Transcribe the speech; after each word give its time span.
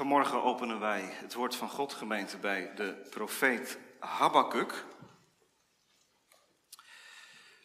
Vanmorgen 0.00 0.42
openen 0.42 0.80
wij 0.80 1.00
het 1.00 1.34
woord 1.34 1.56
van 1.56 1.68
God 1.68 1.92
gemeente 1.92 2.38
bij 2.38 2.74
de 2.74 3.06
profeet 3.10 3.78
Habakkuk. 3.98 4.84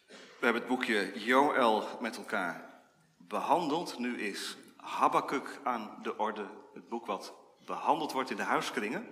We 0.08 0.44
hebben 0.44 0.62
het 0.62 0.70
boekje 0.70 1.20
Joël 1.20 1.98
met 2.00 2.16
elkaar 2.16 2.82
behandeld. 3.16 3.98
Nu 3.98 4.20
is 4.20 4.56
Habakkuk 4.76 5.60
aan 5.64 5.98
de 6.02 6.16
orde, 6.16 6.46
het 6.74 6.88
boek 6.88 7.06
wat 7.06 7.34
behandeld 7.64 8.12
wordt 8.12 8.30
in 8.30 8.36
de 8.36 8.42
huiskringen. 8.42 9.08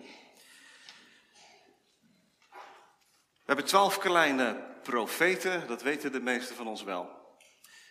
We 2.50 3.44
hebben 3.44 3.64
twaalf 3.64 3.98
kleine 3.98 4.76
profeten, 4.82 5.66
dat 5.66 5.82
weten 5.82 6.12
de 6.12 6.20
meesten 6.20 6.56
van 6.56 6.66
ons 6.66 6.82
wel. 6.82 7.36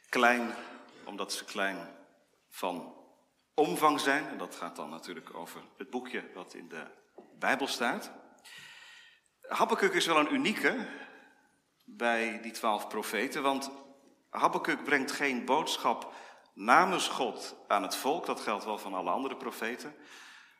Klein, 0.09 0.55
omdat 1.05 1.34
ze 1.34 1.45
klein 1.45 1.95
van 2.50 3.03
omvang 3.54 4.00
zijn. 4.00 4.28
En 4.28 4.38
dat 4.38 4.56
gaat 4.56 4.76
dan 4.76 4.90
natuurlijk 4.90 5.36
over 5.36 5.62
het 5.78 5.90
boekje 5.90 6.24
wat 6.34 6.54
in 6.54 6.70
de 6.70 6.84
Bijbel 7.39 7.68
staat. 7.68 8.11
Habakkuk 9.48 9.94
is 9.94 10.06
wel 10.06 10.18
een 10.18 10.34
unieke 10.34 10.88
bij 11.86 12.42
die 12.42 12.52
twaalf 12.52 12.88
profeten, 12.88 13.42
want 13.42 13.71
Habakkuk 14.30 14.84
brengt 14.84 15.11
geen 15.11 15.46
boodschap 15.46 16.14
namens 16.54 17.08
God 17.08 17.56
aan 17.68 17.84
het 17.84 17.96
volk, 17.96 18.25
dat 18.25 18.39
geldt 18.39 18.66
wel 18.66 18.78
van 18.78 18.94
alle 18.94 19.10
andere 19.10 19.36
profeten. 19.36 19.96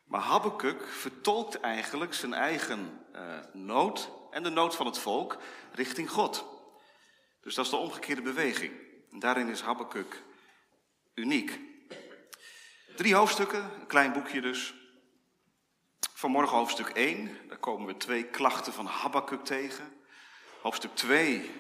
Maar 0.06 0.22
Habakkuk 0.22 0.88
vertolkt 0.88 1.60
eigenlijk 1.60 2.14
zijn 2.14 2.34
eigen 2.34 3.06
uh, 3.16 3.40
nood 3.54 4.10
en 4.32 4.44
de 4.44 4.50
nood 4.50 4.76
van 4.76 4.86
het 4.86 4.98
volk 4.98 5.38
richting 5.72 6.10
God. 6.10 6.46
Dus 7.42 7.56
dat 7.56 7.66
is 7.66 7.72
de 7.72 7.78
omgekeerde 7.78 8.22
beweging. 8.22 8.74
En 9.12 9.20
daarin 9.20 9.48
is 9.48 9.62
Habakkuk 9.62 10.24
uniek. 11.14 11.60
Drie 12.96 13.16
hoofdstukken, 13.16 13.64
een 13.80 13.88
klein 13.88 14.14
boekje 14.14 14.42
dus. 14.42 14.74
Vanmorgen 16.14 16.58
hoofdstuk 16.58 16.90
1, 16.90 17.38
daar 17.48 17.58
komen 17.58 17.88
we 17.88 17.98
twee 17.98 18.24
klachten 18.24 18.74
van 18.74 18.86
Habakkuk 18.86 19.46
tegen. 19.46 19.94
Hoofdstuk 20.62 20.96
2, 20.96 21.52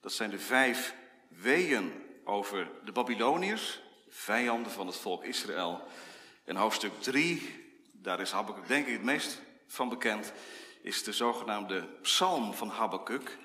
dat 0.00 0.12
zijn 0.12 0.30
de 0.30 0.38
vijf 0.38 0.94
weeën 1.28 1.92
over 2.24 2.70
de 2.84 2.92
Babyloniërs, 2.92 3.80
vijanden 4.08 4.72
van 4.72 4.86
het 4.86 4.96
volk 4.96 5.24
Israël. 5.24 5.82
En 6.44 6.56
hoofdstuk 6.56 6.92
3, 7.00 7.64
daar 7.92 8.20
is 8.20 8.30
Habakkuk 8.30 8.68
denk 8.68 8.86
ik 8.86 8.92
het 8.92 9.02
meest 9.02 9.40
van 9.66 9.88
bekend, 9.88 10.32
is 10.82 11.02
de 11.02 11.12
zogenaamde 11.12 11.88
psalm 12.02 12.54
van 12.54 12.68
Habakkuk. 12.68 13.38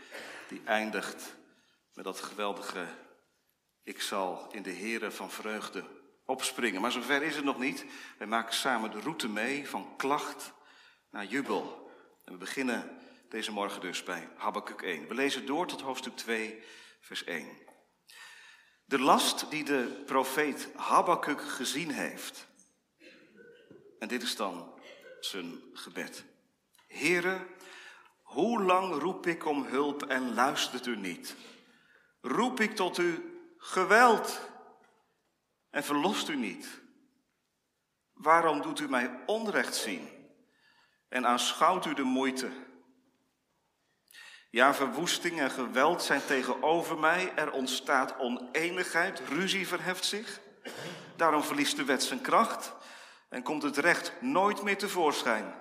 Die 0.47 0.61
eindigt 0.65 1.35
met 1.93 2.05
dat 2.05 2.21
geweldige, 2.21 2.85
ik 3.83 4.01
zal 4.01 4.47
in 4.51 4.63
de 4.63 4.73
Here 4.73 5.11
van 5.11 5.31
vreugde 5.31 6.03
opspringen. 6.25 6.81
Maar 6.81 6.91
zover 6.91 7.23
is 7.23 7.35
het 7.35 7.45
nog 7.45 7.59
niet. 7.59 7.85
Wij 8.17 8.27
maken 8.27 8.53
samen 8.53 8.91
de 8.91 8.99
route 8.99 9.29
mee 9.29 9.69
van 9.69 9.93
klacht 9.97 10.53
naar 11.09 11.25
jubel. 11.25 11.91
En 12.25 12.31
we 12.31 12.37
beginnen 12.37 12.97
deze 13.29 13.51
morgen 13.51 13.81
dus 13.81 14.03
bij 14.03 14.29
Habakkuk 14.35 14.81
1. 14.81 15.07
We 15.07 15.13
lezen 15.13 15.45
door 15.45 15.67
tot 15.67 15.81
hoofdstuk 15.81 16.15
2, 16.15 16.63
vers 17.01 17.23
1. 17.23 17.47
De 18.85 18.99
last 18.99 19.49
die 19.49 19.63
de 19.63 20.03
profeet 20.05 20.69
Habakkuk 20.75 21.41
gezien 21.41 21.91
heeft. 21.91 22.47
En 23.99 24.07
dit 24.07 24.21
is 24.21 24.35
dan 24.35 24.79
zijn 25.19 25.61
gebed. 25.73 26.25
Heren, 26.87 27.47
hoe 28.21 28.63
lang 28.63 29.01
roep 29.01 29.27
ik 29.27 29.45
om 29.45 29.65
hulp 29.65 30.03
en 30.03 30.33
luistert 30.33 30.85
u 30.85 30.95
niet? 30.95 31.35
Roep 32.21 32.59
ik 32.59 32.75
tot 32.75 32.97
u 32.97 33.39
geweld 33.57 34.49
en 35.75 35.83
verlost 35.83 36.29
u 36.29 36.35
niet? 36.35 36.81
Waarom 38.13 38.61
doet 38.61 38.79
u 38.79 38.89
mij 38.89 39.19
onrecht 39.25 39.75
zien 39.75 40.09
en 41.09 41.27
aanschouwt 41.27 41.85
u 41.85 41.93
de 41.93 42.03
moeite? 42.03 42.51
Ja, 44.49 44.73
verwoesting 44.73 45.39
en 45.39 45.51
geweld 45.51 46.03
zijn 46.03 46.25
tegenover 46.25 46.99
mij. 46.99 47.33
Er 47.35 47.51
ontstaat 47.51 48.17
oneenigheid, 48.17 49.19
ruzie 49.19 49.67
verheft 49.67 50.05
zich. 50.05 50.39
Daarom 51.15 51.43
verliest 51.43 51.75
de 51.75 51.83
wet 51.83 52.03
zijn 52.03 52.21
kracht 52.21 52.73
en 53.29 53.43
komt 53.43 53.63
het 53.63 53.77
recht 53.77 54.21
nooit 54.21 54.63
meer 54.63 54.77
tevoorschijn. 54.77 55.55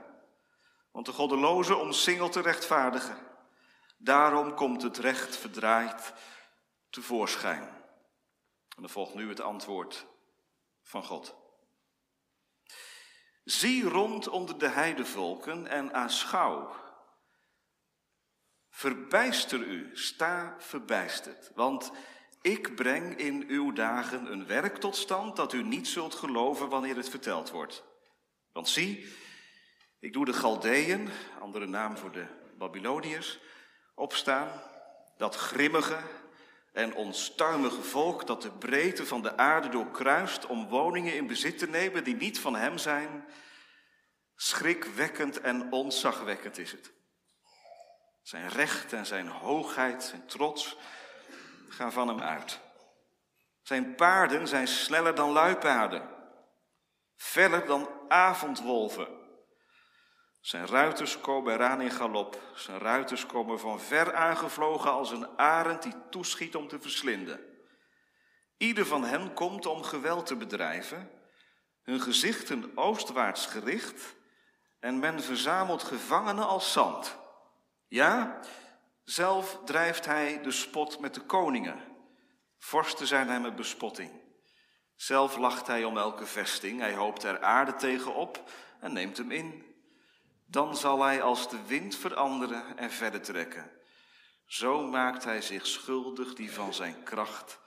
Want 0.91 1.07
de 1.07 1.13
goddeloze 1.13 1.77
omsingelt 1.77 2.33
de 2.33 2.41
rechtvaardige. 2.41 3.15
Daarom 3.97 4.55
komt 4.55 4.83
het 4.83 4.99
recht 4.99 5.37
verdraaid 5.37 6.13
tevoorschijn. 6.91 7.74
En 8.77 8.83
dan 8.83 8.91
volgt 8.91 9.15
nu 9.15 9.29
het 9.29 9.41
antwoord 9.41 10.07
van 10.83 11.05
God. 11.05 11.37
Zie 13.45 13.89
rond 13.89 14.29
onder 14.29 14.59
de 14.59 14.69
heidevolken 14.69 15.67
en 15.67 15.95
aanschouw. 15.95 16.83
Verbijster 18.71 19.61
u, 19.61 19.91
sta 19.93 20.55
verbijsterd, 20.59 21.51
want 21.55 21.93
ik 22.41 22.75
breng 22.75 23.17
in 23.17 23.45
uw 23.49 23.73
dagen 23.73 24.33
een 24.33 24.47
werk 24.47 24.77
tot 24.77 24.97
stand 24.97 25.37
dat 25.37 25.53
u 25.53 25.63
niet 25.63 25.89
zult 25.89 26.15
geloven 26.15 26.69
wanneer 26.69 26.97
het 26.97 27.09
verteld 27.09 27.51
wordt. 27.51 27.85
Want 28.53 28.69
zie, 28.69 29.07
ik 29.99 30.13
doe 30.13 30.25
de 30.25 30.33
Galdeën, 30.33 31.09
andere 31.41 31.67
naam 31.67 31.97
voor 31.97 32.13
de 32.13 32.27
Babyloniërs, 32.59 33.41
opstaan, 33.95 34.63
dat 35.17 35.35
grimmige, 35.35 35.99
en 36.75 36.95
onstuimige 36.95 37.83
volk 37.83 38.27
dat 38.27 38.43
de 38.43 38.51
breedte 38.51 39.07
van 39.07 39.23
de 39.23 39.37
aarde 39.37 39.69
doorkruist 39.69 40.47
om 40.47 40.69
woningen 40.69 41.15
in 41.15 41.27
bezit 41.27 41.59
te 41.59 41.69
nemen 41.69 42.05
die 42.05 42.17
niet 42.17 42.41
van 42.41 42.55
hem 42.55 42.79
zijn. 42.79 43.25
Schrikwekkend 44.37 45.41
en 45.41 45.73
ontzagwekkend 45.73 46.59
is 46.59 46.73
het. 46.73 46.93
Zijn 48.23 48.49
recht 48.49 48.93
en 48.93 49.07
zijn 49.07 49.29
hoogheid, 49.29 50.05
zijn 50.05 50.27
trots 50.27 50.77
gaan 51.69 51.93
van 51.93 52.09
hem 52.09 52.21
uit. 52.21 52.61
Zijn 53.63 53.95
paarden 53.95 54.49
zijn 54.49 54.69
sneller 54.69 55.15
dan 55.15 55.31
luipaarden, 55.31 56.09
feller 57.17 57.67
dan 57.67 57.89
avondwolven. 58.09 59.14
Zijn 60.45 60.67
ruiters 60.67 61.21
komen 61.21 61.55
eraan 61.55 61.81
in 61.81 61.91
galop. 61.91 62.41
Zijn 62.55 62.79
ruiters 62.79 63.27
komen 63.27 63.61
van 63.61 63.81
ver 63.81 64.15
aangevlogen 64.15 64.93
als 64.93 65.11
een 65.11 65.39
arend 65.39 65.83
die 65.83 65.95
toeschiet 66.11 66.57
om 66.57 66.69
te 66.69 66.81
verslinden. 66.81 67.41
Ieder 68.57 68.87
van 68.87 69.05
hen 69.05 69.35
komt 69.35 69.67
om 69.67 69.83
geweld 69.83 70.27
te 70.27 70.37
bedrijven, 70.37 71.11
hun 71.83 72.01
gezichten 72.01 72.73
oostwaarts 72.75 73.47
gericht, 73.47 74.15
en 74.81 74.99
men 74.99 75.23
verzamelt 75.23 75.83
gevangenen 75.83 76.47
als 76.47 76.73
zand. 76.73 77.17
Ja, 77.89 78.41
zelf 79.05 79.61
drijft 79.65 80.07
hij 80.07 80.43
de 80.43 80.53
spot 80.53 81.01
met 81.01 81.15
de 81.15 81.21
koningen. 81.21 81.81
Vorsten 82.59 83.07
zijn 83.07 83.29
hem 83.29 83.45
een 83.45 83.57
bespotting. 83.57 84.11
Zelf 84.95 85.37
lacht 85.37 85.67
hij 85.67 85.85
om 85.85 85.99
elke 85.99 86.27
vesting, 86.27 86.81
hij 86.81 86.95
hoopt 86.95 87.23
er 87.23 87.41
aarde 87.43 87.75
tegen 87.75 88.15
op 88.15 88.51
en 88.81 88.93
neemt 88.93 89.17
hem 89.17 89.31
in. 89.31 89.74
Dan 90.55 90.77
zal 90.77 91.03
hij 91.03 91.23
als 91.23 91.51
de 91.51 91.67
wind 91.67 91.97
veranderen 91.97 92.79
en 92.79 92.91
verder 92.91 93.23
trekken. 93.23 93.71
Zo 94.47 94.87
maakt 94.87 95.25
hij 95.25 95.43
zich 95.43 95.67
schuldig 95.67 96.35
die 96.35 96.53
van 96.53 96.75
zijn 96.75 97.03
kracht 97.03 97.61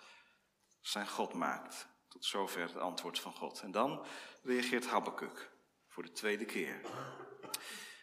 zijn 0.81 1.07
God 1.07 1.33
maakt. 1.33 1.87
Tot 2.07 2.25
zover 2.25 2.61
het 2.61 2.77
antwoord 2.77 3.19
van 3.19 3.33
God. 3.33 3.61
En 3.61 3.71
dan 3.71 4.05
reageert 4.43 4.87
Habakkuk 4.87 5.51
voor 5.87 6.03
de 6.03 6.11
tweede 6.11 6.45
keer. 6.45 6.81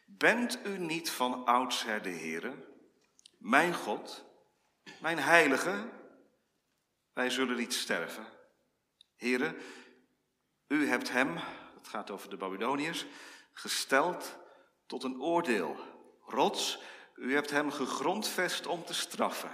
Bent 0.07 0.67
u 0.67 0.79
niet 0.79 1.11
van 1.11 1.45
oudsher 1.45 2.03
de 2.03 2.11
Heere, 2.11 2.55
mijn 3.39 3.75
God, 3.75 4.25
mijn 5.01 5.19
heilige? 5.19 5.91
Wij 7.13 7.31
zullen 7.31 7.57
niet 7.57 7.75
sterven. 7.75 8.27
Heren, 9.17 9.57
u 10.67 10.89
hebt 10.89 11.11
hem, 11.11 11.37
het 11.75 11.89
gaat 11.89 12.11
over 12.11 12.31
de 12.31 12.37
Babyloniërs, 12.37 13.07
gesteld 13.53 14.43
tot 14.95 15.05
een 15.05 15.23
oordeel. 15.23 15.77
Rots, 16.27 16.79
u 17.15 17.35
hebt 17.35 17.51
hem 17.51 17.71
gegrondvest 17.71 18.67
om 18.67 18.85
te 18.85 18.95
straffen. 18.95 19.51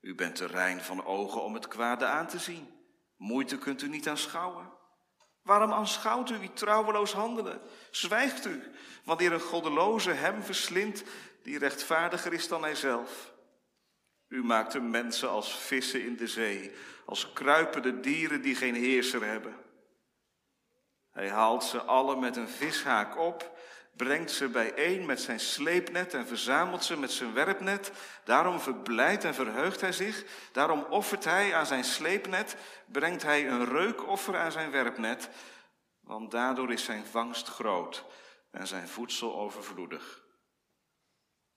U 0.00 0.14
bent 0.14 0.36
te 0.36 0.46
rein 0.46 0.80
van 0.80 1.04
ogen 1.04 1.42
om 1.42 1.54
het 1.54 1.68
kwade 1.68 2.04
aan 2.04 2.26
te 2.26 2.38
zien. 2.38 2.68
Moeite 3.16 3.58
kunt 3.58 3.82
u 3.82 3.88
niet 3.88 4.08
aanschouwen. 4.08 4.72
Waarom 5.42 5.72
aanschouwt 5.72 6.30
u 6.30 6.38
wie 6.38 6.52
trouweloos 6.52 7.12
handelen? 7.12 7.60
Zwijgt 7.90 8.46
u 8.46 8.62
wanneer 9.04 9.32
een 9.32 9.40
goddeloze 9.40 10.10
hem 10.10 10.42
verslindt 10.42 11.04
die 11.42 11.58
rechtvaardiger 11.58 12.32
is 12.32 12.48
dan 12.48 12.62
hijzelf? 12.62 13.32
U 14.28 14.44
maakt 14.44 14.72
de 14.72 14.80
mensen 14.80 15.30
als 15.30 15.58
vissen 15.58 16.04
in 16.04 16.16
de 16.16 16.26
zee, 16.26 16.72
als 17.06 17.32
kruipende 17.32 18.00
dieren 18.00 18.42
die 18.42 18.54
geen 18.54 18.74
heerser 18.74 19.24
hebben. 19.24 19.56
Hij 21.10 21.30
haalt 21.30 21.64
ze 21.64 21.80
alle 21.80 22.16
met 22.16 22.36
een 22.36 22.48
vishaak 22.48 23.18
op 23.18 23.60
brengt 23.96 24.30
ze 24.30 24.48
bijeen 24.48 25.06
met 25.06 25.20
zijn 25.20 25.40
sleepnet 25.40 26.14
en 26.14 26.26
verzamelt 26.26 26.84
ze 26.84 26.96
met 26.96 27.12
zijn 27.12 27.32
werpnet. 27.32 27.92
Daarom 28.24 28.60
verblijdt 28.60 29.24
en 29.24 29.34
verheugt 29.34 29.80
hij 29.80 29.92
zich. 29.92 30.24
Daarom 30.52 30.86
offert 30.90 31.24
hij 31.24 31.54
aan 31.54 31.66
zijn 31.66 31.84
sleepnet, 31.84 32.56
brengt 32.86 33.22
hij 33.22 33.48
een 33.48 33.64
reukoffer 33.64 34.36
aan 34.36 34.52
zijn 34.52 34.70
werpnet. 34.70 35.28
want 36.00 36.30
daardoor 36.30 36.72
is 36.72 36.84
zijn 36.84 37.06
vangst 37.06 37.48
groot 37.48 38.04
en 38.50 38.66
zijn 38.66 38.88
voedsel 38.88 39.36
overvloedig. 39.36 40.22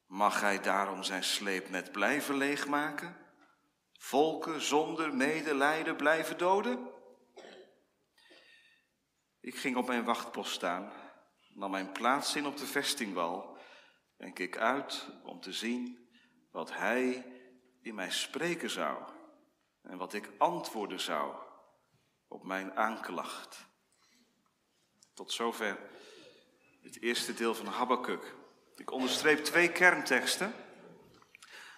Mag 0.05 0.41
hij 0.41 0.61
daarom 0.61 1.03
zijn 1.03 1.23
sleepnet 1.23 1.91
blijven 1.91 2.37
leegmaken? 2.37 3.17
Volken 3.97 4.61
zonder 4.61 5.15
medelijden 5.15 5.95
blijven 5.95 6.37
doden? 6.37 6.89
Ik 9.39 9.55
ging 9.55 9.75
op 9.75 9.87
mijn 9.87 10.03
wachtpost 10.03 10.53
staan, 10.53 10.91
nam 11.55 11.71
mijn 11.71 11.91
plaats 11.91 12.35
in 12.35 12.45
op 12.45 12.57
de 12.57 12.65
vestingwal 12.65 13.57
en 14.17 14.33
keek 14.33 14.57
uit 14.57 15.07
om 15.23 15.41
te 15.41 15.53
zien 15.53 16.09
wat 16.51 16.73
hij 16.73 17.25
in 17.81 17.95
mij 17.95 18.11
spreken 18.11 18.69
zou 18.69 19.03
en 19.81 19.97
wat 19.97 20.13
ik 20.13 20.31
antwoorden 20.37 20.99
zou 20.99 21.35
op 22.27 22.43
mijn 22.43 22.73
aanklacht. 22.73 23.65
Tot 25.13 25.31
zover 25.31 25.77
het 26.81 27.01
eerste 27.01 27.33
deel 27.33 27.55
van 27.55 27.65
Habakkuk. 27.65 28.35
Ik 28.75 28.91
onderstreep 28.91 29.43
twee 29.43 29.71
kernteksten. 29.71 30.53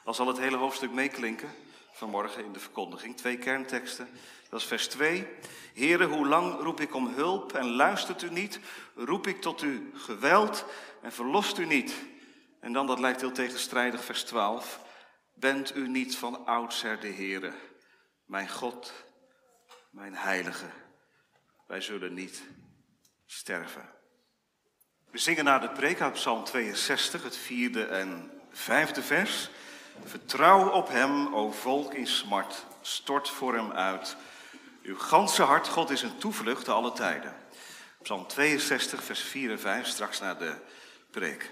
Al 0.03 0.13
zal 0.13 0.27
het 0.27 0.37
hele 0.37 0.57
hoofdstuk 0.57 0.91
meeklinken 0.91 1.49
vanmorgen 1.97 2.43
in 2.43 2.53
de 2.53 2.59
verkondiging. 2.59 3.17
Twee 3.17 3.37
kernteksten. 3.37 4.09
Dat 4.49 4.59
is 4.59 4.65
vers 4.65 4.87
2. 4.87 5.27
Heren, 5.73 6.09
hoe 6.09 6.27
lang 6.27 6.59
roep 6.59 6.79
ik 6.79 6.95
om 6.95 7.07
hulp 7.07 7.53
en 7.53 7.75
luistert 7.75 8.21
u 8.21 8.29
niet? 8.29 8.59
Roep 8.95 9.27
ik 9.27 9.41
tot 9.41 9.61
u 9.61 9.91
geweld 9.93 10.65
en 11.01 11.11
verlost 11.11 11.57
u 11.57 11.65
niet? 11.65 11.93
En 12.59 12.73
dan, 12.73 12.87
dat 12.87 12.99
lijkt 12.99 13.21
heel 13.21 13.31
tegenstrijdig, 13.31 14.03
vers 14.03 14.23
12. 14.23 14.79
Bent 15.33 15.75
u 15.75 15.87
niet 15.87 16.17
van 16.17 16.45
oudsher 16.45 16.99
de 16.99 17.11
Heere, 17.11 17.53
mijn 18.25 18.49
God, 18.49 18.93
mijn 19.89 20.15
Heilige? 20.15 20.69
Wij 21.67 21.81
zullen 21.81 22.13
niet 22.13 22.43
sterven. 23.25 23.89
We 25.11 25.17
zingen 25.17 25.43
naar 25.43 25.61
de 25.61 25.69
preek 25.69 26.01
uit 26.01 26.13
Psalm 26.13 26.43
62, 26.43 27.23
het 27.23 27.37
vierde 27.37 27.85
en 27.85 28.31
vijfde 28.51 29.01
vers. 29.01 29.49
Vertrouw 30.03 30.69
op 30.69 30.87
Hem, 30.87 31.35
o 31.35 31.51
volk 31.51 31.93
in 31.93 32.07
smart, 32.07 32.65
stort 32.81 33.29
voor 33.29 33.53
Hem 33.55 33.71
uit. 33.71 34.15
Uw 34.83 34.97
ganse 34.97 35.43
hart, 35.43 35.67
God 35.67 35.89
is 35.89 36.01
een 36.01 36.17
toevlucht 36.17 36.65
te 36.65 36.71
alle 36.71 36.91
tijden. 36.91 37.35
Psalm 38.01 38.27
62, 38.27 39.03
vers 39.03 39.19
4 39.19 39.51
en 39.51 39.59
5, 39.59 39.87
straks 39.87 40.19
naar 40.19 40.37
de 40.37 40.55
preek. 41.11 41.51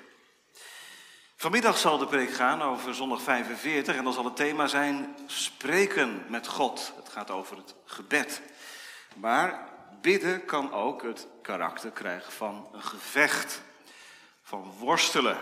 Vanmiddag 1.35 1.77
zal 1.77 1.97
de 1.97 2.07
preek 2.07 2.33
gaan 2.33 2.61
over 2.61 2.95
zondag 2.95 3.21
45 3.21 3.95
en 3.95 4.03
dan 4.03 4.13
zal 4.13 4.25
het 4.25 4.35
thema 4.35 4.67
zijn 4.67 5.15
spreken 5.25 6.25
met 6.27 6.47
God. 6.47 6.93
Het 6.95 7.09
gaat 7.09 7.31
over 7.31 7.57
het 7.57 7.75
gebed. 7.85 8.41
Maar 9.15 9.69
bidden 10.01 10.45
kan 10.45 10.73
ook 10.73 11.03
het 11.03 11.27
karakter 11.41 11.91
krijgen 11.91 12.31
van 12.31 12.67
een 12.73 12.83
gevecht, 12.83 13.61
van 14.41 14.73
worstelen 14.79 15.37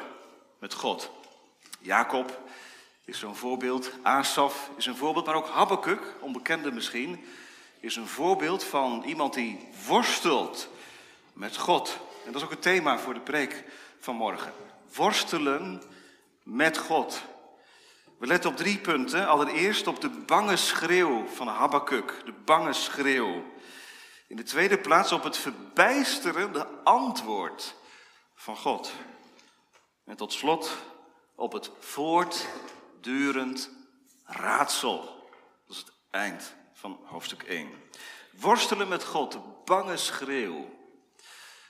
met 0.59 0.73
God. 0.73 1.11
Jacob 1.79 2.41
is 3.05 3.19
zo'n 3.19 3.35
voorbeeld, 3.35 3.91
Asaf 4.01 4.69
is 4.77 4.85
een 4.85 4.95
voorbeeld, 4.95 5.25
maar 5.25 5.35
ook 5.35 5.49
Habakkuk, 5.49 6.15
onbekende 6.19 6.71
misschien, 6.71 7.25
is 7.79 7.95
een 7.95 8.07
voorbeeld 8.07 8.63
van 8.63 9.03
iemand 9.05 9.33
die 9.33 9.67
worstelt 9.87 10.69
met 11.33 11.57
God. 11.57 11.97
En 12.25 12.31
dat 12.31 12.35
is 12.35 12.43
ook 12.43 12.53
het 12.53 12.61
thema 12.61 12.99
voor 12.99 13.13
de 13.13 13.19
preek 13.19 13.63
van 13.99 14.15
morgen. 14.15 14.53
Worstelen 14.93 15.83
met 16.43 16.77
God. 16.77 17.21
We 18.17 18.27
letten 18.27 18.49
op 18.49 18.57
drie 18.57 18.77
punten. 18.77 19.27
Allereerst 19.27 19.87
op 19.87 20.01
de 20.01 20.09
bange 20.09 20.55
schreeuw 20.55 21.27
van 21.27 21.47
Habakkuk, 21.47 22.21
de 22.25 22.33
bange 22.45 22.73
schreeuw. 22.73 23.43
In 24.27 24.35
de 24.35 24.43
tweede 24.43 24.77
plaats 24.77 25.11
op 25.11 25.23
het 25.23 25.37
verbijsterende 25.37 26.67
antwoord 26.83 27.75
van 28.35 28.57
God. 28.57 28.91
En 30.05 30.15
tot 30.15 30.33
slot 30.33 30.77
op 31.35 31.51
het 31.51 31.79
voortdurend 33.03 33.69
raadsel. 34.25 35.01
Dat 35.67 35.75
is 35.75 35.77
het 35.77 35.91
eind 36.09 36.55
van 36.73 36.99
hoofdstuk 37.03 37.43
1. 37.43 37.69
Worstelen 38.31 38.87
met 38.87 39.03
God, 39.03 39.65
bange 39.65 39.97
schreeuw. 39.97 40.79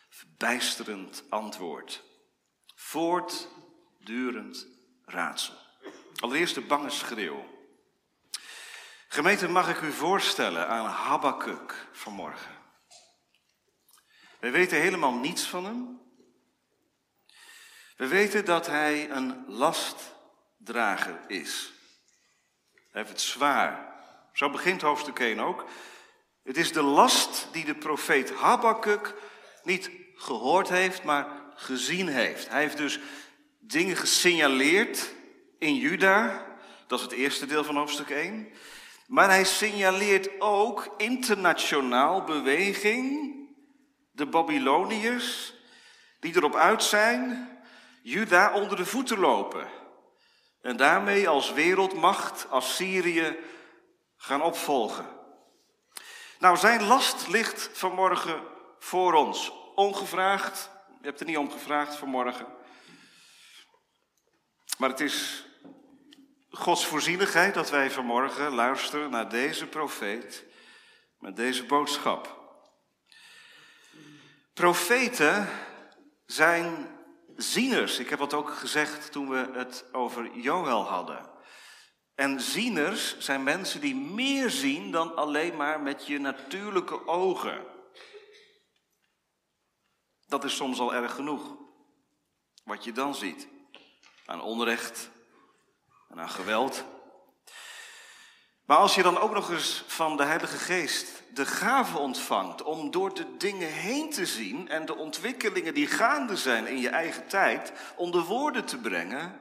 Verbijsterend 0.10 1.24
antwoord. 1.30 2.04
Voortdurend 2.76 4.68
raadsel. 5.06 5.54
Allereerst 6.20 6.56
de 6.56 6.62
bange 6.62 6.90
schreeuw. 6.90 7.46
Gemeente, 9.08 9.48
mag 9.48 9.70
ik 9.70 9.82
u 9.82 9.92
voorstellen 9.92 10.68
aan 10.68 10.86
Habakkuk 10.86 11.88
vanmorgen. 11.92 12.58
Wij 14.40 14.52
weten 14.52 14.82
helemaal 14.82 15.14
niets 15.14 15.48
van 15.48 15.66
hem. 15.66 16.02
We 17.98 18.08
weten 18.08 18.46
dat 18.46 18.68
hij 18.68 19.10
een 19.10 19.46
lastdrager 20.64 21.20
is. 21.28 21.74
Hij 22.74 23.02
heeft 23.02 23.10
het 23.10 23.22
zwaar. 23.22 23.94
Zo 24.34 24.50
begint 24.50 24.82
hoofdstuk 24.82 25.20
1 25.20 25.40
ook. 25.40 25.66
Het 26.44 26.58
is 26.58 26.72
de 26.72 26.82
last 26.82 27.48
die 27.52 27.66
de 27.66 27.76
profeet 27.76 28.34
Habakkuk 28.34 29.16
niet 29.64 29.90
gehoord 30.16 30.70
heeft, 30.70 31.04
maar 31.04 31.28
gezien 31.56 32.08
heeft. 32.08 32.50
Hij 32.50 32.62
heeft 32.62 32.78
dus 32.78 33.00
dingen 33.60 33.98
gesignaleerd 33.98 35.14
in 35.60 35.76
Juda. 35.76 36.46
Dat 36.88 37.00
is 37.00 37.06
het 37.06 37.14
eerste 37.14 37.46
deel 37.46 37.64
van 37.64 37.76
hoofdstuk 37.76 38.10
1. 38.10 38.48
Maar 39.08 39.30
hij 39.30 39.44
signaleert 39.44 40.42
ook 40.42 40.94
internationaal 40.98 42.24
beweging. 42.24 43.32
De 44.12 44.26
Babyloniërs, 44.26 45.54
die 46.20 46.36
erop 46.36 46.56
uit 46.56 46.84
zijn 46.84 47.50
Juda 48.02 48.54
onder 48.54 48.78
de 48.78 48.86
voeten 48.86 49.20
lopen. 49.20 49.82
En 50.64 50.78
daarmee 50.78 51.30
als 51.30 51.54
wereldmacht 51.54 52.50
Assyrië 52.50 53.38
gaan 54.18 54.42
opvolgen. 54.42 55.06
Nou, 56.40 56.58
zijn 56.58 56.84
last 56.84 57.28
ligt 57.28 57.70
vanmorgen 57.74 58.44
voor 58.80 59.14
ons. 59.14 59.52
Ongevraagd. 59.76 60.70
Je 61.02 61.06
hebt 61.08 61.20
er 61.20 61.26
niet 61.26 61.38
om 61.38 61.52
gevraagd 61.52 61.96
vanmorgen. 61.96 62.48
Maar 64.78 64.90
het 64.90 65.00
is 65.00 65.46
Gods 66.50 66.86
voorzienigheid 66.86 67.54
dat 67.54 67.70
wij 67.70 67.92
vanmorgen 67.92 68.54
luisteren 68.54 69.10
naar 69.10 69.30
deze 69.30 69.68
profeet 69.68 70.46
met 71.20 71.36
deze 71.36 71.66
boodschap. 71.66 72.42
Profeten 74.54 75.50
zijn 76.26 76.93
zieners. 77.38 78.00
Ik 78.00 78.10
heb 78.10 78.20
dat 78.20 78.34
ook 78.34 78.50
gezegd 78.54 79.12
toen 79.12 79.30
we 79.30 79.50
het 79.54 79.86
over 79.92 80.38
Joël 80.38 80.84
hadden. 80.84 81.32
En 82.16 82.42
zieners 82.42 83.18
zijn 83.18 83.44
mensen 83.44 83.82
die 83.82 83.96
meer 83.96 84.50
zien 84.50 84.92
dan 84.92 85.16
alleen 85.16 85.56
maar 85.56 85.82
met 85.82 86.08
je 86.08 86.20
natuurlijke 86.20 87.08
ogen. 87.08 87.66
Dat 90.28 90.44
is 90.44 90.56
soms 90.56 90.80
al 90.80 90.94
erg 90.94 91.16
genoeg. 91.16 91.56
Wat 92.64 92.84
je 92.84 92.92
dan 92.92 93.16
ziet. 93.16 93.48
Aan 94.26 94.42
onrecht, 94.42 95.10
en 96.10 96.20
aan 96.20 96.30
geweld. 96.30 96.86
Maar 98.66 98.78
als 98.78 98.96
je 98.96 99.04
dan 99.04 99.18
ook 99.18 99.34
nog 99.34 99.52
eens 99.52 99.84
van 99.88 100.18
de 100.18 100.24
Heilige 100.24 100.58
Geest 100.58 101.24
de 101.34 101.46
gave 101.46 101.98
ontvangt 101.98 102.64
om 102.64 102.92
door 102.92 103.14
de 103.14 103.38
dingen 103.38 103.72
heen 103.72 104.10
te 104.10 104.26
zien 104.26 104.70
en 104.70 104.86
de 104.86 104.96
ontwikkelingen 104.96 105.74
die 105.74 105.88
gaande 105.88 106.38
zijn 106.38 106.68
in 106.68 106.80
je 106.80 106.90
eigen 106.90 107.28
tijd 107.28 107.74
onder 107.96 108.22
woorden 108.22 108.66
te 108.66 108.78
brengen 108.78 109.40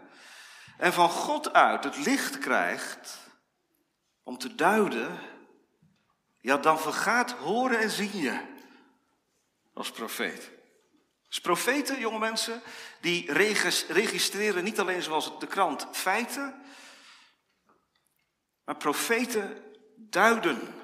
en 0.79 0.93
van 0.93 1.09
God 1.09 1.53
uit 1.53 1.85
het 1.85 1.97
licht 1.97 2.39
krijgt 2.39 3.19
om 4.23 4.39
te 4.39 4.55
duiden, 4.55 5.19
ja 6.41 6.57
dan 6.57 6.79
vergaat 6.79 7.31
horen 7.31 7.79
en 7.79 7.91
zien 7.91 8.17
je 8.17 8.41
als 9.75 9.91
profeet. 9.91 10.51
Dus 11.29 11.41
profeten, 11.41 11.99
jonge 11.99 12.19
mensen, 12.19 12.63
die 13.01 13.33
registreren 13.89 14.65
niet 14.65 14.81
alleen 14.81 15.03
zoals 15.03 15.39
de 15.39 15.47
krant 15.47 15.89
feiten, 15.93 16.62
maar 18.73 18.81
profeten 18.81 19.63
duiden. 19.97 20.75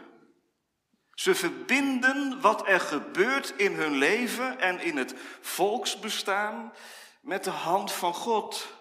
Ze 1.15 1.35
verbinden 1.35 2.41
wat 2.41 2.69
er 2.69 2.81
gebeurt 2.81 3.51
in 3.51 3.75
hun 3.75 3.93
leven 3.93 4.61
en 4.61 4.81
in 4.81 4.97
het 4.97 5.15
volksbestaan 5.41 6.73
met 7.21 7.45
de 7.45 7.51
hand 7.51 7.93
van 7.93 8.15
God. 8.15 8.77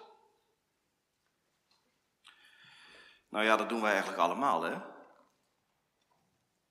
Nou 3.30 3.46
ja, 3.46 3.56
dat 3.56 3.70
doen 3.70 3.82
wij 3.82 3.92
eigenlijk 3.92 4.22
allemaal, 4.22 4.62
hè? 4.62 4.76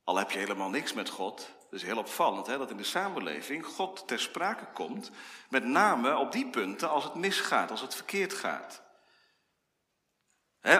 Al 0.04 0.16
heb 0.16 0.30
je 0.30 0.38
helemaal 0.38 0.70
niks 0.70 0.92
met 0.92 1.08
God, 1.08 1.54
het 1.62 1.72
is 1.72 1.82
heel 1.82 1.98
opvallend 1.98 2.46
hè, 2.46 2.58
dat 2.58 2.70
in 2.70 2.76
de 2.76 2.84
samenleving 2.84 3.66
God 3.66 4.08
ter 4.08 4.20
sprake 4.20 4.72
komt, 4.72 5.10
met 5.48 5.64
name 5.64 6.16
op 6.16 6.32
die 6.32 6.50
punten 6.50 6.90
als 6.90 7.04
het 7.04 7.14
misgaat, 7.14 7.70
als 7.70 7.80
het 7.80 7.94
verkeerd 7.94 8.32
gaat. 8.32 8.85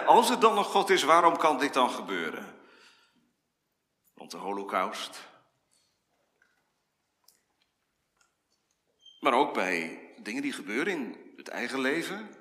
Als 0.05 0.29
er 0.29 0.39
dan 0.39 0.57
een 0.57 0.63
God 0.63 0.89
is, 0.89 1.03
waarom 1.03 1.37
kan 1.37 1.57
dit 1.57 1.73
dan 1.73 1.89
gebeuren? 1.89 2.55
Rond 4.15 4.31
de 4.31 4.37
holocaust, 4.37 5.27
Maar 9.19 9.33
ook 9.33 9.53
bij 9.53 9.99
dingen 10.17 10.41
die 10.41 10.53
gebeuren 10.53 10.93
in 10.93 11.33
het 11.35 11.47
eigen 11.47 11.79
leven. 11.79 12.35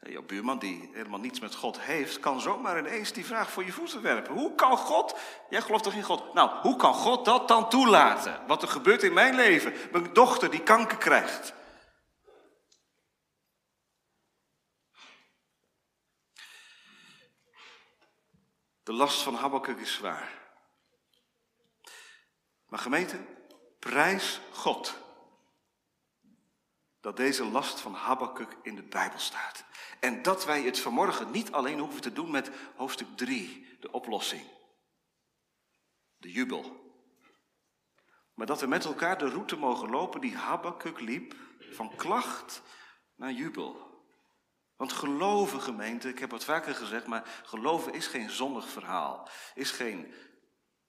Jouw 0.00 0.22
buurman 0.22 0.58
die 0.58 0.90
helemaal 0.92 1.18
niets 1.18 1.40
met 1.40 1.54
God 1.54 1.80
heeft, 1.80 2.20
kan 2.20 2.40
zomaar 2.40 2.78
ineens 2.78 3.12
die 3.12 3.24
vraag 3.24 3.50
voor 3.50 3.64
je 3.64 3.72
voeten 3.72 4.02
werpen. 4.02 4.34
Hoe 4.34 4.54
kan 4.54 4.76
God, 4.76 5.16
jij 5.48 5.60
gelooft 5.60 5.84
toch 5.84 5.94
in 5.94 6.02
God? 6.02 6.34
Nou, 6.34 6.50
hoe 6.62 6.76
kan 6.76 6.94
God 6.94 7.24
dat 7.24 7.48
dan 7.48 7.68
toelaten? 7.68 8.40
Wat 8.46 8.62
er 8.62 8.68
gebeurt 8.68 9.02
in 9.02 9.12
mijn 9.12 9.34
leven? 9.34 9.72
Mijn 9.92 10.12
dochter 10.12 10.50
die 10.50 10.62
kanker 10.62 10.98
krijgt. 10.98 11.52
De 18.90 18.96
last 18.96 19.22
van 19.22 19.34
Habakkuk 19.34 19.78
is 19.78 19.94
zwaar. 19.94 20.52
Maar 22.68 22.78
gemeente, 22.78 23.18
prijs 23.78 24.40
God 24.52 24.98
dat 27.00 27.16
deze 27.16 27.44
last 27.44 27.80
van 27.80 27.94
Habakkuk 27.94 28.56
in 28.62 28.74
de 28.74 28.82
Bijbel 28.82 29.18
staat. 29.18 29.64
En 30.00 30.22
dat 30.22 30.44
wij 30.44 30.62
het 30.62 30.78
vanmorgen 30.78 31.30
niet 31.30 31.52
alleen 31.52 31.78
hoeven 31.78 32.00
te 32.00 32.12
doen 32.12 32.30
met 32.30 32.50
hoofdstuk 32.76 33.16
3, 33.16 33.76
de 33.80 33.92
oplossing, 33.92 34.44
de 36.16 36.32
jubel. 36.32 36.94
Maar 38.34 38.46
dat 38.46 38.60
we 38.60 38.66
met 38.66 38.84
elkaar 38.84 39.18
de 39.18 39.28
route 39.28 39.56
mogen 39.56 39.90
lopen 39.90 40.20
die 40.20 40.36
Habakkuk 40.36 41.00
liep, 41.00 41.34
van 41.70 41.96
klacht 41.96 42.62
naar 43.14 43.32
jubel. 43.32 43.89
Want 44.80 44.92
geloven, 44.92 45.60
gemeente, 45.60 46.08
ik 46.08 46.18
heb 46.18 46.30
het 46.30 46.44
vaker 46.44 46.74
gezegd, 46.74 47.06
maar 47.06 47.42
geloven 47.44 47.92
is 47.92 48.06
geen 48.06 48.30
zonnig 48.30 48.68
verhaal, 48.68 49.28
is 49.54 49.70
geen 49.70 50.14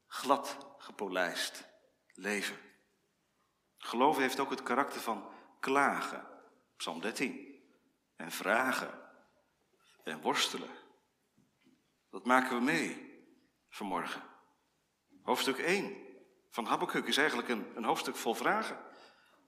glad 0.07 0.57
gepolijst 0.77 1.67
leven. 2.13 2.57
Geloven 3.77 4.21
heeft 4.21 4.39
ook 4.39 4.49
het 4.49 4.63
karakter 4.63 5.01
van 5.01 5.29
klagen, 5.59 6.27
Psalm 6.77 7.01
13, 7.01 7.63
en 8.15 8.31
vragen 8.31 8.99
en 10.03 10.21
worstelen. 10.21 10.69
Dat 12.09 12.25
maken 12.25 12.57
we 12.57 12.63
mee 12.63 13.19
vanmorgen. 13.69 14.21
Hoofdstuk 15.23 15.57
1 15.57 15.95
van 16.49 16.65
Habakkuk 16.65 17.07
is 17.07 17.17
eigenlijk 17.17 17.49
een, 17.49 17.71
een 17.75 17.85
hoofdstuk 17.85 18.15
vol 18.15 18.33
vragen. 18.33 18.77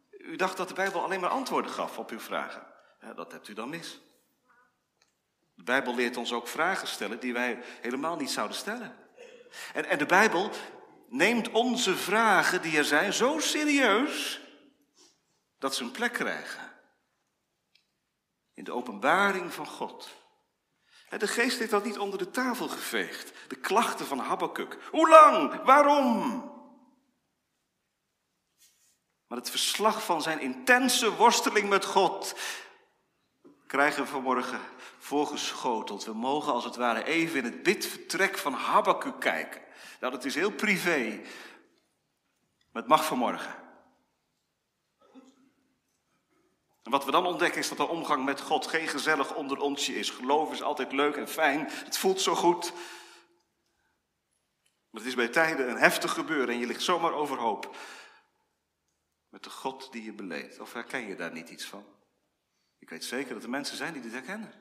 U 0.10 0.36
dacht 0.36 0.58
dat 0.58 0.68
de 0.68 0.74
Bijbel 0.74 1.04
alleen 1.04 1.20
maar 1.20 1.30
antwoorden 1.30 1.72
gaf 1.72 1.98
op 1.98 2.10
uw 2.10 2.20
vragen. 2.20 2.68
Dat 3.16 3.32
hebt 3.32 3.48
u 3.48 3.54
dan 3.54 3.70
mis. 3.70 4.02
De 5.56 5.64
Bijbel 5.64 5.96
leert 5.96 6.18
ons 6.18 6.34
ook 6.34 6.48
vragen 6.48 6.88
stellen 6.88 7.20
die 7.20 7.34
wij 7.34 7.64
helemaal 7.82 8.16
niet 8.16 8.32
zouden 8.32 8.58
stellen. 8.58 8.96
En, 9.74 9.86
en 9.86 9.98
de 9.98 10.06
Bijbel 10.06 10.52
neemt 11.10 11.52
onze 11.52 11.96
vragen 11.96 12.62
die 12.62 12.78
er 12.78 12.86
zijn 12.86 13.14
zo 13.14 13.40
serieus 13.40 14.42
dat 15.58 15.76
ze 15.76 15.84
een 15.84 15.92
plek 15.92 16.14
krijgen. 16.14 16.72
In 18.54 18.64
de 18.64 18.72
openbaring 18.72 19.54
van 19.54 19.68
God. 19.68 20.10
De 21.18 21.28
geest 21.28 21.60
heeft 21.60 21.72
dat 21.72 21.84
niet 21.84 21.98
onder 21.98 22.20
de 22.20 22.32
tafel 22.32 22.68
geveegd. 22.68 23.32
De 23.48 23.56
klachten 23.56 24.06
van 24.06 24.20
Habakkuk. 24.20 24.78
Hoe 24.92 25.10
lang? 25.10 25.64
Waarom? 25.64 26.30
Maar 29.28 29.38
het 29.38 29.50
verslag 29.50 30.06
van 30.06 30.22
zijn 30.22 30.40
intense 30.40 31.16
worsteling 31.16 31.70
met 31.70 31.86
God 31.86 32.36
krijgen 33.74 34.04
we 34.04 34.10
vanmorgen 34.10 34.60
voorgeschoteld. 34.98 36.04
We 36.04 36.14
mogen 36.14 36.54
als 36.54 36.64
het 36.64 36.76
ware 36.76 37.04
even 37.04 37.38
in 37.38 37.44
het 37.44 37.64
bidvertrek 37.64 38.38
van 38.38 38.54
Habakkuk 38.54 39.20
kijken. 39.20 39.62
Nou, 40.00 40.14
dat 40.14 40.26
is 40.26 40.36
heel 40.36 40.52
privé. 40.52 41.22
Maar 42.72 42.82
het 42.82 42.88
mag 42.88 43.06
vanmorgen. 43.06 43.56
En 46.84 46.92
wat 46.92 47.06
we 47.06 47.12
dan 47.12 47.26
ontdekken 47.26 47.60
is 47.60 47.70
dat 47.70 47.78
de 47.78 47.88
omgang 47.88 48.26
met 48.26 48.42
God 48.42 48.68
geen 48.68 48.88
gezellig 48.88 49.36
onder 49.36 49.60
onsje 49.60 49.96
is. 49.96 50.10
Geloof 50.10 50.52
is 50.52 50.62
altijd 50.62 50.92
leuk 50.92 51.16
en 51.16 51.28
fijn. 51.28 51.68
Het 51.70 51.98
voelt 51.98 52.22
zo 52.22 52.36
goed. 52.36 52.74
Maar 54.90 55.02
het 55.02 55.06
is 55.06 55.16
bij 55.16 55.28
tijden 55.28 55.70
een 55.70 55.78
heftig 55.78 56.12
gebeuren 56.12 56.54
en 56.54 56.60
je 56.60 56.68
ligt 56.68 56.84
zomaar 56.84 57.14
overhoop. 57.14 57.76
Met 59.30 59.44
de 59.44 59.50
God 59.50 59.92
die 59.92 60.04
je 60.04 60.14
beleeft. 60.14 60.60
Of 60.60 60.74
herken 60.74 61.08
je 61.08 61.16
daar 61.16 61.32
niet 61.32 61.50
iets 61.50 61.66
van? 61.66 61.86
Ik 62.84 62.90
weet 62.90 63.04
zeker 63.04 63.34
dat 63.34 63.44
er 63.44 63.50
mensen 63.50 63.78
zijn 63.78 63.94
die 63.94 64.02
dit 64.02 64.12
herkennen. 64.12 64.54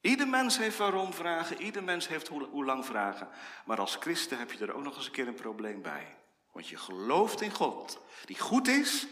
Ieder 0.00 0.28
mens 0.28 0.58
heeft 0.58 0.76
waarom 0.76 1.12
vragen, 1.12 1.62
ieder 1.62 1.84
mens 1.84 2.08
heeft 2.08 2.28
hoe, 2.28 2.44
hoe 2.44 2.64
lang 2.64 2.84
vragen. 2.84 3.28
Maar 3.64 3.80
als 3.80 3.96
christen 3.96 4.38
heb 4.38 4.52
je 4.52 4.58
er 4.58 4.72
ook 4.72 4.82
nog 4.82 4.96
eens 4.96 5.06
een 5.06 5.12
keer 5.12 5.28
een 5.28 5.34
probleem 5.34 5.82
bij. 5.82 6.16
Want 6.52 6.68
je 6.68 6.76
gelooft 6.76 7.40
in 7.40 7.50
God, 7.50 8.00
die 8.24 8.38
goed 8.38 8.68
is, 8.68 9.06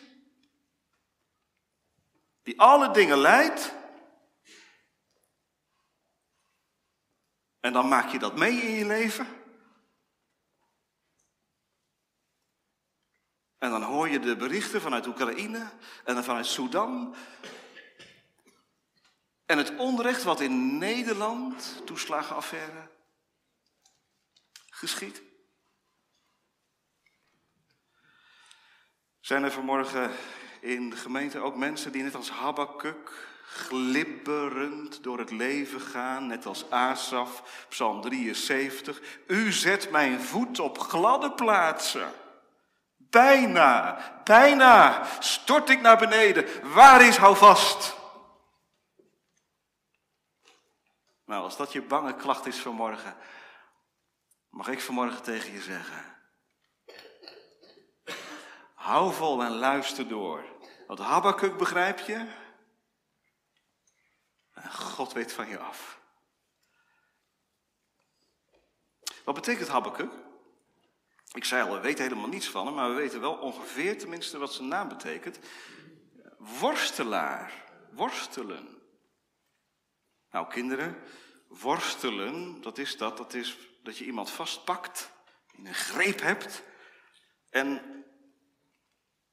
die 2.43 2.61
alle 2.61 2.91
dingen 2.91 3.19
leidt. 3.19 3.75
En 7.61 7.73
dan 7.73 7.89
maak 7.89 8.09
je 8.09 8.19
dat 8.19 8.39
mee 8.39 8.57
in 8.57 8.75
je 8.75 8.87
leven. 8.87 9.44
En 13.65 13.71
dan 13.71 13.83
hoor 13.83 14.09
je 14.09 14.21
de 14.21 14.37
berichten 14.37 14.81
vanuit 14.81 15.07
Oekraïne 15.07 15.71
en 16.05 16.25
vanuit 16.25 16.47
Sudan. 16.47 17.15
En 19.47 19.59
het 19.59 19.77
onrecht 19.77 20.23
wat 20.23 20.41
in 20.41 20.79
Nederland, 20.79 21.83
toeslagenaffaire, 21.85 22.89
geschiet. 24.71 25.23
Zijn 29.21 29.45
er 29.45 29.53
vanmorgen 29.53 30.11
in 30.61 30.91
de 30.91 30.97
gemeente 30.97 31.39
ook 31.39 31.57
mensen 31.57 31.93
die 31.93 32.03
net 32.03 32.15
als 32.15 32.31
Habakkuk 32.31 33.29
glibberend 33.47 35.03
door 35.03 35.19
het 35.19 35.31
leven 35.31 35.81
gaan, 35.81 36.27
net 36.27 36.47
als 36.47 36.71
Asaf, 36.71 37.67
Psalm 37.69 38.01
73. 38.01 39.01
U 39.27 39.53
zet 39.53 39.91
mijn 39.91 40.21
voet 40.21 40.59
op 40.59 40.79
gladde 40.79 41.33
plaatsen. 41.33 42.23
Bijna, 43.15 43.99
bijna 44.25 45.05
stort 45.19 45.69
ik 45.69 45.81
naar 45.81 45.99
beneden. 45.99 46.73
Waar 46.73 47.03
is 47.03 47.17
houvast? 47.17 47.97
Nou, 51.25 51.43
als 51.43 51.57
dat 51.57 51.73
je 51.73 51.83
bange 51.83 52.15
klacht 52.15 52.47
is 52.47 52.59
vanmorgen, 52.59 53.17
mag 54.49 54.69
ik 54.69 54.81
vanmorgen 54.81 55.23
tegen 55.23 55.53
je 55.53 55.61
zeggen. 55.61 56.17
Hou 58.75 59.15
vol 59.15 59.43
en 59.43 59.53
luister 59.53 60.09
door. 60.09 60.45
Want 60.87 60.99
Habakkuk 60.99 61.57
begrijp 61.57 61.99
je. 61.99 62.33
En 64.53 64.73
God 64.73 65.13
weet 65.13 65.33
van 65.33 65.49
je 65.49 65.59
af. 65.59 66.01
Wat 69.25 69.35
betekent 69.35 69.69
Habakkuk? 69.69 70.24
Ik 71.35 71.45
zei 71.45 71.69
al, 71.69 71.75
we 71.75 71.81
weten 71.81 72.05
helemaal 72.05 72.29
niets 72.29 72.49
van 72.49 72.67
hem, 72.67 72.75
maar 72.75 72.89
we 72.89 72.95
weten 72.95 73.21
wel 73.21 73.35
ongeveer 73.35 73.99
tenminste 73.99 74.39
wat 74.39 74.53
zijn 74.53 74.69
naam 74.69 74.89
betekent. 74.89 75.39
Worstelaar, 76.39 77.53
worstelen. 77.91 78.83
Nou, 80.31 80.49
kinderen, 80.49 81.03
worstelen, 81.49 82.61
dat 82.63 82.79
is 82.79 82.97
dat. 82.97 83.17
Dat 83.17 83.35
is 83.35 83.59
dat 83.83 83.99
je 83.99 84.05
iemand 84.05 84.31
vastpakt, 84.31 85.11
in 85.53 85.67
een 85.67 85.75
greep 85.75 86.21
hebt 86.21 86.63
en 87.51 87.83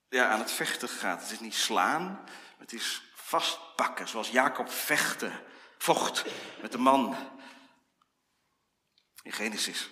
ja, 0.09 0.29
aan 0.29 0.39
het 0.39 0.51
vechten 0.51 0.89
gaat. 0.89 1.21
Het 1.21 1.31
is 1.31 1.39
niet 1.39 1.55
slaan, 1.55 2.23
het 2.57 2.73
is 2.73 3.03
vastpakken, 3.13 4.07
zoals 4.07 4.29
Jacob 4.31 4.69
vechten, 4.69 5.43
vocht 5.77 6.25
met 6.61 6.71
de 6.71 6.77
man 6.77 7.15
in 9.23 9.31
Genesis. 9.31 9.89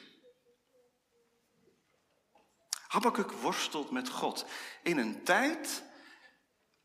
Habakkuk 2.89 3.31
worstelt 3.31 3.91
met 3.91 4.09
God 4.09 4.45
in 4.83 4.97
een 4.97 5.23
tijd 5.23 5.83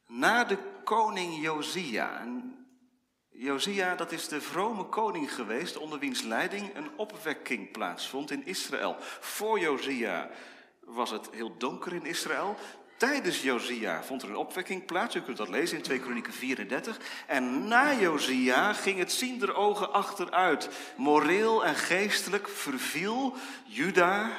na 0.06 0.44
de 0.44 0.58
koning 0.84 1.42
Josia. 1.42 2.20
En 2.20 2.56
Josia, 3.28 3.94
dat 3.94 4.12
is 4.12 4.28
de 4.28 4.40
vrome 4.40 4.84
koning 4.84 5.34
geweest 5.34 5.76
onder 5.76 5.99
wiens 5.99 6.23
leiding 6.23 6.76
een 6.76 6.90
opwekking 6.96 7.70
plaatsvond 7.70 8.30
in 8.30 8.46
Israël. 8.46 8.96
Voor 9.20 9.61
Josia 9.61 10.30
was 10.80 11.11
het 11.11 11.28
heel 11.30 11.56
donker 11.58 11.92
in 11.92 12.06
Israël. 12.06 12.56
Tijdens 12.96 13.42
Josia 13.42 14.02
vond 14.02 14.23
er 14.23 14.28
een 14.28 14.37
opwekking 14.37 14.87
plaats. 14.87 15.14
U 15.14 15.20
kunt 15.20 15.37
dat 15.37 15.49
lezen 15.49 15.76
in 15.76 15.82
2 15.82 16.00
Kronieken 16.00 16.32
34. 16.32 16.99
En 17.26 17.68
na 17.68 17.94
Josia 17.94 18.73
ging 18.73 18.99
het 18.99 19.12
zien 19.12 19.38
der 19.38 19.54
ogen 19.54 19.92
achteruit. 19.92 20.68
Moreel 20.96 21.64
en 21.64 21.75
geestelijk 21.75 22.49
verviel 22.49 23.34
Juda 23.64 24.30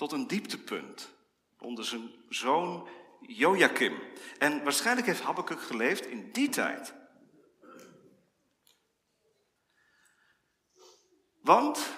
tot 0.00 0.12
een 0.12 0.26
dieptepunt 0.26 1.10
onder 1.58 1.84
zijn 1.84 2.10
zoon 2.28 2.88
Joachim. 3.20 4.02
En 4.38 4.62
waarschijnlijk 4.62 5.06
heeft 5.06 5.20
Habakkuk 5.20 5.62
geleefd 5.62 6.06
in 6.06 6.32
die 6.32 6.48
tijd. 6.48 6.94
Want 11.40 11.92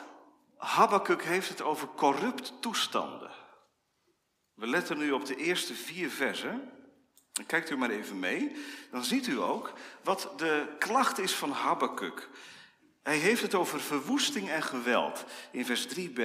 Habakkuk 0.56 1.24
heeft 1.24 1.48
het 1.48 1.62
over 1.62 1.88
corrupt 1.88 2.52
toestanden. 2.60 3.30
We 4.54 4.66
letten 4.66 4.98
nu 4.98 5.10
op 5.10 5.26
de 5.26 5.36
eerste 5.36 5.74
vier 5.74 6.10
versen. 6.10 6.70
Kijkt 7.46 7.70
u 7.70 7.76
maar 7.76 7.90
even 7.90 8.18
mee. 8.18 8.56
Dan 8.90 9.04
ziet 9.04 9.26
u 9.26 9.40
ook 9.40 9.72
wat 10.02 10.32
de 10.36 10.74
klacht 10.78 11.18
is 11.18 11.34
van 11.34 11.50
Habakkuk. 11.50 12.28
Hij 13.02 13.16
heeft 13.16 13.42
het 13.42 13.54
over 13.54 13.80
verwoesting 13.80 14.50
en 14.50 14.62
geweld 14.62 15.24
in 15.50 15.64
vers 15.64 15.86
3b. 15.86 16.22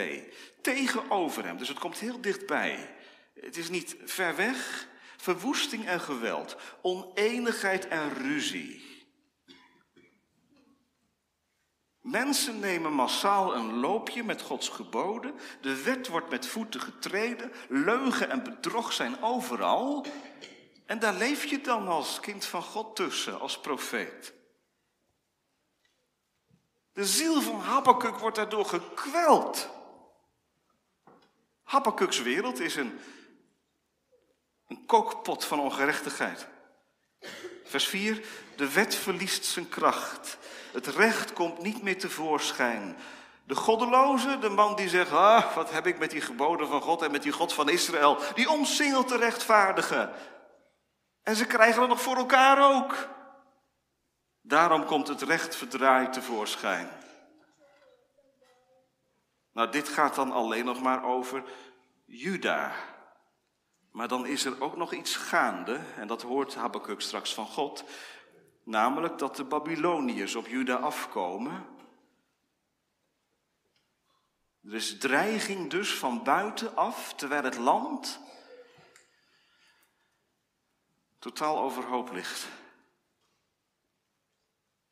Tegenover 0.62 1.46
hem, 1.46 1.58
dus 1.58 1.68
het 1.68 1.80
komt 1.80 2.00
heel 2.00 2.22
dichtbij. 2.22 2.96
Het 3.40 3.58
is 3.58 3.70
niet 3.70 3.96
ver 4.06 4.36
weg. 4.36 4.88
Verwoesting 5.18 5.86
en 5.86 6.02
geweld, 6.02 6.56
oneenigheid 6.82 7.88
en 7.88 8.14
ruzie. 8.14 8.86
Mensen 12.02 12.60
nemen 12.60 12.94
massaal 12.94 13.56
een 13.56 13.74
loopje 13.80 14.24
met 14.24 14.42
Gods 14.42 14.70
geboden. 14.70 15.34
De 15.62 15.84
wet 15.84 16.08
wordt 16.08 16.30
met 16.30 16.48
voeten 16.48 16.82
getreden. 16.82 17.52
Leugen 17.70 18.30
en 18.30 18.44
bedrog 18.44 18.94
zijn 18.94 19.22
overal. 19.22 20.06
En 20.86 21.00
daar 21.00 21.14
leef 21.14 21.46
je 21.46 21.62
dan 21.62 21.88
als 21.88 22.20
kind 22.20 22.46
van 22.46 22.62
God 22.64 22.96
tussen, 22.96 23.40
als 23.40 23.60
profeet. 23.60 24.37
De 26.98 27.06
ziel 27.06 27.42
van 27.42 27.60
Habakkuk 27.60 28.18
wordt 28.18 28.36
daardoor 28.36 28.66
gekweld. 28.66 29.70
Habakkuks 31.64 32.22
wereld 32.22 32.60
is 32.60 32.76
een, 32.76 33.00
een 34.68 34.86
kookpot 34.86 35.46
van 35.46 35.60
ongerechtigheid. 35.60 36.48
Vers 37.64 37.88
4, 37.88 38.26
de 38.56 38.74
wet 38.74 38.96
verliest 38.96 39.46
zijn 39.46 39.70
kracht. 39.70 40.38
Het 40.72 40.88
recht 40.88 41.34
komt 41.34 41.62
niet 41.62 41.84
meer 41.84 42.00
tevoorschijn. 42.00 42.98
De 43.44 43.56
goddeloze, 43.56 44.40
de 44.40 44.50
man 44.50 44.76
die 44.76 44.90
zegt, 44.90 45.12
ah, 45.12 45.56
wat 45.56 45.72
heb 45.72 45.88
ik 45.88 46.00
met 46.00 46.12
die 46.12 46.22
geboden 46.22 46.68
van 46.68 46.82
God 46.82 47.02
en 47.02 47.12
met 47.12 47.24
die 47.24 47.32
God 47.32 47.54
van 47.54 47.70
Israël, 47.70 48.18
die 48.34 48.50
omsingelt 48.50 49.10
de 49.10 49.18
rechtvaardige. 49.18 50.12
En 51.24 51.36
ze 51.36 51.46
krijgen 51.46 51.82
het 51.82 51.90
nog 51.90 52.02
voor 52.02 52.18
elkaar 52.18 52.76
ook. 52.76 53.16
Daarom 54.48 54.86
komt 54.86 55.08
het 55.08 55.22
recht 55.22 55.56
verdraaid 55.56 56.14
tevoorschijn. 56.14 56.90
Nou, 59.52 59.72
dit 59.72 59.88
gaat 59.88 60.16
dan 60.16 60.32
alleen 60.32 60.66
nog 60.66 60.82
maar 60.82 61.04
over 61.04 61.44
Juda. 62.06 62.72
Maar 63.92 64.08
dan 64.08 64.26
is 64.26 64.46
er 64.46 64.62
ook 64.62 64.76
nog 64.76 64.94
iets 64.94 65.16
gaande, 65.16 65.80
en 65.96 66.08
dat 66.08 66.22
hoort 66.22 66.56
Habakkuk 66.56 67.02
straks 67.02 67.34
van 67.34 67.46
God, 67.46 67.84
namelijk 68.64 69.18
dat 69.18 69.36
de 69.36 69.44
Babyloniërs 69.44 70.36
op 70.36 70.48
Juda 70.48 70.76
afkomen. 70.76 71.66
Er 74.64 74.74
is 74.74 74.98
dreiging 74.98 75.70
dus 75.70 75.94
van 75.94 76.24
buitenaf, 76.24 77.14
terwijl 77.14 77.44
het 77.44 77.58
land 77.58 78.20
totaal 81.20 81.60
overhoop 81.60 82.12
ligt. 82.12 82.48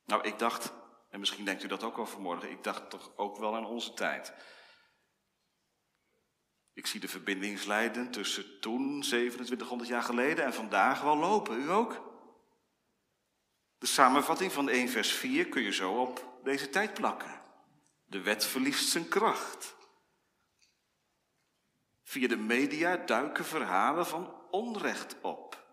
Nou, 0.05 0.23
ik 0.23 0.39
dacht, 0.39 0.73
en 1.09 1.19
misschien 1.19 1.45
denkt 1.45 1.63
u 1.63 1.67
dat 1.67 1.83
ook 1.83 1.97
al 1.97 2.05
vanmorgen, 2.05 2.51
ik 2.51 2.63
dacht 2.63 2.89
toch 2.89 3.11
ook 3.15 3.37
wel 3.37 3.55
aan 3.55 3.65
onze 3.65 3.93
tijd. 3.93 4.33
Ik 6.73 6.87
zie 6.87 6.99
de 6.99 7.07
verbindingslijnen 7.07 8.11
tussen 8.11 8.59
toen, 8.59 9.01
2700 9.01 9.89
jaar 9.89 10.03
geleden, 10.03 10.45
en 10.45 10.53
vandaag 10.53 11.01
wel 11.01 11.17
lopen. 11.17 11.61
U 11.61 11.69
ook? 11.69 12.13
De 13.77 13.85
samenvatting 13.85 14.51
van 14.51 14.69
1 14.69 14.89
vers 14.89 15.11
4 15.11 15.49
kun 15.49 15.61
je 15.61 15.71
zo 15.71 16.01
op 16.01 16.39
deze 16.43 16.69
tijd 16.69 16.93
plakken. 16.93 17.41
De 18.05 18.21
wet 18.21 18.45
verliest 18.45 18.89
zijn 18.89 19.07
kracht. 19.07 19.75
Via 22.03 22.27
de 22.27 22.37
media 22.37 22.97
duiken 22.97 23.45
verhalen 23.45 24.05
van 24.05 24.41
onrecht 24.51 25.15
op. 25.21 25.65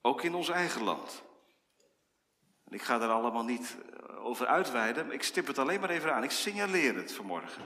Ook 0.00 0.22
in 0.22 0.34
ons 0.34 0.48
eigen 0.48 0.82
land. 0.82 1.22
Ik 2.72 2.82
ga 2.82 2.98
daar 2.98 3.10
allemaal 3.10 3.44
niet 3.44 3.76
eh, 3.76 4.24
over 4.24 4.46
uitweiden, 4.46 5.06
maar 5.06 5.14
ik 5.14 5.22
stip 5.22 5.46
het 5.46 5.58
alleen 5.58 5.80
maar 5.80 5.90
even 5.90 6.14
aan. 6.14 6.24
Ik 6.24 6.30
signaleer 6.30 6.96
het 6.96 7.12
vanmorgen. 7.12 7.62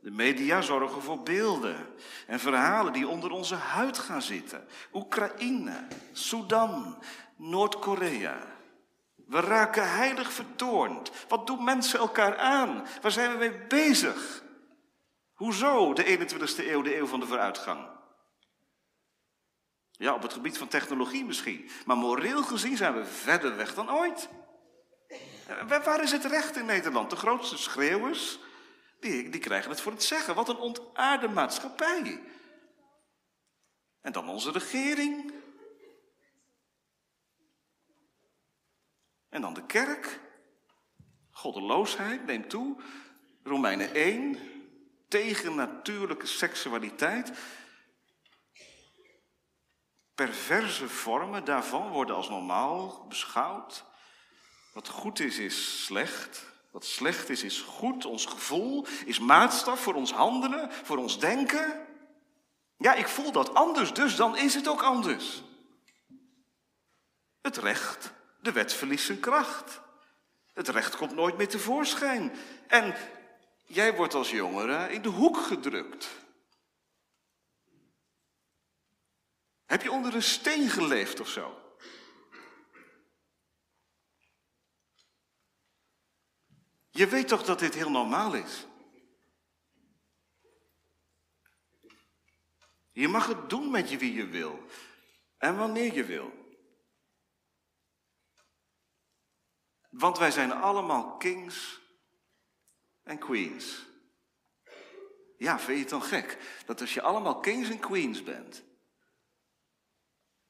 De 0.00 0.10
media 0.10 0.60
zorgen 0.60 1.02
voor 1.02 1.22
beelden 1.22 1.76
en 2.26 2.40
verhalen 2.40 2.92
die 2.92 3.08
onder 3.08 3.30
onze 3.30 3.54
huid 3.54 3.98
gaan 3.98 4.22
zitten. 4.22 4.66
Oekraïne, 4.92 5.86
Sudan, 6.12 6.98
Noord-Korea. 7.36 8.36
We 9.26 9.40
raken 9.40 9.90
heilig 9.90 10.32
vertoornd. 10.32 11.10
Wat 11.28 11.46
doen 11.46 11.64
mensen 11.64 11.98
elkaar 11.98 12.38
aan? 12.38 12.86
Waar 13.02 13.10
zijn 13.10 13.30
we 13.32 13.38
mee 13.38 13.66
bezig? 13.68 14.42
Hoezo 15.34 15.92
de 15.92 16.04
21ste 16.04 16.68
eeuw, 16.68 16.82
de 16.82 16.96
eeuw 16.96 17.06
van 17.06 17.20
de 17.20 17.26
vooruitgang? 17.26 17.93
Ja, 19.96 20.14
op 20.14 20.22
het 20.22 20.32
gebied 20.32 20.58
van 20.58 20.68
technologie 20.68 21.24
misschien. 21.24 21.68
Maar 21.86 21.96
moreel 21.96 22.42
gezien 22.42 22.76
zijn 22.76 22.94
we 22.94 23.04
verder 23.04 23.56
weg 23.56 23.74
dan 23.74 23.90
ooit. 23.90 24.28
Waar 25.68 26.02
is 26.02 26.12
het 26.12 26.24
recht 26.24 26.56
in 26.56 26.64
Nederland? 26.64 27.10
De 27.10 27.16
grootste 27.16 27.56
schreeuwers, 27.56 28.38
die, 29.00 29.28
die 29.28 29.40
krijgen 29.40 29.70
het 29.70 29.80
voor 29.80 29.92
het 29.92 30.02
zeggen. 30.02 30.34
Wat 30.34 30.48
een 30.48 30.56
ontaarde 30.56 31.28
maatschappij. 31.28 32.20
En 34.00 34.12
dan 34.12 34.28
onze 34.28 34.50
regering. 34.50 35.32
En 39.28 39.40
dan 39.40 39.54
de 39.54 39.66
kerk. 39.66 40.20
Goddeloosheid 41.30 42.26
neemt 42.26 42.50
toe. 42.50 42.76
Romeinen 43.42 43.94
1. 43.94 44.38
Tegen 45.08 45.54
natuurlijke 45.54 46.26
seksualiteit. 46.26 47.32
Perverse 50.14 50.88
vormen 50.88 51.44
daarvan 51.44 51.88
worden 51.88 52.16
als 52.16 52.28
normaal 52.28 53.04
beschouwd. 53.08 53.84
Wat 54.72 54.88
goed 54.88 55.20
is, 55.20 55.38
is 55.38 55.84
slecht. 55.84 56.44
Wat 56.70 56.84
slecht 56.84 57.28
is, 57.28 57.42
is 57.42 57.60
goed. 57.60 58.04
Ons 58.04 58.26
gevoel 58.26 58.86
is 59.04 59.18
maatstaf 59.18 59.80
voor 59.80 59.94
ons 59.94 60.12
handelen, 60.12 60.72
voor 60.72 60.96
ons 60.96 61.18
denken. 61.18 61.86
Ja, 62.78 62.94
ik 62.94 63.08
voel 63.08 63.32
dat 63.32 63.54
anders, 63.54 63.92
dus 63.92 64.16
dan 64.16 64.36
is 64.36 64.54
het 64.54 64.68
ook 64.68 64.82
anders. 64.82 65.42
Het 67.42 67.56
recht, 67.56 68.12
de 68.40 68.52
wet 68.52 68.72
verliest 68.72 69.06
zijn 69.06 69.20
kracht. 69.20 69.80
Het 70.52 70.68
recht 70.68 70.96
komt 70.96 71.14
nooit 71.14 71.36
meer 71.36 71.48
tevoorschijn. 71.48 72.32
En 72.66 72.94
jij 73.64 73.94
wordt 73.94 74.14
als 74.14 74.30
jongere 74.30 74.92
in 74.92 75.02
de 75.02 75.08
hoek 75.08 75.36
gedrukt. 75.36 76.08
Heb 79.66 79.82
je 79.82 79.90
onder 79.90 80.14
een 80.14 80.22
steen 80.22 80.68
geleefd 80.68 81.20
of 81.20 81.28
zo? 81.28 81.64
Je 86.90 87.06
weet 87.06 87.28
toch 87.28 87.44
dat 87.44 87.58
dit 87.58 87.74
heel 87.74 87.90
normaal 87.90 88.34
is? 88.34 88.66
Je 92.92 93.08
mag 93.08 93.26
het 93.26 93.50
doen 93.50 93.70
met 93.70 93.90
je 93.90 93.98
wie 93.98 94.12
je 94.12 94.26
wil 94.26 94.66
en 95.38 95.56
wanneer 95.56 95.94
je 95.94 96.04
wil. 96.04 96.32
Want 99.90 100.18
wij 100.18 100.30
zijn 100.30 100.52
allemaal 100.52 101.16
kings 101.16 101.80
en 103.02 103.18
queens. 103.18 103.86
Ja, 105.36 105.58
vind 105.58 105.76
je 105.76 105.82
het 105.82 105.88
dan 105.88 106.02
gek 106.02 106.38
dat 106.66 106.80
als 106.80 106.94
je 106.94 107.02
allemaal 107.02 107.40
kings 107.40 107.68
en 107.68 107.78
queens 107.78 108.22
bent, 108.22 108.64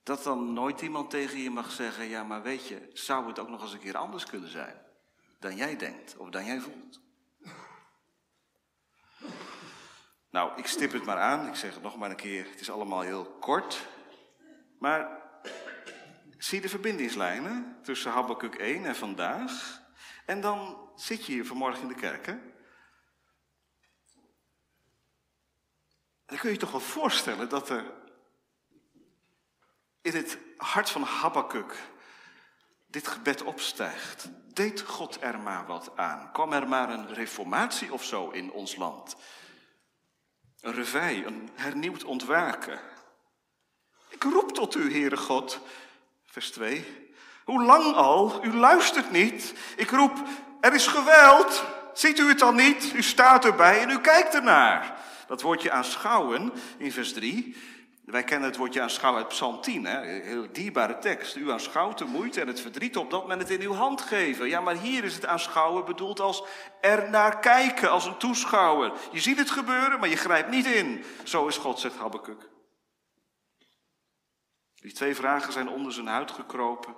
dat 0.04 0.22
dan 0.22 0.52
nooit 0.52 0.80
iemand 0.80 1.10
tegen 1.10 1.38
je 1.38 1.50
mag 1.50 1.70
zeggen, 1.70 2.04
ja 2.04 2.24
maar 2.24 2.42
weet 2.42 2.68
je, 2.68 2.90
zou 2.92 3.26
het 3.26 3.38
ook 3.38 3.48
nog 3.48 3.62
eens 3.62 3.72
een 3.72 3.78
keer 3.78 3.96
anders 3.96 4.26
kunnen 4.26 4.50
zijn 4.50 4.76
dan 5.38 5.56
jij 5.56 5.76
denkt 5.76 6.16
of 6.16 6.30
dan 6.30 6.44
jij 6.44 6.60
voelt? 6.60 7.00
Nou, 10.30 10.58
ik 10.58 10.66
stip 10.66 10.92
het 10.92 11.04
maar 11.04 11.18
aan, 11.18 11.48
ik 11.48 11.54
zeg 11.54 11.74
het 11.74 11.82
nog 11.82 11.96
maar 11.96 12.10
een 12.10 12.16
keer, 12.16 12.50
het 12.50 12.60
is 12.60 12.70
allemaal 12.70 13.00
heel 13.00 13.24
kort. 13.24 13.86
Maar 14.78 15.22
zie 16.38 16.60
de 16.60 16.68
verbindingslijnen 16.68 17.78
tussen 17.82 18.12
Habakkuk 18.12 18.54
1 18.54 18.84
en 18.84 18.96
vandaag. 18.96 19.82
En 20.26 20.40
dan 20.40 20.90
zit 20.94 21.26
je 21.26 21.32
hier 21.32 21.46
vanmorgen 21.46 21.82
in 21.82 21.88
de 21.88 21.94
kerk, 21.94 22.26
hè? 22.26 22.38
Dan 26.26 26.38
kun 26.38 26.48
je 26.48 26.54
je 26.54 26.60
toch 26.60 26.70
wel 26.70 26.80
voorstellen 26.80 27.48
dat 27.48 27.68
er 27.68 28.03
in 30.04 30.16
het 30.16 30.38
hart 30.56 30.90
van 30.90 31.02
Habakkuk 31.02 31.76
dit 32.86 33.08
gebed 33.08 33.42
opstijgt. 33.42 34.28
Deed 34.52 34.80
God 34.80 35.16
er 35.20 35.38
maar 35.38 35.66
wat 35.66 35.90
aan? 35.96 36.32
Kwam 36.32 36.52
er 36.52 36.68
maar 36.68 36.90
een 36.90 37.14
reformatie 37.14 37.92
of 37.92 38.04
zo 38.04 38.30
in 38.30 38.52
ons 38.52 38.76
land? 38.76 39.16
Een 40.60 40.74
revij, 40.74 41.24
een 41.26 41.50
hernieuwd 41.54 42.04
ontwaken. 42.04 42.80
Ik 44.08 44.22
roep 44.22 44.52
tot 44.52 44.74
u, 44.74 44.92
Heere 44.92 45.16
God. 45.16 45.60
Vers 46.24 46.50
2. 46.50 47.10
Hoe 47.44 47.62
lang 47.62 47.94
al? 47.94 48.44
U 48.44 48.54
luistert 48.54 49.10
niet. 49.10 49.54
Ik 49.76 49.90
roep, 49.90 50.22
er 50.60 50.74
is 50.74 50.86
geweld. 50.86 51.64
Ziet 51.94 52.18
u 52.18 52.28
het 52.28 52.38
dan 52.38 52.56
niet? 52.56 52.92
U 52.94 53.02
staat 53.02 53.44
erbij 53.44 53.80
en 53.80 53.90
u 53.90 54.00
kijkt 54.00 54.34
ernaar. 54.34 54.96
Dat 55.26 55.42
woordje 55.42 55.70
aanschouwen 55.70 56.52
in 56.76 56.92
vers 56.92 57.12
3. 57.12 57.56
Wij 58.04 58.24
kennen 58.24 58.48
het 58.48 58.58
woordje 58.58 58.80
aanschouwen 58.80 59.22
uit 59.22 59.32
Psalm 59.32 59.60
10, 59.60 59.84
hè? 59.84 60.04
heel 60.04 60.52
dierbare 60.52 60.98
tekst. 60.98 61.36
U 61.36 61.50
aanschouwt 61.50 61.98
de 61.98 62.04
moeite 62.04 62.40
en 62.40 62.46
het 62.46 62.60
verdriet 62.60 62.96
op 62.96 63.10
dat 63.10 63.26
men 63.26 63.38
het 63.38 63.50
in 63.50 63.60
uw 63.60 63.72
hand 63.72 64.00
geven. 64.00 64.48
Ja, 64.48 64.60
maar 64.60 64.76
hier 64.76 65.04
is 65.04 65.14
het 65.14 65.26
aanschouwen 65.26 65.84
bedoeld 65.84 66.20
als 66.20 66.44
er 66.80 67.10
naar 67.10 67.38
kijken, 67.38 67.90
als 67.90 68.06
een 68.06 68.16
toeschouwer. 68.16 68.92
Je 69.12 69.20
ziet 69.20 69.38
het 69.38 69.50
gebeuren, 69.50 70.00
maar 70.00 70.08
je 70.08 70.16
grijpt 70.16 70.50
niet 70.50 70.66
in. 70.66 71.04
Zo 71.22 71.46
is 71.46 71.56
God, 71.56 71.78
zegt 71.78 71.96
Habakkuk. 71.96 72.48
Die 74.74 74.92
twee 74.92 75.14
vragen 75.14 75.52
zijn 75.52 75.68
onder 75.68 75.92
zijn 75.92 76.06
huid 76.06 76.30
gekropen. 76.30 76.94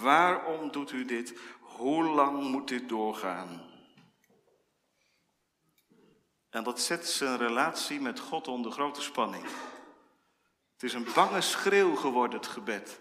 Waarom 0.00 0.70
doet 0.70 0.92
u 0.92 1.04
dit? 1.04 1.38
Hoe 1.60 2.04
lang 2.04 2.42
moet 2.42 2.68
dit 2.68 2.88
doorgaan? 2.88 3.68
En 6.50 6.64
dat 6.64 6.80
zet 6.80 7.08
zijn 7.08 7.36
relatie 7.36 8.00
met 8.00 8.20
God 8.20 8.48
onder 8.48 8.72
grote 8.72 9.02
spanning. 9.02 9.44
Het 10.80 10.88
is 10.88 10.94
een 10.94 11.12
bange 11.14 11.40
schreeuw 11.40 11.94
geworden, 11.94 12.38
het 12.38 12.48
gebed. 12.48 13.00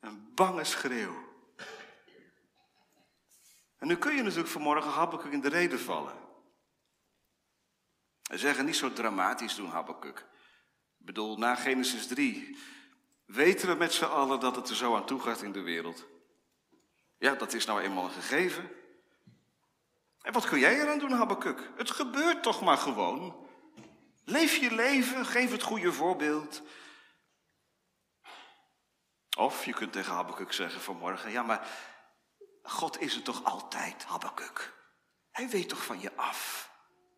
Een 0.00 0.30
bange 0.34 0.64
schreeuw. 0.64 1.14
En 3.76 3.86
nu 3.86 3.96
kun 3.96 4.16
je 4.16 4.22
natuurlijk 4.22 4.48
vanmorgen 4.48 4.90
Habakkuk 4.90 5.32
in 5.32 5.40
de 5.40 5.48
reden 5.48 5.80
vallen. 5.80 6.12
En 8.30 8.38
zeggen 8.38 8.64
niet 8.64 8.76
zo 8.76 8.92
dramatisch 8.92 9.54
doen, 9.54 9.70
Habakkuk. 9.70 10.18
Ik 10.98 11.06
bedoel, 11.06 11.36
na 11.36 11.54
Genesis 11.54 12.06
3 12.06 12.58
weten 13.24 13.68
we 13.68 13.74
met 13.74 13.92
z'n 13.92 14.04
allen 14.04 14.40
dat 14.40 14.56
het 14.56 14.68
er 14.68 14.76
zo 14.76 14.96
aan 14.96 15.06
toe 15.06 15.20
gaat 15.20 15.42
in 15.42 15.52
de 15.52 15.62
wereld. 15.62 16.06
Ja, 17.18 17.34
dat 17.34 17.52
is 17.52 17.64
nou 17.64 17.80
eenmaal 17.80 18.04
een 18.04 18.10
gegeven. 18.10 18.70
En 20.20 20.32
wat 20.32 20.48
kun 20.48 20.58
jij 20.58 20.80
eraan 20.80 20.98
doen, 20.98 21.12
Habakkuk? 21.12 21.70
Het 21.76 21.90
gebeurt 21.90 22.42
toch 22.42 22.60
maar 22.60 22.78
gewoon. 22.78 23.45
Leef 24.28 24.56
je 24.56 24.74
leven, 24.74 25.26
geef 25.26 25.50
het 25.50 25.62
goede 25.62 25.92
voorbeeld. 25.92 26.62
Of 29.36 29.64
je 29.64 29.72
kunt 29.72 29.92
tegen 29.92 30.12
Habakkuk 30.12 30.52
zeggen 30.52 30.80
vanmorgen, 30.80 31.30
ja 31.30 31.42
maar 31.42 31.68
God 32.62 33.00
is 33.00 33.16
er 33.16 33.22
toch 33.22 33.44
altijd, 33.44 34.04
Habakkuk. 34.04 34.74
Hij 35.30 35.48
weet 35.48 35.68
toch 35.68 35.84
van 35.84 36.00
je 36.00 36.16
af. 36.16 36.70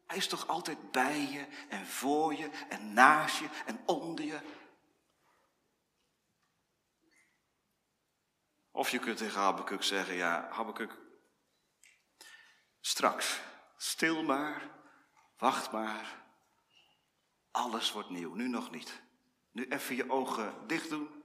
Hij 0.07 0.16
is 0.16 0.29
toch 0.29 0.47
altijd 0.47 0.90
bij 0.90 1.21
je 1.21 1.47
en 1.68 1.87
voor 1.87 2.35
je 2.35 2.51
en 2.68 2.92
naast 2.92 3.38
je 3.38 3.49
en 3.66 3.83
onder 3.87 4.25
je. 4.25 4.40
Of 8.71 8.90
je 8.90 8.99
kunt 8.99 9.16
tegen 9.16 9.40
Habakkuk 9.40 9.83
zeggen, 9.83 10.14
ja, 10.14 10.49
Habakkuk, 10.51 10.99
straks, 12.81 13.40
stil 13.77 14.23
maar, 14.23 14.71
wacht 15.37 15.73
maar, 15.73 16.27
alles 17.59 17.92
wordt 17.92 18.11
nieuw, 18.11 18.35
nu 18.35 18.49
nog 18.49 18.71
niet. 18.71 19.03
Nu 19.53 19.66
even 19.68 19.97
je 19.97 20.11
ogen 20.11 20.55
dicht 20.66 20.88
doen, 20.88 21.23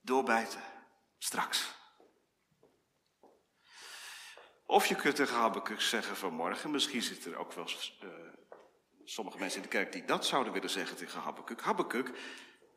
doorbijten, 0.00 0.62
straks. 1.18 1.74
Of 4.66 4.86
je 4.86 4.94
kunt 4.94 5.16
tegen 5.16 5.36
Habakkuk 5.36 5.80
zeggen 5.80 6.16
vanmorgen, 6.16 6.70
misschien 6.70 7.02
zitten 7.02 7.32
er 7.32 7.38
ook 7.38 7.52
wel 7.52 7.66
uh, 8.02 8.10
sommige 9.04 9.38
mensen 9.38 9.56
in 9.56 9.62
de 9.62 9.76
kerk 9.76 9.92
die 9.92 10.04
dat 10.04 10.26
zouden 10.26 10.52
willen 10.52 10.70
zeggen 10.70 10.96
tegen 10.96 11.20
Habakkuk. 11.20 11.62
Habakkuk, 11.62 12.18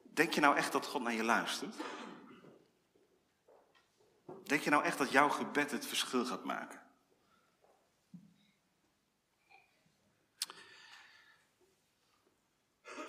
denk 0.04 0.34
je 0.34 0.42
nou 0.42 0.56
echt 0.56 0.72
dat 0.72 0.86
God 0.86 1.02
naar 1.02 1.14
je 1.14 1.24
luistert? 1.24 1.76
Denk 4.44 4.62
je 4.62 4.70
nou 4.70 4.84
echt 4.84 4.98
dat 4.98 5.12
jouw 5.12 5.30
gebed 5.30 5.72
het 5.72 5.88
verschil 5.88 6.26
gaat 6.26 6.44
maken? 6.44 6.85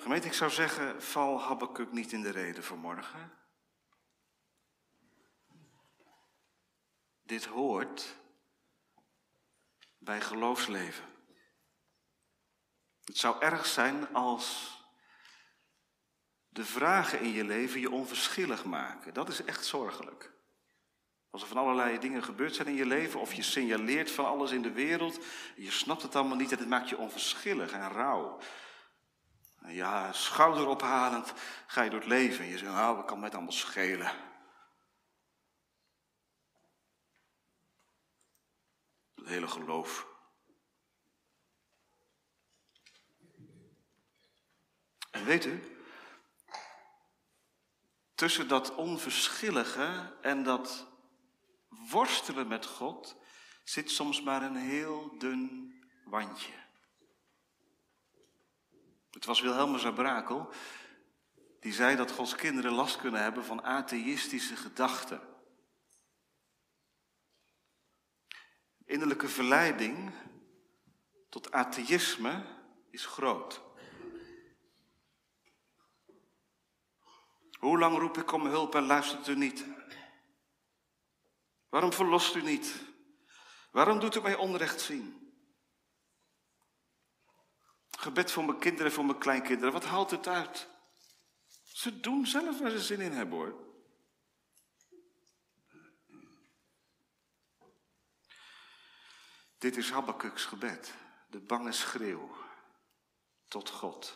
Gemeente, 0.06 0.26
ik 0.26 0.34
zou 0.34 0.50
zeggen, 0.50 1.02
val 1.02 1.40
Habakkuk 1.40 1.92
niet 1.92 2.12
in 2.12 2.22
de 2.22 2.30
reden 2.30 2.64
vanmorgen. 2.64 3.32
Dit 7.22 7.44
hoort 7.44 8.16
bij 9.98 10.20
geloofsleven. 10.20 11.04
Het 13.04 13.16
zou 13.16 13.42
erg 13.42 13.66
zijn 13.66 14.14
als 14.14 14.76
de 16.48 16.64
vragen 16.64 17.20
in 17.20 17.32
je 17.32 17.44
leven 17.44 17.80
je 17.80 17.90
onverschillig 17.90 18.64
maken. 18.64 19.14
Dat 19.14 19.28
is 19.28 19.44
echt 19.44 19.64
zorgelijk. 19.64 20.32
Als 21.30 21.42
er 21.42 21.48
van 21.48 21.56
allerlei 21.56 21.98
dingen 21.98 22.22
gebeurd 22.22 22.54
zijn 22.54 22.68
in 22.68 22.74
je 22.74 22.86
leven, 22.86 23.20
of 23.20 23.32
je 23.32 23.42
signaleert 23.42 24.10
van 24.10 24.26
alles 24.26 24.50
in 24.50 24.62
de 24.62 24.72
wereld, 24.72 25.24
je 25.56 25.70
snapt 25.70 26.02
het 26.02 26.16
allemaal 26.16 26.36
niet 26.36 26.52
en 26.52 26.58
het 26.58 26.68
maakt 26.68 26.88
je 26.88 26.98
onverschillig 26.98 27.72
en 27.72 27.90
rauw. 27.90 28.38
En 29.66 29.74
ja, 29.74 30.12
schouderophalend 30.12 31.32
ga 31.66 31.82
je 31.82 31.90
door 31.90 32.00
het 32.00 32.08
leven 32.08 32.44
en 32.44 32.50
je 32.50 32.58
zegt, 32.58 32.72
nou, 32.72 32.96
wat 32.96 33.04
kan 33.04 33.16
mij 33.16 33.26
het 33.26 33.34
allemaal 33.34 33.52
schelen? 33.52 34.12
Het 39.14 39.26
hele 39.28 39.48
geloof. 39.48 40.06
En 45.10 45.24
weet 45.24 45.44
u, 45.44 45.76
tussen 48.14 48.48
dat 48.48 48.74
onverschillige 48.74 50.16
en 50.20 50.42
dat 50.42 50.86
worstelen 51.68 52.48
met 52.48 52.66
God 52.66 53.16
zit 53.64 53.90
soms 53.90 54.22
maar 54.22 54.42
een 54.42 54.56
heel 54.56 55.18
dun 55.18 55.74
wandje. 56.04 56.65
Het 59.16 59.24
was 59.24 59.40
Wilhelmus 59.40 59.82
Brakel 59.82 60.52
die 61.60 61.72
zei 61.72 61.96
dat 61.96 62.10
Gods 62.10 62.34
kinderen 62.34 62.72
last 62.72 62.96
kunnen 62.96 63.22
hebben 63.22 63.44
van 63.44 63.62
atheïstische 63.62 64.56
gedachten. 64.56 65.20
Innerlijke 68.84 69.28
verleiding 69.28 70.12
tot 71.28 71.52
atheïsme 71.52 72.44
is 72.90 73.06
groot. 73.06 73.62
Hoe 77.58 77.78
lang 77.78 77.98
roep 77.98 78.18
ik 78.18 78.32
om 78.32 78.46
hulp 78.46 78.74
en 78.74 78.86
luistert 78.86 79.28
u 79.28 79.36
niet? 79.36 79.66
Waarom 81.68 81.92
verlost 81.92 82.34
u 82.34 82.42
niet? 82.42 82.74
Waarom 83.70 83.98
doet 83.98 84.14
u 84.14 84.20
mij 84.20 84.34
onrecht 84.34 84.80
zien? 84.80 85.25
Gebed 88.06 88.32
voor 88.32 88.44
mijn 88.44 88.58
kinderen 88.58 88.86
en 88.86 88.92
voor 88.92 89.04
mijn 89.04 89.18
kleinkinderen, 89.18 89.72
wat 89.72 89.84
haalt 89.84 90.10
het 90.10 90.28
uit? 90.28 90.68
Ze 91.62 92.00
doen 92.00 92.26
zelf 92.26 92.60
waar 92.60 92.70
ze 92.70 92.80
zin 92.80 93.00
in 93.00 93.12
hebben 93.12 93.38
hoor. 93.38 93.54
Dit 99.58 99.76
is 99.76 99.90
Habakkuk's 99.90 100.44
gebed, 100.44 100.94
de 101.30 101.40
bange 101.40 101.72
schreeuw 101.72 102.36
tot 103.48 103.70
God. 103.70 104.14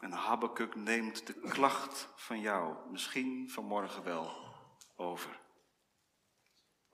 En 0.00 0.12
Habakkuk 0.12 0.74
neemt 0.74 1.26
de 1.26 1.34
klacht 1.34 2.08
van 2.16 2.40
jou 2.40 2.90
misschien 2.90 3.50
vanmorgen 3.50 4.02
wel 4.02 4.54
over. 4.96 5.47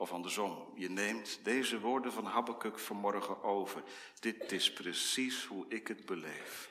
Of 0.05 0.13
andersom, 0.13 0.73
je 0.75 0.91
neemt 0.91 1.39
deze 1.43 1.81
woorden 1.81 2.13
van 2.13 2.25
Habakkuk 2.25 2.79
vanmorgen 2.79 3.43
over. 3.43 3.83
Dit 4.21 4.53
is 4.53 4.73
precies 4.73 5.45
hoe 5.45 5.65
ik 5.69 5.89
het 5.89 6.07
beleef. 6.07 6.71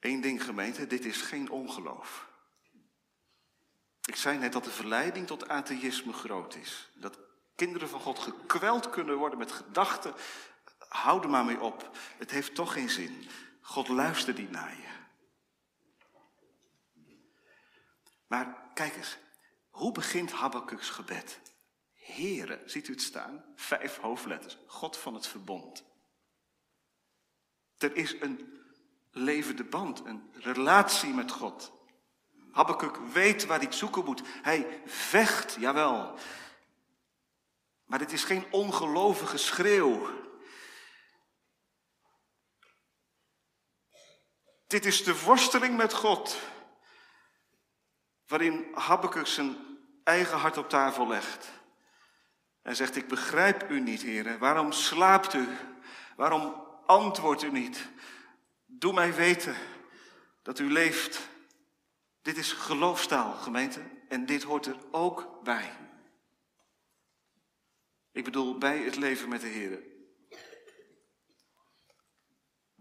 Eén 0.00 0.20
ding 0.20 0.44
gemeente, 0.44 0.86
dit 0.86 1.04
is 1.04 1.22
geen 1.22 1.50
ongeloof. 1.50 2.28
Ik 4.04 4.16
zei 4.16 4.38
net 4.38 4.52
dat 4.52 4.64
de 4.64 4.70
verleiding 4.70 5.26
tot 5.26 5.48
atheïsme 5.48 6.12
groot 6.12 6.54
is. 6.54 6.90
Dat 6.94 7.18
kinderen 7.54 7.88
van 7.88 8.00
God 8.00 8.18
gekweld 8.18 8.90
kunnen 8.90 9.16
worden 9.16 9.38
met 9.38 9.52
gedachten. 9.52 10.14
Hou 10.88 11.22
er 11.22 11.30
maar 11.30 11.44
mee 11.44 11.60
op. 11.60 11.90
Het 12.18 12.30
heeft 12.30 12.54
toch 12.54 12.72
geen 12.72 12.90
zin. 12.90 13.28
God 13.60 13.88
luistert 13.88 14.38
niet 14.38 14.50
naar 14.50 14.70
je. 14.70 15.01
Maar 18.32 18.70
kijk 18.74 18.96
eens, 18.96 19.18
hoe 19.70 19.92
begint 19.92 20.32
Habakkuk's 20.32 20.88
gebed? 20.88 21.40
Heren, 21.92 22.70
ziet 22.70 22.88
u 22.88 22.92
het 22.92 23.02
staan? 23.02 23.44
Vijf 23.56 23.96
hoofdletters. 23.96 24.58
God 24.66 24.96
van 24.96 25.14
het 25.14 25.26
verbond. 25.26 25.84
Er 27.78 27.96
is 27.96 28.20
een 28.20 28.62
levende 29.10 29.64
band, 29.64 30.04
een 30.04 30.30
relatie 30.32 31.14
met 31.14 31.30
God. 31.30 31.72
Habakkuk 32.52 32.96
weet 32.96 33.46
waar 33.46 33.58
hij 33.60 33.72
zoeken 33.72 34.04
moet. 34.04 34.22
Hij 34.42 34.82
vecht, 34.86 35.56
jawel. 35.60 36.18
Maar 37.84 37.98
dit 37.98 38.12
is 38.12 38.24
geen 38.24 38.52
ongelovige 38.52 39.38
schreeuw. 39.38 40.08
Dit 44.66 44.84
is 44.84 45.04
de 45.04 45.22
worsteling 45.22 45.76
met 45.76 45.92
God. 45.92 46.50
Waarin 48.32 48.66
Habakkuk 48.74 49.26
zijn 49.26 49.56
eigen 50.04 50.38
hart 50.38 50.56
op 50.56 50.68
tafel 50.68 51.08
legt. 51.08 51.50
En 52.62 52.76
zegt, 52.76 52.96
ik 52.96 53.08
begrijp 53.08 53.70
u 53.70 53.80
niet, 53.80 54.02
heren. 54.02 54.38
Waarom 54.38 54.72
slaapt 54.72 55.34
u? 55.34 55.48
Waarom 56.16 56.54
antwoordt 56.86 57.42
u 57.42 57.50
niet? 57.50 57.88
Doe 58.66 58.92
mij 58.92 59.14
weten 59.14 59.56
dat 60.42 60.58
u 60.58 60.72
leeft. 60.72 61.28
Dit 62.22 62.36
is 62.36 62.52
geloofstaal, 62.52 63.32
gemeente. 63.32 63.80
En 64.08 64.26
dit 64.26 64.42
hoort 64.42 64.66
er 64.66 64.76
ook 64.90 65.42
bij. 65.42 65.72
Ik 68.12 68.24
bedoel, 68.24 68.58
bij 68.58 68.78
het 68.78 68.96
leven 68.96 69.28
met 69.28 69.40
de 69.40 69.46
Heer. 69.46 69.82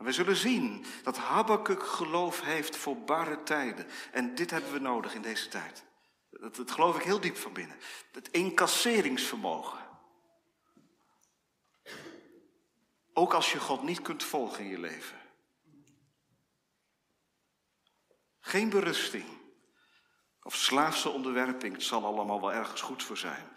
We 0.04 0.12
zullen 0.12 0.36
zien 0.36 0.86
dat 1.04 1.18
Habakkuk 1.18 1.84
geloof 1.84 2.42
heeft 2.42 2.76
voor 2.76 2.98
barre 2.98 3.44
tijden. 3.44 3.88
En 4.12 4.36
dit 4.36 4.52
hebben 4.52 4.72
we 4.72 4.80
nodig 4.80 5.14
in 5.14 5.22
deze 5.22 5.48
tijd. 5.48 5.84
Dat, 6.30 6.56
dat 6.56 6.72
geloof 6.72 6.96
ik 6.96 7.04
heel 7.04 7.20
diep 7.20 7.38
van 7.38 7.54
binnen. 7.54 7.78
Het 8.12 8.30
incasseringsvermogen. 8.30 9.80
Ook 13.14 13.34
als 13.34 13.52
je 13.52 13.60
God 13.60 13.84
niet 13.84 14.02
kunt 14.02 14.24
volgen 14.24 14.64
in 14.64 14.70
je 14.70 14.80
leven. 14.80 15.18
Geen 18.40 18.70
berusting. 18.70 19.26
Of 20.44 20.56
slaafse 20.56 21.10
onderwerping. 21.10 21.74
Het 21.74 21.84
zal 21.84 22.06
allemaal 22.06 22.42
wel 22.42 22.54
ergens 22.54 22.82
goed 22.82 23.04
voor 23.04 23.18
zijn. 23.18 23.52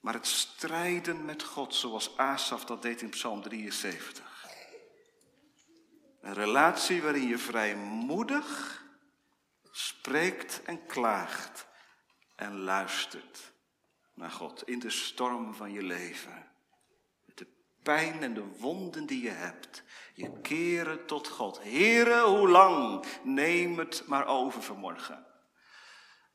Maar 0.00 0.14
het 0.14 0.26
strijden 0.26 1.24
met 1.24 1.42
God, 1.42 1.74
zoals 1.74 2.16
Asaf 2.16 2.64
dat 2.64 2.82
deed 2.82 3.02
in 3.02 3.10
Psalm 3.10 3.42
73. 3.42 4.35
Een 6.26 6.34
relatie 6.34 7.02
waarin 7.02 7.26
je 7.26 7.38
vrijmoedig 7.38 8.84
spreekt 9.70 10.62
en 10.62 10.86
klaagt 10.86 11.66
en 12.36 12.60
luistert 12.60 13.52
naar 14.14 14.30
God 14.30 14.68
in 14.68 14.78
de 14.78 14.90
storm 14.90 15.54
van 15.54 15.72
je 15.72 15.82
leven. 15.82 16.46
Met 17.24 17.36
de 17.36 17.46
pijn 17.82 18.22
en 18.22 18.34
de 18.34 18.44
wonden 18.58 19.06
die 19.06 19.22
je 19.22 19.30
hebt. 19.30 19.82
Je 20.14 20.40
keren 20.40 21.06
tot 21.06 21.28
God. 21.28 21.62
Here, 21.62 22.20
hoe 22.20 22.48
lang? 22.48 23.04
Neem 23.22 23.78
het 23.78 24.02
maar 24.06 24.26
over 24.26 24.62
vanmorgen. 24.62 25.26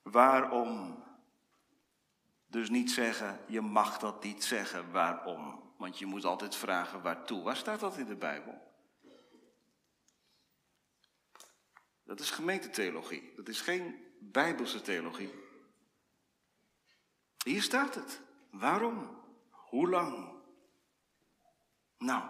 Waarom? 0.02 1.04
Dus 2.48 2.70
niet 2.70 2.92
zeggen, 2.92 3.40
je 3.48 3.62
mag 3.62 3.98
dat 3.98 4.24
niet 4.24 4.44
zeggen. 4.44 4.92
Waarom? 4.92 5.74
Want 5.78 6.00
je 6.00 6.06
moet 6.06 6.26
altijd 6.26 6.56
vragen 6.56 7.02
waartoe. 7.02 7.44
Waar 7.44 7.58
staat 7.58 7.80
dat 7.80 7.98
in 7.98 8.06
de 8.06 8.16
Bijbel? 8.16 8.71
Dat 12.12 12.20
is 12.20 12.30
gemeentetheologie. 12.30 13.32
Dat 13.36 13.48
is 13.48 13.62
geen 13.62 14.06
bijbelse 14.20 14.82
theologie. 14.82 15.34
Hier 17.44 17.62
staat 17.62 17.96
het. 17.96 18.22
Waarom? 18.50 19.24
Hoe 19.50 19.90
lang? 19.90 20.34
Nou, 21.98 22.24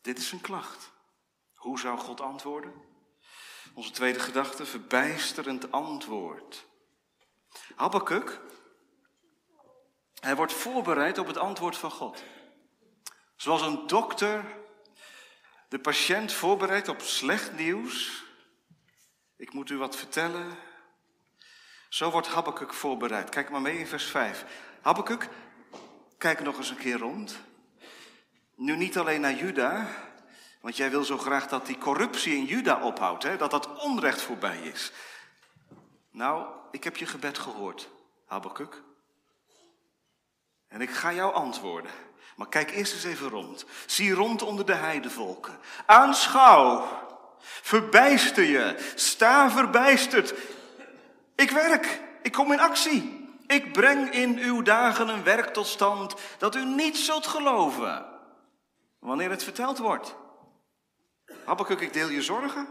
dit 0.00 0.18
is 0.18 0.32
een 0.32 0.40
klacht. 0.40 0.92
Hoe 1.54 1.78
zou 1.78 1.98
God 1.98 2.20
antwoorden? 2.20 2.72
Onze 3.74 3.90
tweede 3.90 4.20
gedachte, 4.20 4.66
verbijsterend 4.66 5.72
antwoord. 5.72 6.66
Habakkuk, 7.76 8.40
hij 10.20 10.36
wordt 10.36 10.52
voorbereid 10.52 11.18
op 11.18 11.26
het 11.26 11.36
antwoord 11.36 11.76
van 11.76 11.90
God. 11.90 12.22
Zoals 13.36 13.62
een 13.62 13.86
dokter 13.86 14.61
de 15.72 15.78
patiënt 15.78 16.32
voorbereidt 16.32 16.88
op 16.88 17.00
slecht 17.00 17.52
nieuws. 17.52 18.24
Ik 19.36 19.52
moet 19.52 19.70
u 19.70 19.76
wat 19.76 19.96
vertellen. 19.96 20.58
Zo 21.88 22.10
wordt 22.10 22.28
Habakkuk 22.28 22.74
voorbereid. 22.74 23.28
Kijk 23.28 23.50
maar 23.50 23.60
mee 23.60 23.78
in 23.78 23.86
vers 23.86 24.04
5. 24.04 24.44
Habakkuk, 24.80 25.28
kijk 26.18 26.40
nog 26.40 26.56
eens 26.56 26.70
een 26.70 26.76
keer 26.76 26.98
rond. 26.98 27.40
Nu 28.54 28.76
niet 28.76 28.98
alleen 28.98 29.20
naar 29.20 29.34
Juda, 29.34 29.88
want 30.60 30.76
jij 30.76 30.90
wil 30.90 31.04
zo 31.04 31.18
graag 31.18 31.48
dat 31.48 31.66
die 31.66 31.78
corruptie 31.78 32.36
in 32.36 32.44
Juda 32.44 32.82
ophoudt, 32.82 33.22
hè? 33.22 33.36
dat 33.36 33.50
dat 33.50 33.82
onrecht 33.82 34.22
voorbij 34.22 34.58
is. 34.58 34.92
Nou, 36.10 36.46
ik 36.70 36.84
heb 36.84 36.96
je 36.96 37.06
gebed 37.06 37.38
gehoord, 37.38 37.88
Habakkuk. 38.26 38.82
En 40.68 40.80
ik 40.80 40.90
ga 40.90 41.12
jou 41.12 41.34
antwoorden. 41.34 41.92
Maar 42.36 42.48
kijk 42.48 42.70
eerst 42.70 42.92
eens 42.92 43.04
even 43.04 43.28
rond. 43.28 43.64
Zie 43.86 44.12
rond 44.12 44.42
onder 44.42 44.66
de 44.66 44.74
heidevolken. 44.74 45.58
Aanschouw. 45.86 46.86
Verbijster 47.40 48.44
je. 48.44 48.92
Sta 48.94 49.50
verbijsterd. 49.50 50.34
Ik 51.34 51.50
werk. 51.50 52.00
Ik 52.22 52.32
kom 52.32 52.52
in 52.52 52.60
actie. 52.60 53.20
Ik 53.46 53.72
breng 53.72 54.12
in 54.12 54.38
uw 54.38 54.62
dagen 54.62 55.08
een 55.08 55.24
werk 55.24 55.52
tot 55.52 55.66
stand 55.66 56.14
dat 56.38 56.54
u 56.54 56.64
niet 56.64 56.96
zult 56.96 57.26
geloven. 57.26 58.06
Wanneer 58.98 59.30
het 59.30 59.44
verteld 59.44 59.78
wordt. 59.78 60.16
Habakkuk, 61.44 61.80
ik 61.80 61.92
deel 61.92 62.08
je 62.08 62.22
zorgen. 62.22 62.68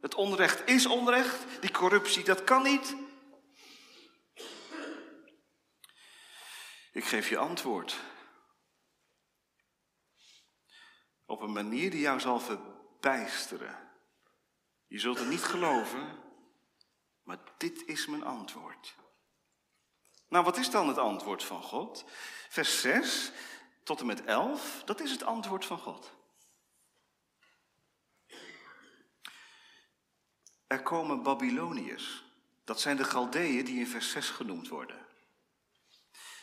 Het 0.00 0.14
onrecht 0.14 0.62
is 0.64 0.86
onrecht. 0.86 1.36
Die 1.60 1.70
corruptie, 1.70 2.24
dat 2.24 2.44
kan 2.44 2.62
niet. 2.62 2.96
Ik 6.92 7.04
geef 7.04 7.28
je 7.28 7.38
antwoord. 7.38 7.96
Op 11.26 11.40
een 11.40 11.52
manier 11.52 11.90
die 11.90 12.00
jou 12.00 12.20
zal 12.20 12.40
verbijsteren. 12.40 13.78
Je 14.86 14.98
zult 14.98 15.18
het 15.18 15.28
niet 15.28 15.44
geloven, 15.44 16.18
maar 17.22 17.38
dit 17.56 17.86
is 17.86 18.06
mijn 18.06 18.24
antwoord. 18.24 18.94
Nou, 20.28 20.44
wat 20.44 20.56
is 20.56 20.70
dan 20.70 20.88
het 20.88 20.98
antwoord 20.98 21.44
van 21.44 21.62
God? 21.62 22.04
Vers 22.48 22.80
6 22.80 23.32
tot 23.82 24.00
en 24.00 24.06
met 24.06 24.24
11, 24.24 24.82
dat 24.84 25.00
is 25.00 25.10
het 25.10 25.22
antwoord 25.22 25.64
van 25.64 25.78
God. 25.78 26.12
Er 30.66 30.82
komen 30.82 31.22
Babyloniërs. 31.22 32.24
Dat 32.64 32.80
zijn 32.80 32.96
de 32.96 33.04
Galdeeën 33.04 33.64
die 33.64 33.78
in 33.78 33.86
vers 33.86 34.10
6 34.10 34.30
genoemd 34.30 34.68
worden. 34.68 35.06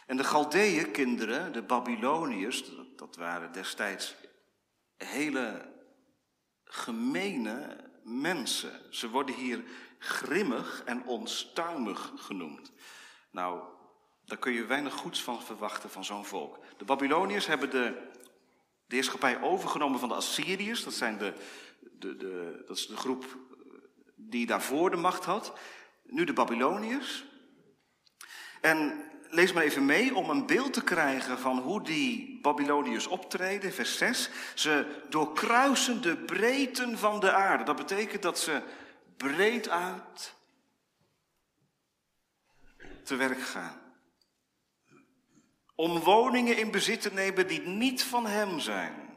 En 0.06 0.18
de 0.18 0.24
Galdeeën, 0.24 0.92
kinderen, 0.92 1.54
de 1.54 1.62
Babyloniërs, 1.62 2.64
dat 2.96 3.16
waren 3.16 3.52
destijds 3.52 4.16
hele 5.06 5.74
gemene 6.64 7.90
mensen. 8.04 8.80
Ze 8.90 9.10
worden 9.10 9.36
hier 9.36 9.64
grimmig 9.98 10.84
en 10.86 11.04
onstuimig 11.04 12.12
genoemd. 12.16 12.72
Nou, 13.32 13.64
daar 14.26 14.38
kun 14.38 14.52
je 14.52 14.66
weinig 14.66 14.94
goeds 14.94 15.24
van 15.24 15.42
verwachten 15.42 15.90
van 15.90 16.06
zo'n 16.06 16.26
volk. 16.26 16.60
De 16.78 16.86
Babyloniërs 16.86 17.46
hebben 17.46 17.70
de, 17.70 18.10
de 18.86 18.96
heerschappij 18.96 19.42
overgenomen 19.42 20.00
van 20.00 20.10
de 20.10 20.16
Assyriërs. 20.16 20.84
Dat, 20.84 20.94
zijn 20.94 21.18
de, 21.18 21.34
de, 22.00 22.16
de, 22.16 22.64
dat 22.66 22.78
is 22.78 22.88
de 22.88 22.98
groep 22.98 23.38
die 24.16 24.46
daarvoor 24.46 24.90
de 24.90 24.98
macht 24.98 25.26
had. 25.26 25.54
Nu 26.04 26.24
de 26.24 26.34
Babyloniërs. 26.34 27.26
En 28.62 29.11
lees 29.32 29.54
maar 29.54 29.64
even 29.64 29.86
mee 29.86 30.16
om 30.16 30.30
een 30.30 30.46
beeld 30.46 30.74
te 30.74 30.84
krijgen 30.84 31.40
van 31.40 31.58
hoe 31.58 31.84
die 31.84 32.40
Babyloniërs 32.42 33.08
optreden. 33.08 33.74
Vers 33.74 33.98
6. 33.98 34.30
Ze 34.56 35.02
doorkruisen 35.10 36.02
de 36.02 36.18
breedten 36.18 36.98
van 36.98 37.20
de 37.20 37.32
aarde. 37.32 37.64
Dat 37.64 37.76
betekent 37.76 38.22
dat 38.22 38.40
ze 38.40 38.62
breed 39.18 39.70
uit 39.70 40.34
te 43.04 43.16
werk 43.16 43.42
gaan. 43.42 43.80
Om 45.76 46.00
woningen 46.00 46.58
in 46.58 46.72
bezit 46.72 47.02
te 47.02 47.14
nemen 47.14 47.48
die 47.48 47.62
niet 47.62 48.04
van 48.04 48.26
hem 48.26 48.60
zijn. 48.60 49.10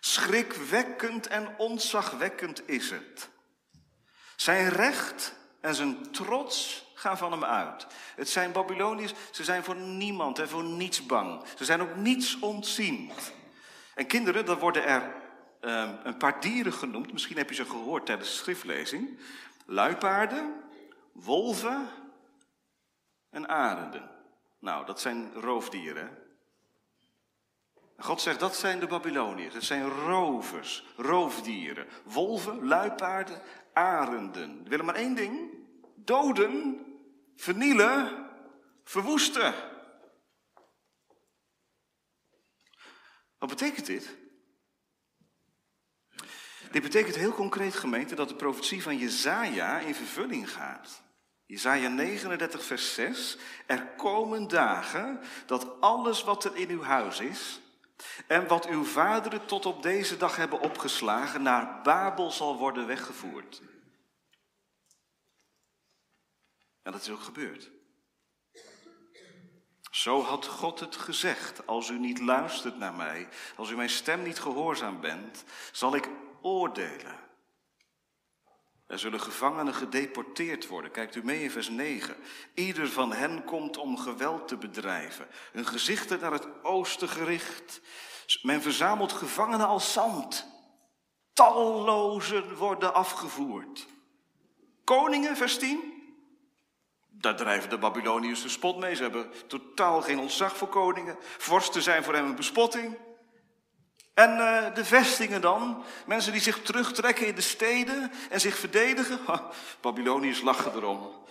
Schrikwekkend 0.00 1.26
en 1.26 1.58
ontzagwekkend 1.58 2.68
is 2.68 2.90
het. 2.90 3.28
Zijn 4.36 4.68
recht 4.68 5.34
en 5.60 5.74
zijn 5.74 6.12
trots 6.12 6.86
gaan 6.98 7.18
van 7.18 7.32
hem 7.32 7.44
uit. 7.44 7.86
Het 8.16 8.28
zijn 8.28 8.52
Babyloniërs, 8.52 9.12
ze 9.30 9.44
zijn 9.44 9.64
voor 9.64 9.76
niemand 9.76 10.38
en 10.38 10.48
voor 10.48 10.64
niets 10.64 11.06
bang. 11.06 11.42
Ze 11.56 11.64
zijn 11.64 11.80
ook 11.80 11.96
niets 11.96 12.38
ontziend. 12.38 13.32
En 13.94 14.06
kinderen, 14.06 14.46
dan 14.46 14.58
worden 14.58 14.84
er 14.84 15.02
um, 15.60 15.98
een 16.02 16.16
paar 16.16 16.40
dieren 16.40 16.72
genoemd. 16.72 17.12
Misschien 17.12 17.36
heb 17.36 17.48
je 17.48 17.54
ze 17.54 17.64
gehoord 17.64 18.06
tijdens 18.06 18.28
de 18.28 18.36
schriftlezing. 18.36 19.18
Luipaarden, 19.66 20.54
wolven 21.12 21.88
en 23.30 23.48
arenden. 23.48 24.10
Nou, 24.58 24.86
dat 24.86 25.00
zijn 25.00 25.32
roofdieren. 25.34 26.18
God 27.98 28.20
zegt, 28.20 28.40
dat 28.40 28.56
zijn 28.56 28.80
de 28.80 28.86
Babyloniërs. 28.86 29.54
Het 29.54 29.64
zijn 29.64 29.88
rovers, 29.88 30.84
roofdieren. 30.96 31.86
Wolven, 32.04 32.66
luipaarden, 32.66 33.40
arenden. 33.72 34.62
We 34.62 34.68
willen 34.68 34.84
maar 34.84 34.94
één 34.94 35.14
ding. 35.14 35.56
Doden 35.94 36.86
vernielen, 37.38 38.28
verwoesten. 38.84 39.54
Wat 43.38 43.48
betekent 43.48 43.86
dit? 43.86 44.16
Dit 46.70 46.82
betekent 46.82 47.14
heel 47.14 47.32
concreet, 47.32 47.74
gemeente, 47.74 48.14
dat 48.14 48.28
de 48.28 48.34
profetie 48.34 48.82
van 48.82 48.96
Jezaja 48.96 49.78
in 49.78 49.94
vervulling 49.94 50.50
gaat. 50.50 51.02
Jezaja 51.46 51.88
39, 51.88 52.64
vers 52.64 52.94
6. 52.94 53.36
Er 53.66 53.86
komen 53.86 54.48
dagen 54.48 55.20
dat 55.46 55.80
alles 55.80 56.24
wat 56.24 56.44
er 56.44 56.56
in 56.56 56.68
uw 56.68 56.82
huis 56.82 57.20
is 57.20 57.60
en 58.26 58.46
wat 58.46 58.66
uw 58.66 58.84
vaderen 58.84 59.46
tot 59.46 59.66
op 59.66 59.82
deze 59.82 60.16
dag 60.16 60.36
hebben 60.36 60.60
opgeslagen 60.60 61.42
naar 61.42 61.82
Babel 61.82 62.30
zal 62.30 62.58
worden 62.58 62.86
weggevoerd. 62.86 63.62
En 66.88 66.94
dat 66.94 67.02
is 67.02 67.10
ook 67.10 67.20
gebeurd. 67.20 67.70
Zo 69.90 70.22
had 70.22 70.46
God 70.46 70.80
het 70.80 70.96
gezegd. 70.96 71.66
Als 71.66 71.88
u 71.88 71.98
niet 71.98 72.20
luistert 72.20 72.78
naar 72.78 72.94
mij, 72.94 73.28
als 73.56 73.70
u 73.70 73.76
mijn 73.76 73.90
stem 73.90 74.22
niet 74.22 74.38
gehoorzaam 74.38 75.00
bent, 75.00 75.44
zal 75.72 75.94
ik 75.94 76.08
oordelen. 76.42 77.16
Er 78.86 78.98
zullen 78.98 79.20
gevangenen 79.20 79.74
gedeporteerd 79.74 80.66
worden. 80.66 80.90
Kijkt 80.90 81.14
u 81.14 81.24
mee 81.24 81.42
in 81.42 81.50
vers 81.50 81.68
9. 81.68 82.16
Ieder 82.54 82.88
van 82.88 83.12
hen 83.12 83.44
komt 83.44 83.76
om 83.76 83.98
geweld 83.98 84.48
te 84.48 84.56
bedrijven. 84.56 85.28
Hun 85.52 85.66
gezichten 85.66 86.20
naar 86.20 86.32
het 86.32 86.64
oosten 86.64 87.08
gericht. 87.08 87.80
Men 88.42 88.62
verzamelt 88.62 89.12
gevangenen 89.12 89.66
als 89.66 89.92
zand. 89.92 90.46
Tallozen 91.32 92.56
worden 92.56 92.94
afgevoerd. 92.94 93.86
Koningen, 94.84 95.36
vers 95.36 95.58
10. 95.58 95.97
Daar 97.20 97.36
drijven 97.36 97.70
de 97.70 97.78
Babyloniërs 97.78 98.42
de 98.42 98.48
spot 98.48 98.78
mee. 98.78 98.94
Ze 98.94 99.02
hebben 99.02 99.32
totaal 99.46 100.02
geen 100.02 100.18
ontzag 100.18 100.56
voor 100.56 100.68
koningen. 100.68 101.16
Vorsten 101.20 101.82
zijn 101.82 102.04
voor 102.04 102.14
hem 102.14 102.24
een 102.24 102.36
bespotting. 102.36 102.98
En 104.14 104.30
uh, 104.30 104.74
de 104.74 104.84
vestingen 104.84 105.40
dan? 105.40 105.84
Mensen 106.06 106.32
die 106.32 106.40
zich 106.40 106.62
terugtrekken 106.62 107.26
in 107.26 107.34
de 107.34 107.40
steden 107.40 108.12
en 108.30 108.40
zich 108.40 108.56
verdedigen? 108.56 109.18
Ha, 109.26 109.50
Babyloniërs 109.80 110.40
lachen 110.40 110.74
erom. 110.74 111.26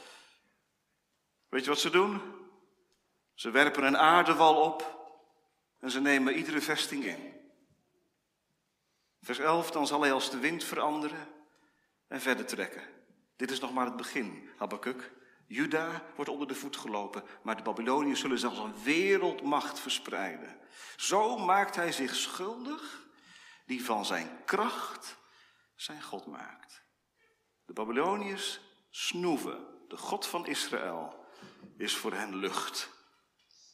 Weet 1.49 1.63
je 1.63 1.69
wat 1.69 1.79
ze 1.79 1.89
doen? 1.89 2.21
Ze 3.33 3.51
werpen 3.51 3.83
een 3.83 3.97
aardewal 3.97 4.55
op 4.55 4.95
en 5.79 5.91
ze 5.91 6.01
nemen 6.01 6.35
iedere 6.35 6.61
vesting 6.61 7.03
in. 7.03 7.33
Vers 9.21 9.39
11, 9.39 9.71
dan 9.71 9.87
zal 9.87 10.01
hij 10.01 10.11
als 10.11 10.29
de 10.29 10.39
wind 10.39 10.63
veranderen 10.63 11.27
en 12.07 12.21
verder 12.21 12.45
trekken. 12.45 12.83
Dit 13.35 13.51
is 13.51 13.59
nog 13.59 13.73
maar 13.73 13.85
het 13.85 13.95
begin, 13.95 14.49
Habakkuk. 14.57 15.15
Juda 15.47 16.03
wordt 16.15 16.31
onder 16.31 16.47
de 16.47 16.55
voet 16.55 16.77
gelopen, 16.77 17.23
maar 17.43 17.55
de 17.55 17.63
Babyloniërs 17.63 18.19
zullen 18.19 18.39
zelfs 18.39 18.59
een 18.59 18.83
wereldmacht 18.83 19.79
verspreiden. 19.79 20.59
Zo 20.95 21.37
maakt 21.37 21.75
hij 21.75 21.91
zich 21.91 22.15
schuldig, 22.15 23.07
die 23.65 23.85
van 23.85 24.05
zijn 24.05 24.43
kracht 24.45 25.17
zijn 25.75 26.03
God 26.03 26.25
maakt. 26.25 26.83
De 27.65 27.73
Babyloniërs 27.73 28.59
snoeven, 28.89 29.65
de 29.87 29.97
God 29.97 30.25
van 30.25 30.45
Israël 30.45 31.25
is 31.77 31.95
voor 31.95 32.13
hen 32.13 32.35
lucht. 32.35 32.89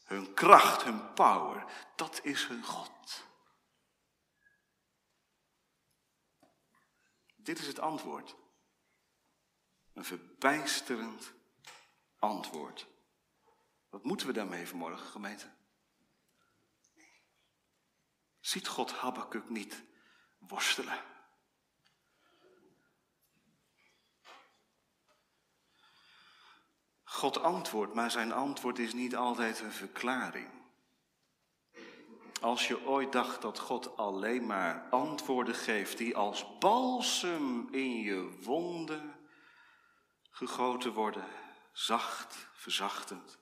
Hun 0.04 0.34
kracht, 0.34 0.84
hun 0.84 1.14
power, 1.14 1.66
dat 1.96 2.20
is 2.24 2.48
hun 2.48 2.64
God. 2.64 3.24
Dit 7.36 7.60
is 7.60 7.68
het 7.68 7.80
antwoord. 7.80 8.36
Een 9.94 10.06
verbijsterend 10.06 11.34
antwoord. 12.24 12.88
Wat 13.90 14.04
moeten 14.04 14.28
we 14.28 14.34
daarmee 14.34 14.68
vanmorgen, 14.68 15.06
gemeente? 15.06 15.52
Ziet 18.40 18.68
God 18.68 18.92
Habakkuk 18.92 19.50
niet 19.50 19.84
worstelen? 20.38 21.04
God 27.04 27.42
antwoordt, 27.42 27.94
maar 27.94 28.12
zijn 28.12 28.32
antwoord 28.32 28.80
is 28.80 28.94
niet 28.94 29.16
altijd 29.16 29.60
een 29.60 29.72
verklaring. 29.72 30.50
Als 32.42 32.68
je 32.68 32.86
ooit 32.86 33.12
dacht 33.12 33.42
dat 33.42 33.60
God 33.60 33.98
alleen 33.98 34.46
maar 34.46 34.90
antwoorden 34.90 35.56
geeft 35.56 35.98
die 35.98 36.18
als 36.18 36.58
balsem 36.58 37.74
in 37.74 38.00
je 38.00 38.40
wonden 38.42 39.16
gegoten 40.30 40.94
worden, 40.94 41.42
zacht, 41.74 42.48
verzachtend, 42.54 43.38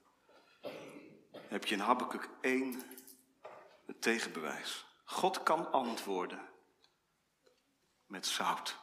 heb 1.48 1.66
je 1.66 1.76
in 1.76 1.82
Habakkuk 1.82 2.30
1 2.42 2.82
het 3.86 4.02
tegenbewijs. 4.02 4.86
God 5.04 5.44
kan 5.44 5.72
antwoorden 5.72 6.50
met 8.06 8.26
zout 8.26 8.78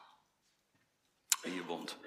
in 1.41 1.53
je 1.53 1.65
wond. 1.65 1.97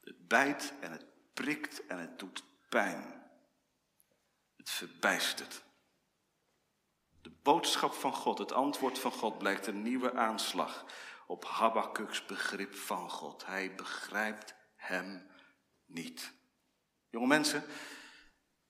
Het 0.00 0.28
bijt 0.28 0.72
en 0.80 0.92
het 0.92 1.04
prikt 1.34 1.86
en 1.86 1.98
het 1.98 2.18
doet 2.18 2.44
pijn. 2.68 3.30
Het 4.56 4.70
verbijstert. 4.70 5.62
De 7.22 7.30
boodschap 7.30 7.92
van 7.92 8.14
God, 8.14 8.38
het 8.38 8.52
antwoord 8.52 8.98
van 8.98 9.12
God, 9.12 9.38
blijkt 9.38 9.66
een 9.66 9.82
nieuwe 9.82 10.14
aanslag 10.14 10.84
op 11.26 11.44
Habakuk's 11.44 12.26
begrip 12.26 12.74
van 12.74 13.10
God. 13.10 13.46
Hij 13.46 13.74
begrijpt 13.74 14.54
hem 14.76 15.30
niet. 15.86 16.38
Jonge 17.10 17.26
mensen, 17.26 17.64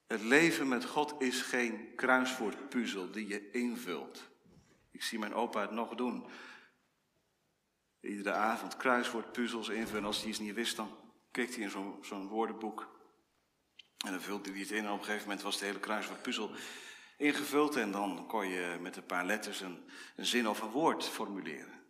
het 0.07 0.23
leven 0.23 0.69
met 0.69 0.85
God 0.85 1.23
is 1.23 1.43
geen 1.43 1.95
kruiswoordpuzzel 1.95 3.11
die 3.11 3.27
je 3.27 3.51
invult. 3.51 4.31
Ik 4.91 5.03
zie 5.03 5.19
mijn 5.19 5.35
opa 5.35 5.61
het 5.61 5.71
nog 5.71 5.95
doen. 5.95 6.27
Iedere 8.01 8.33
avond 8.33 8.77
kruiswoordpuzzels 8.77 9.69
invullen. 9.69 10.05
Als 10.05 10.21
hij 10.21 10.29
iets 10.29 10.39
niet 10.39 10.55
wist, 10.55 10.77
dan 10.77 10.99
keek 11.31 11.55
hij 11.55 11.65
in 11.65 12.01
zo'n 12.01 12.29
woordenboek. 12.29 12.99
En 14.05 14.13
dan 14.13 14.21
vulde 14.21 14.51
hij 14.51 14.61
het 14.61 14.71
in 14.71 14.85
en 14.85 14.91
op 14.91 14.99
een 14.99 15.05
gegeven 15.05 15.27
moment 15.27 15.43
was 15.43 15.59
de 15.59 15.65
hele 15.65 15.81
kruiswoordpuzzel 15.81 16.51
ingevuld. 17.17 17.77
En 17.77 17.93
dan 17.93 18.27
kon 18.27 18.47
je 18.47 18.79
met 18.81 18.97
een 18.97 19.07
paar 19.07 19.25
letters 19.25 19.61
een, 19.61 19.91
een 20.17 20.27
zin 20.27 20.49
of 20.49 20.61
een 20.61 20.71
woord 20.71 21.05
formuleren. 21.05 21.85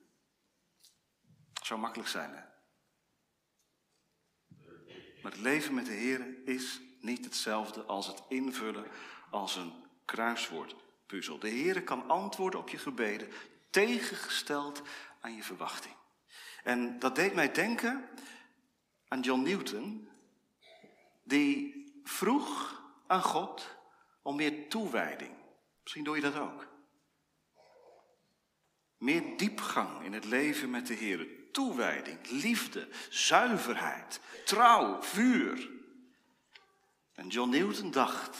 Zou 1.62 1.80
makkelijk 1.80 2.08
zijn, 2.08 2.34
hè? 2.34 2.49
Maar 5.22 5.32
het 5.32 5.40
leven 5.40 5.74
met 5.74 5.86
de 5.86 5.92
Heer 5.92 6.26
is 6.44 6.80
niet 7.00 7.24
hetzelfde 7.24 7.82
als 7.82 8.06
het 8.06 8.22
invullen 8.28 8.86
als 9.30 9.56
een 9.56 9.72
kruiswoordpuzzel. 10.04 11.38
De 11.38 11.48
Heer 11.48 11.82
kan 11.82 12.08
antwoorden 12.08 12.60
op 12.60 12.68
je 12.68 12.78
gebeden, 12.78 13.28
tegengesteld 13.70 14.82
aan 15.20 15.34
je 15.34 15.42
verwachting. 15.42 15.94
En 16.64 16.98
dat 16.98 17.14
deed 17.14 17.34
mij 17.34 17.52
denken 17.52 18.08
aan 19.08 19.20
John 19.20 19.42
Newton, 19.42 20.08
die 21.22 21.84
vroeg 22.04 22.82
aan 23.06 23.22
God 23.22 23.76
om 24.22 24.36
meer 24.36 24.68
toewijding. 24.68 25.34
Misschien 25.82 26.04
doe 26.04 26.16
je 26.16 26.22
dat 26.22 26.36
ook. 26.36 26.68
Meer 28.98 29.36
diepgang 29.36 30.04
in 30.04 30.12
het 30.12 30.24
leven 30.24 30.70
met 30.70 30.86
de 30.86 30.94
Heer. 30.94 31.39
Toewijding, 31.52 32.30
liefde, 32.30 32.88
zuiverheid, 33.08 34.20
trouw, 34.44 35.02
vuur. 35.02 35.70
En 37.14 37.28
John 37.28 37.50
Newton 37.50 37.90
dacht, 37.90 38.36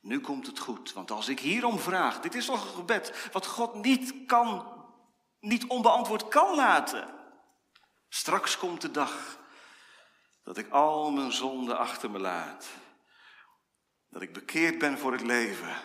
nu 0.00 0.20
komt 0.20 0.46
het 0.46 0.58
goed, 0.58 0.92
want 0.92 1.10
als 1.10 1.28
ik 1.28 1.40
hierom 1.40 1.78
vraag, 1.78 2.20
dit 2.20 2.34
is 2.34 2.46
toch 2.46 2.64
een 2.64 2.74
gebed 2.74 3.28
wat 3.32 3.46
God 3.46 3.74
niet 3.74 4.14
kan, 4.26 4.84
niet 5.40 5.66
onbeantwoord 5.66 6.28
kan 6.28 6.54
laten. 6.54 7.08
Straks 8.08 8.58
komt 8.58 8.80
de 8.80 8.90
dag 8.90 9.38
dat 10.42 10.58
ik 10.58 10.70
al 10.70 11.10
mijn 11.10 11.32
zonden 11.32 11.78
achter 11.78 12.10
me 12.10 12.18
laat. 12.18 12.68
Dat 14.08 14.22
ik 14.22 14.32
bekeerd 14.32 14.78
ben 14.78 14.98
voor 14.98 15.12
het 15.12 15.22
leven. 15.22 15.76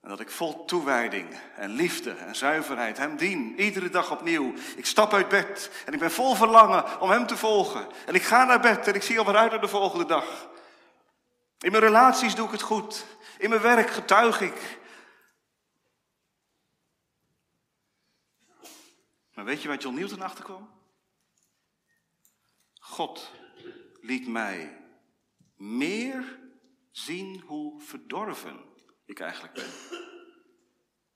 En 0.00 0.08
dat 0.08 0.20
ik 0.20 0.30
vol 0.30 0.64
toewijding 0.64 1.40
en 1.56 1.70
liefde 1.70 2.10
en 2.10 2.36
zuiverheid 2.36 2.96
Hem 2.96 3.16
dien, 3.16 3.60
iedere 3.60 3.88
dag 3.88 4.10
opnieuw. 4.10 4.54
Ik 4.76 4.86
stap 4.86 5.12
uit 5.12 5.28
bed 5.28 5.82
en 5.86 5.92
ik 5.92 5.98
ben 5.98 6.10
vol 6.10 6.34
verlangen 6.34 7.00
om 7.00 7.10
Hem 7.10 7.26
te 7.26 7.36
volgen. 7.36 7.88
En 8.06 8.14
ik 8.14 8.22
ga 8.22 8.44
naar 8.44 8.60
bed 8.60 8.86
en 8.86 8.94
ik 8.94 9.02
zie 9.02 9.18
alweer 9.18 9.36
uit 9.36 9.50
naar 9.50 9.60
de 9.60 9.68
volgende 9.68 10.04
dag. 10.04 10.48
In 11.58 11.70
mijn 11.70 11.82
relaties 11.82 12.34
doe 12.34 12.46
ik 12.46 12.52
het 12.52 12.62
goed. 12.62 13.06
In 13.38 13.48
mijn 13.48 13.62
werk 13.62 13.90
getuig 13.90 14.40
ik. 14.40 14.78
Maar 19.34 19.44
weet 19.44 19.62
je 19.62 19.68
waar 19.68 19.78
John 19.78 19.96
Newton 19.96 20.22
achter 20.22 20.44
kwam? 20.44 20.70
God 22.80 23.30
liet 24.00 24.28
mij 24.28 24.84
meer 25.56 26.38
zien 26.90 27.40
hoe 27.46 27.80
verdorven 27.80 28.69
ik 29.10 29.20
eigenlijk 29.20 29.54
ben. 29.54 29.98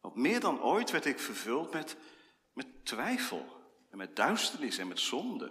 Want 0.01 0.15
meer 0.15 0.41
dan 0.41 0.63
ooit 0.63 0.91
werd 0.91 1.05
ik 1.05 1.19
vervuld 1.19 1.73
met, 1.73 1.97
met 2.53 2.67
twijfel 2.83 3.47
en 3.91 3.99
met 3.99 4.17
duisternis 4.17 4.79
en 4.79 4.89
met 4.89 5.01
zonde. 5.01 5.51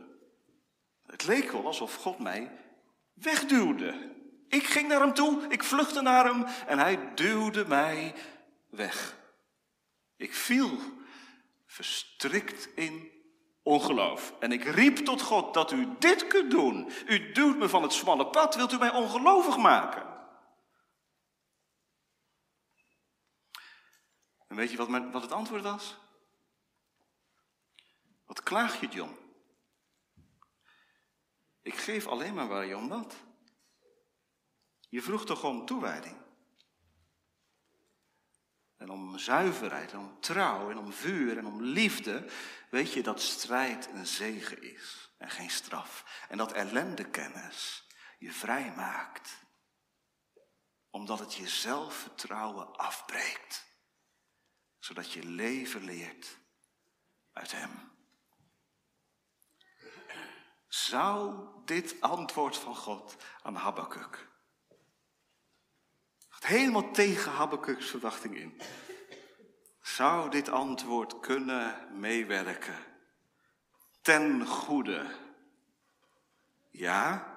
Het 1.05 1.25
leek 1.25 1.51
wel 1.51 1.65
alsof 1.65 1.95
God 1.95 2.19
mij 2.19 2.51
wegduwde. 3.13 4.11
Ik 4.47 4.63
ging 4.63 4.87
naar 4.87 4.99
hem 4.99 5.13
toe, 5.13 5.45
ik 5.49 5.63
vluchtte 5.63 6.01
naar 6.01 6.25
hem 6.25 6.45
en 6.67 6.79
hij 6.79 7.13
duwde 7.13 7.67
mij 7.67 8.15
weg. 8.69 9.17
Ik 10.15 10.33
viel 10.33 10.79
verstrikt 11.65 12.69
in 12.75 13.11
ongeloof. 13.63 14.33
En 14.39 14.51
ik 14.51 14.63
riep 14.63 14.97
tot 14.97 15.21
God 15.21 15.53
dat 15.53 15.71
u 15.71 15.87
dit 15.99 16.27
kunt 16.27 16.51
doen. 16.51 16.91
U 17.05 17.31
duwt 17.31 17.57
me 17.57 17.69
van 17.69 17.81
het 17.81 17.93
smalle 17.93 18.27
pad, 18.27 18.55
wilt 18.55 18.71
u 18.71 18.77
mij 18.77 18.91
ongelovig 18.91 19.57
maken? 19.57 20.12
En 24.53 24.59
weet 24.59 24.71
je 24.71 24.77
wat, 24.77 24.89
mijn, 24.89 25.11
wat 25.11 25.21
het 25.21 25.31
antwoord 25.31 25.63
was? 25.63 25.97
Wat 28.25 28.43
klaag 28.43 28.79
je, 28.79 28.87
John? 28.87 29.17
Ik 31.61 31.75
geef 31.75 32.07
alleen 32.07 32.33
maar 32.33 32.47
waar 32.47 32.65
je 32.65 32.77
om. 32.77 33.07
Je 34.89 35.01
vroeg 35.01 35.25
toch 35.25 35.43
om 35.43 35.65
toewijding? 35.65 36.17
En 38.77 38.89
om 38.89 39.17
zuiverheid, 39.17 39.91
en 39.91 39.99
om 39.99 40.19
trouw, 40.19 40.69
en 40.69 40.77
om 40.77 40.93
vuur, 40.93 41.37
en 41.37 41.45
om 41.45 41.61
liefde. 41.61 42.29
Weet 42.69 42.93
je 42.93 43.03
dat 43.03 43.21
strijd 43.21 43.87
een 43.87 44.07
zegen 44.07 44.61
is 44.61 45.13
en 45.17 45.29
geen 45.29 45.49
straf. 45.49 46.25
En 46.29 46.37
dat 46.37 46.51
ellendekennis 46.51 47.87
je 48.19 48.31
vrij 48.31 48.73
maakt. 48.75 49.37
Omdat 50.89 51.19
het 51.19 51.33
je 51.33 51.47
zelfvertrouwen 51.47 52.75
afbreekt. 52.75 53.71
Zodat 54.83 55.11
je 55.11 55.25
leven 55.25 55.83
leert 55.83 56.37
uit 57.33 57.51
Hem. 57.51 57.91
Zou 60.67 61.47
dit 61.65 62.01
antwoord 62.01 62.57
van 62.57 62.75
God 62.75 63.15
aan 63.41 63.55
Habakkuk 63.55 64.31
helemaal 66.43 66.91
tegen 66.91 67.31
Habakkuk's 67.31 67.89
verwachting 67.89 68.37
in. 68.37 68.61
Zou 69.81 70.29
dit 70.29 70.49
antwoord 70.49 71.19
kunnen 71.19 71.87
meewerken 71.99 72.75
ten 74.01 74.45
goede? 74.45 75.05
Ja, 76.69 77.27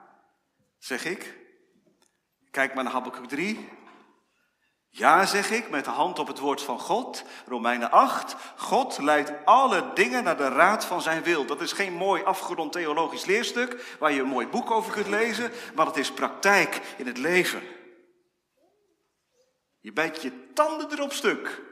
zeg 0.78 1.05
ik. 1.05 1.38
Kijk 2.51 2.74
maar 2.74 2.84
naar 2.84 2.92
Habakkuk 2.92 3.28
3. 3.28 3.68
Ja, 4.97 5.26
zeg 5.26 5.51
ik, 5.51 5.70
met 5.70 5.84
de 5.84 5.90
hand 5.90 6.18
op 6.18 6.26
het 6.26 6.38
woord 6.38 6.62
van 6.62 6.78
God. 6.78 7.24
Romeinen 7.47 7.90
8. 7.90 8.36
God 8.57 8.99
leidt 8.99 9.32
alle 9.44 9.92
dingen 9.94 10.24
naar 10.24 10.36
de 10.36 10.49
raad 10.49 10.84
van 10.84 11.03
zijn 11.03 11.22
wil. 11.22 11.47
Dat 11.47 11.61
is 11.61 11.72
geen 11.72 11.92
mooi 11.92 12.22
afgerond 12.22 12.72
theologisch 12.72 13.24
leerstuk 13.24 13.97
waar 13.99 14.12
je 14.12 14.20
een 14.20 14.28
mooi 14.28 14.47
boek 14.47 14.70
over 14.70 14.92
kunt 14.92 15.07
lezen, 15.07 15.51
maar 15.74 15.86
het 15.86 15.97
is 15.97 16.12
praktijk 16.12 16.94
in 16.97 17.07
het 17.07 17.18
leven. 17.18 17.62
Je 19.80 19.92
bijt 19.92 20.22
je 20.22 20.53
tanden 20.53 20.92
erop 20.92 21.12
stuk. 21.12 21.62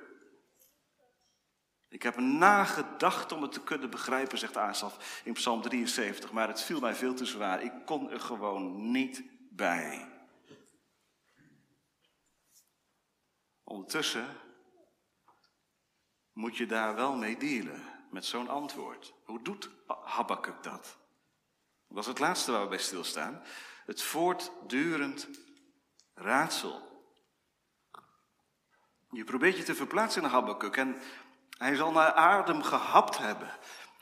Ik 1.89 2.03
heb 2.03 2.17
nagedacht 2.17 3.33
om 3.33 3.43
het 3.43 3.53
te 3.53 3.63
kunnen 3.63 3.91
begrijpen, 3.91 4.39
zegt 4.39 4.57
Asaf 4.57 5.21
in 5.25 5.33
Psalm 5.33 5.63
73, 5.63 6.33
maar 6.33 6.49
het 6.49 6.63
viel 6.63 6.81
mij 6.81 6.95
veel 6.95 7.15
te 7.15 7.25
zwaar. 7.25 7.63
Ik 7.63 7.73
kon 7.85 8.11
er 8.11 8.21
gewoon 8.21 8.91
niet 8.91 9.23
bij. 9.51 10.14
Ondertussen 13.75 14.29
moet 16.33 16.57
je 16.57 16.67
daar 16.67 16.95
wel 16.95 17.15
mee 17.17 17.37
dealen, 17.37 17.83
met 18.11 18.25
zo'n 18.25 18.49
antwoord. 18.49 19.15
Hoe 19.25 19.43
doet 19.43 19.71
Habakkuk 20.05 20.63
dat? 20.63 20.97
Dat 21.89 21.99
is 21.99 22.07
het 22.07 22.19
laatste 22.19 22.53
waar 22.53 22.63
we 22.63 22.69
bij 22.69 22.79
stilstaan. 22.79 23.43
Het 23.87 24.03
voortdurend 24.03 25.29
raadsel. 26.15 27.03
Je 29.11 29.25
probeert 29.25 29.57
je 29.57 29.63
te 29.63 29.75
verplaatsen 29.75 30.23
in 30.23 30.29
Habakkuk 30.29 30.77
en 30.77 31.01
hij 31.59 31.75
zal 31.75 31.93
naar 31.93 32.13
adem 32.13 32.63
gehapt 32.63 33.19
hebben. 33.19 33.51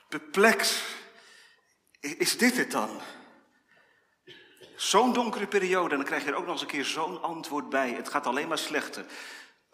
Perplex. 0.08 0.84
Is 2.00 2.38
dit 2.38 2.56
het 2.56 2.70
dan? 2.70 3.00
Zo'n 4.76 5.12
donkere 5.12 5.46
periode 5.46 5.90
en 5.90 5.96
dan 5.96 6.06
krijg 6.06 6.24
je 6.24 6.30
er 6.30 6.36
ook 6.36 6.44
nog 6.44 6.52
eens 6.52 6.62
een 6.62 6.66
keer 6.66 6.84
zo'n 6.84 7.22
antwoord 7.22 7.68
bij. 7.68 7.90
Het 7.90 8.08
gaat 8.08 8.26
alleen 8.26 8.48
maar 8.48 8.58
slechter. 8.58 9.06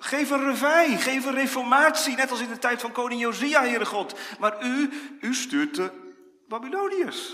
Geef 0.00 0.30
een 0.30 0.44
revij, 0.44 0.96
geef 0.96 1.24
een 1.24 1.34
reformatie, 1.34 2.16
net 2.16 2.30
als 2.30 2.40
in 2.40 2.48
de 2.48 2.58
tijd 2.58 2.80
van 2.80 2.92
koning 2.92 3.20
Josia, 3.20 3.60
Heere 3.60 3.86
God. 3.86 4.18
Maar 4.38 4.64
u, 4.64 4.90
u 5.20 5.34
stuurt 5.34 5.74
de 5.74 5.90
Babyloniërs. 6.48 7.28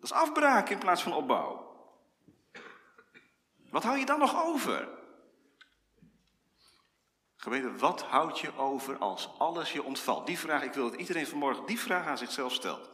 Dat 0.00 0.10
is 0.10 0.12
afbraak 0.12 0.68
in 0.68 0.78
plaats 0.78 1.02
van 1.02 1.14
opbouw. 1.14 1.76
Wat 3.70 3.82
hou 3.82 3.98
je 3.98 4.06
dan 4.06 4.18
nog 4.18 4.44
over? 4.44 4.88
Gemeente, 7.36 7.76
wat 7.76 8.02
houd 8.02 8.38
je 8.38 8.56
over 8.56 8.96
als 8.96 9.28
alles 9.38 9.72
je 9.72 9.82
ontvalt? 9.82 10.26
Die 10.26 10.38
vraag, 10.38 10.62
ik 10.62 10.72
wil 10.72 10.90
dat 10.90 11.00
iedereen 11.00 11.26
vanmorgen 11.26 11.66
die 11.66 11.80
vraag 11.80 12.06
aan 12.06 12.18
zichzelf 12.18 12.52
stelt. 12.52 12.90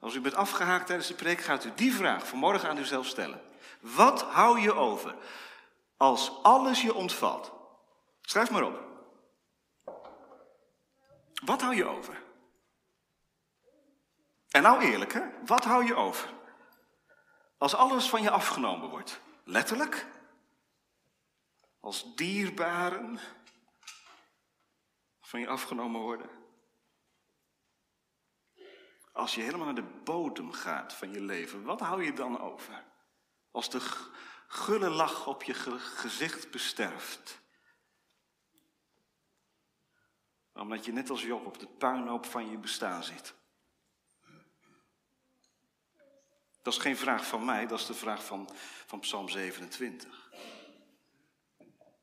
Als 0.00 0.14
u 0.14 0.20
bent 0.20 0.34
afgehaakt 0.34 0.86
tijdens 0.86 1.08
de 1.08 1.14
preek, 1.14 1.40
gaat 1.40 1.64
u 1.64 1.72
die 1.74 1.94
vraag 1.94 2.28
vanmorgen 2.28 2.68
aan 2.68 2.78
uzelf 2.78 3.06
stellen. 3.06 3.42
Wat 3.80 4.22
hou 4.22 4.60
je 4.60 4.72
over 4.72 5.14
als 5.96 6.32
alles 6.42 6.82
je 6.82 6.94
ontvalt? 6.94 7.57
Schrijf 8.28 8.50
maar 8.50 8.62
op. 8.62 8.86
Wat 11.44 11.60
hou 11.60 11.74
je 11.74 11.84
over? 11.84 12.22
En 14.48 14.62
nou 14.62 14.82
eerlijk, 14.82 15.12
hè? 15.12 15.22
Wat 15.46 15.64
hou 15.64 15.84
je 15.84 15.94
over? 15.94 16.34
Als 17.58 17.74
alles 17.74 18.08
van 18.08 18.22
je 18.22 18.30
afgenomen 18.30 18.88
wordt. 18.88 19.20
Letterlijk? 19.44 20.06
Als 21.80 22.14
dierbaren? 22.14 23.20
van 25.20 25.40
je 25.40 25.48
afgenomen 25.48 26.00
worden. 26.00 26.30
Als 29.12 29.34
je 29.34 29.40
helemaal 29.40 29.66
naar 29.66 29.74
de 29.74 30.00
bodem 30.04 30.52
gaat 30.52 30.92
van 30.92 31.12
je 31.12 31.20
leven, 31.20 31.62
wat 31.62 31.80
hou 31.80 32.04
je 32.04 32.12
dan 32.12 32.40
over? 32.40 32.84
Als 33.50 33.70
de 33.70 33.80
gulle 34.46 34.90
lach 34.90 35.26
op 35.26 35.42
je 35.42 35.54
gezicht 35.54 36.50
besterft. 36.50 37.40
Omdat 40.58 40.84
je 40.84 40.92
net 40.92 41.10
als 41.10 41.22
Job 41.22 41.46
op 41.46 41.58
de 41.58 41.66
puinhoop 41.66 42.26
van 42.26 42.50
je 42.50 42.58
bestaan 42.58 43.04
zit. 43.04 43.34
Dat 46.62 46.72
is 46.72 46.78
geen 46.78 46.96
vraag 46.96 47.26
van 47.26 47.44
mij, 47.44 47.66
dat 47.66 47.78
is 47.78 47.86
de 47.86 47.94
vraag 47.94 48.24
van, 48.24 48.50
van 48.86 49.00
Psalm 49.00 49.28
27. 49.28 50.30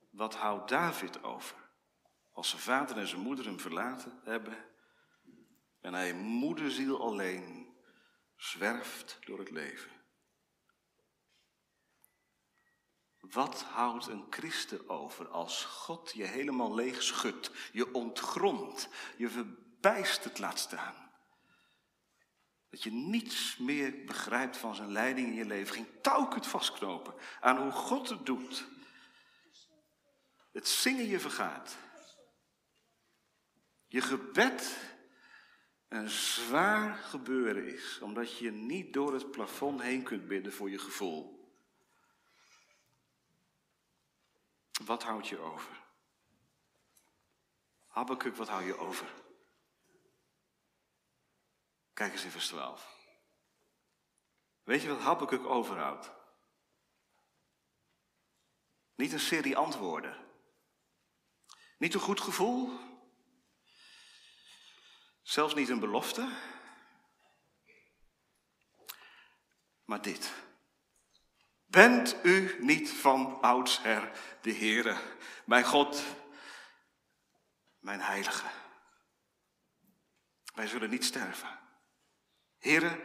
Wat 0.09 0.35
houdt 0.35 0.69
David 0.69 1.23
over? 1.23 1.57
Als 2.31 2.49
zijn 2.49 2.61
vader 2.61 2.97
en 2.97 3.07
zijn 3.07 3.21
moeder 3.21 3.45
hem 3.45 3.59
verlaten 3.59 4.19
hebben 4.23 4.57
en 5.81 5.93
hij 5.93 6.13
moederziel 6.13 7.01
alleen 7.01 7.75
zwerft 8.35 9.17
door 9.25 9.39
het 9.39 9.51
leven. 9.51 9.94
Wat 13.31 13.61
houdt 13.61 14.07
een 14.07 14.25
christen 14.29 14.89
over 14.89 15.27
als 15.27 15.63
God 15.63 16.11
je 16.15 16.23
helemaal 16.23 16.75
leeg 16.75 17.03
schudt, 17.03 17.51
je 17.71 17.93
ontgrondt, 17.93 18.89
je 19.17 19.29
verbijsterd 19.29 20.39
laat 20.39 20.59
staan? 20.59 21.05
Dat 22.69 22.83
je 22.83 22.91
niets 22.91 23.57
meer 23.57 24.05
begrijpt 24.05 24.57
van 24.57 24.75
zijn 24.75 24.91
leiding 24.91 25.27
in 25.27 25.33
je 25.33 25.45
leven, 25.45 25.75
geen 25.75 26.01
touw 26.01 26.27
kunt 26.27 26.47
vastknopen 26.47 27.13
aan 27.39 27.57
hoe 27.57 27.71
God 27.71 28.09
het 28.09 28.25
doet. 28.25 28.65
Het 30.51 30.67
zingen 30.67 31.05
je 31.05 31.19
vergaat. 31.19 31.77
Je 33.87 34.01
gebed 34.01 34.77
een 35.87 36.09
zwaar 36.09 36.95
gebeuren 36.95 37.73
is, 37.73 37.99
omdat 38.01 38.37
je 38.37 38.51
niet 38.51 38.93
door 38.93 39.13
het 39.13 39.31
plafond 39.31 39.81
heen 39.81 40.03
kunt 40.03 40.27
bidden 40.27 40.53
voor 40.53 40.69
je 40.69 40.79
gevoel. 40.79 41.34
Wat 44.83 45.03
houdt 45.03 45.27
je 45.27 45.39
over? 45.39 45.83
Habakkuk, 47.87 48.35
wat 48.35 48.47
hou 48.47 48.63
je 48.63 48.77
over? 48.77 49.13
Kijk 51.93 52.11
eens 52.11 52.23
in 52.23 52.31
vers 52.31 52.47
12. 52.47 52.93
Weet 54.63 54.81
je 54.81 54.87
wat 54.87 54.99
Habakkuk 54.99 55.45
overhoudt? 55.45 56.11
Niet 58.95 59.13
een 59.13 59.19
serie 59.19 59.57
antwoorden. 59.57 60.23
Niet 61.77 61.93
een 61.93 61.99
goed 61.99 62.21
gevoel, 62.21 62.79
Zelfs 65.25 65.53
niet 65.53 65.69
een 65.69 65.79
belofte, 65.79 66.29
maar 69.85 70.01
dit. 70.01 70.33
Bent 71.75 72.15
u 72.23 72.55
niet 72.59 72.89
van 72.89 73.41
oudsher 73.41 74.11
de 74.41 74.53
Heere, 74.53 74.97
mijn 75.45 75.63
God, 75.63 76.03
mijn 77.79 78.01
Heilige? 78.01 78.47
Wij 80.53 80.67
zullen 80.67 80.89
niet 80.89 81.05
sterven. 81.05 81.59
Heere, 82.57 83.01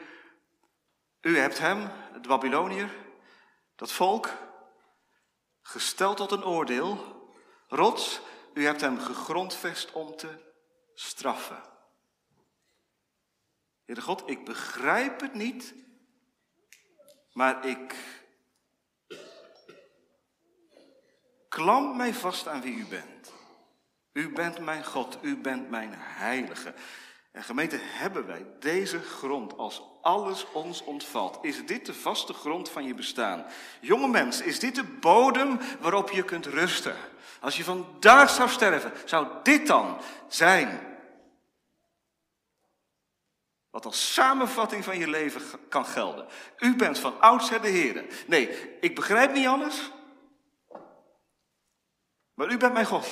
u 1.20 1.38
hebt 1.38 1.58
hem, 1.58 1.90
de 2.12 2.28
Babyloniër, 2.28 2.94
dat 3.76 3.92
volk, 3.92 4.28
gesteld 5.62 6.16
tot 6.16 6.32
een 6.32 6.44
oordeel. 6.44 7.28
Rots, 7.68 8.20
u 8.54 8.64
hebt 8.64 8.80
hem 8.80 8.98
gegrondvest 8.98 9.92
om 9.92 10.16
te 10.16 10.52
straffen. 10.94 11.62
Heere 13.84 14.00
God, 14.00 14.30
ik 14.30 14.44
begrijp 14.44 15.20
het 15.20 15.34
niet, 15.34 15.74
maar 17.32 17.66
ik 17.66 17.94
klamp 21.50 21.96
mij 21.96 22.14
vast 22.14 22.48
aan 22.48 22.60
wie 22.60 22.74
u 22.74 22.86
bent. 22.86 23.32
U 24.12 24.32
bent 24.32 24.58
mijn 24.58 24.84
God, 24.84 25.18
u 25.22 25.36
bent 25.36 25.70
mijn 25.70 25.94
heilige. 25.96 26.74
En 27.32 27.42
gemeente, 27.42 27.78
hebben 27.80 28.26
wij 28.26 28.46
deze 28.58 29.00
grond 29.00 29.56
als 29.58 29.82
alles 30.02 30.46
ons 30.52 30.84
ontvalt? 30.84 31.38
Is 31.42 31.66
dit 31.66 31.86
de 31.86 31.94
vaste 31.94 32.32
grond 32.32 32.68
van 32.68 32.84
je 32.84 32.94
bestaan? 32.94 33.46
Jonge 33.80 34.08
mens, 34.08 34.40
is 34.40 34.58
dit 34.58 34.74
de 34.74 34.84
bodem 34.84 35.58
waarop 35.80 36.10
je 36.10 36.22
kunt 36.22 36.46
rusten? 36.46 36.96
Als 37.40 37.56
je 37.56 37.64
vandaag 37.64 38.30
zou 38.30 38.48
sterven, 38.48 38.92
zou 39.04 39.26
dit 39.42 39.66
dan 39.66 40.00
zijn 40.28 40.88
wat 43.70 43.84
als 43.84 44.12
samenvatting 44.12 44.84
van 44.84 44.98
je 44.98 45.08
leven 45.08 45.42
kan 45.68 45.86
gelden. 45.86 46.26
U 46.58 46.76
bent 46.76 46.98
van 46.98 47.20
oudsher 47.20 47.62
de 47.62 47.68
Heer. 47.68 48.04
Nee, 48.26 48.78
ik 48.80 48.94
begrijp 48.94 49.32
niet 49.32 49.46
alles. 49.46 49.90
Maar 52.40 52.50
u 52.50 52.56
bent 52.56 52.72
mijn 52.72 52.86
God. 52.86 53.06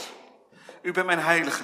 U 0.83 0.93
bent 0.93 1.07
mijn 1.07 1.19
heilige. 1.19 1.63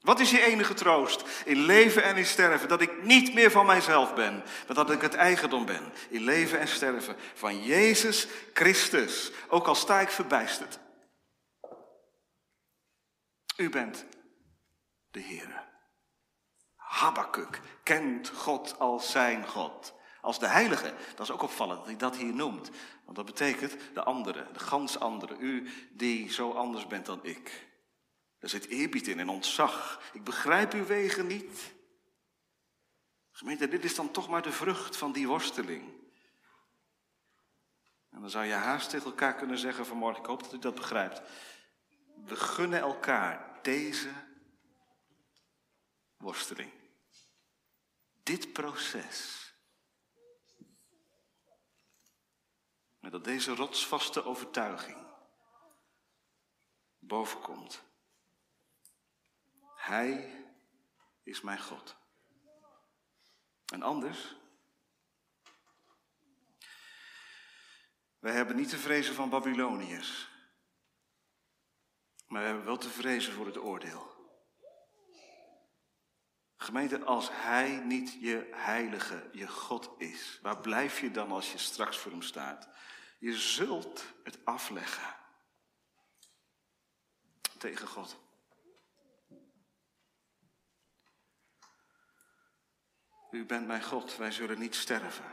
Wat 0.00 0.20
is 0.20 0.30
je 0.30 0.42
enige 0.42 0.74
troost 0.74 1.24
in 1.44 1.56
leven 1.56 2.02
en 2.02 2.16
in 2.16 2.26
sterven? 2.26 2.68
Dat 2.68 2.80
ik 2.80 3.02
niet 3.02 3.34
meer 3.34 3.50
van 3.50 3.66
mijzelf 3.66 4.14
ben, 4.14 4.44
maar 4.66 4.76
dat 4.76 4.90
ik 4.90 5.00
het 5.00 5.14
eigendom 5.14 5.66
ben. 5.66 5.92
In 6.08 6.20
leven 6.20 6.58
en 6.58 6.68
sterven 6.68 7.16
van 7.34 7.62
Jezus 7.62 8.26
Christus. 8.52 9.32
Ook 9.48 9.66
al 9.66 9.74
sta 9.74 10.00
ik 10.00 10.10
verbijsterd. 10.10 10.78
U 13.56 13.70
bent 13.70 14.04
de 15.10 15.20
Heer. 15.20 15.64
Habakuk 16.76 17.60
kent 17.82 18.28
God 18.28 18.78
als 18.78 19.10
zijn 19.10 19.46
God. 19.46 19.94
Als 20.20 20.38
de 20.38 20.46
heilige. 20.48 20.94
Dat 21.14 21.26
is 21.26 21.32
ook 21.32 21.42
opvallend 21.42 21.78
dat 21.78 21.86
hij 21.86 21.96
dat 21.96 22.16
hier 22.16 22.34
noemt. 22.34 22.70
Want 23.04 23.16
dat 23.16 23.26
betekent 23.26 23.76
de 23.94 24.02
andere, 24.02 24.46
de 24.52 24.58
gans 24.58 24.98
andere. 24.98 25.36
U 25.38 25.70
die 25.92 26.32
zo 26.32 26.52
anders 26.52 26.86
bent 26.86 27.06
dan 27.06 27.24
ik. 27.24 27.68
Er 28.38 28.48
zit 28.48 28.66
eerbied 28.66 29.08
in 29.08 29.20
en 29.20 29.28
ontzag. 29.28 30.02
Ik 30.12 30.24
begrijp 30.24 30.72
uw 30.72 30.84
wegen 30.84 31.26
niet. 31.26 31.74
Gemeente, 33.30 33.68
dit 33.68 33.84
is 33.84 33.94
dan 33.94 34.10
toch 34.10 34.28
maar 34.28 34.42
de 34.42 34.52
vrucht 34.52 34.96
van 34.96 35.12
die 35.12 35.28
worsteling. 35.28 35.92
En 38.10 38.20
dan 38.20 38.30
zou 38.30 38.44
je 38.44 38.52
haast 38.52 38.90
tegen 38.90 39.06
elkaar 39.06 39.34
kunnen 39.34 39.58
zeggen 39.58 39.86
vanmorgen, 39.86 40.20
ik 40.20 40.26
hoop 40.28 40.42
dat 40.42 40.52
u 40.52 40.58
dat 40.58 40.74
begrijpt. 40.74 41.22
We 42.24 42.36
gunnen 42.36 42.80
elkaar 42.80 43.58
deze 43.62 44.10
worsteling. 46.16 46.70
Dit 48.22 48.52
proces. 48.52 49.39
Met 53.00 53.12
dat 53.12 53.24
deze 53.24 53.54
rotsvaste 53.54 54.24
overtuiging 54.24 55.06
bovenkomt. 56.98 57.82
Hij 59.76 60.44
is 61.22 61.40
mijn 61.40 61.60
God. 61.60 61.96
En 63.72 63.82
anders? 63.82 64.36
Wij 68.18 68.32
hebben 68.32 68.56
niet 68.56 68.68
te 68.68 68.78
vrezen 68.78 69.14
van 69.14 69.30
Babyloniërs. 69.30 70.28
Maar 72.26 72.40
we 72.40 72.46
hebben 72.46 72.64
wel 72.64 72.78
te 72.78 72.90
vrezen 72.90 73.32
voor 73.32 73.46
het 73.46 73.58
oordeel. 73.58 74.09
Gemeente, 76.62 77.04
als 77.04 77.28
Hij 77.32 77.78
niet 77.78 78.16
je 78.20 78.48
heilige, 78.52 79.28
je 79.32 79.48
God 79.48 79.90
is, 79.98 80.38
waar 80.42 80.60
blijf 80.60 81.00
je 81.00 81.10
dan 81.10 81.30
als 81.30 81.52
je 81.52 81.58
straks 81.58 81.98
voor 81.98 82.10
Hem 82.10 82.22
staat? 82.22 82.68
Je 83.18 83.38
zult 83.38 84.04
het 84.24 84.38
afleggen 84.44 85.16
tegen 87.58 87.88
God. 87.88 88.18
U 93.30 93.46
bent 93.46 93.66
mijn 93.66 93.84
God, 93.84 94.16
wij 94.16 94.30
zullen 94.30 94.58
niet 94.58 94.74
sterven. 94.74 95.24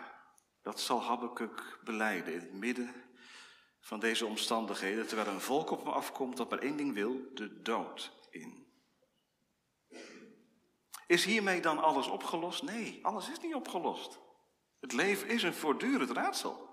Dat 0.62 0.80
zal 0.80 1.04
Habakkuk 1.04 1.80
beleiden 1.84 2.34
in 2.34 2.40
het 2.40 2.54
midden 2.54 2.94
van 3.80 4.00
deze 4.00 4.26
omstandigheden, 4.26 5.08
terwijl 5.08 5.28
een 5.28 5.42
volk 5.42 5.70
op 5.70 5.84
me 5.84 5.92
afkomt 5.92 6.38
dat 6.38 6.50
maar 6.50 6.60
één 6.60 6.78
ding 6.78 6.94
wil, 6.94 7.32
de 7.34 7.62
dood 7.62 8.12
in. 8.30 8.67
Is 11.08 11.26
hiermee 11.26 11.62
dan 11.62 11.80
alles 11.80 12.08
opgelost? 12.08 12.64
Nee, 12.64 13.00
alles 13.02 13.30
is 13.30 13.40
niet 13.40 13.56
opgelost. 13.56 14.20
Het 14.80 14.94
leven 14.94 15.28
is 15.28 15.44
een 15.44 15.54
voortdurend 15.54 16.12
raadsel. 16.12 16.70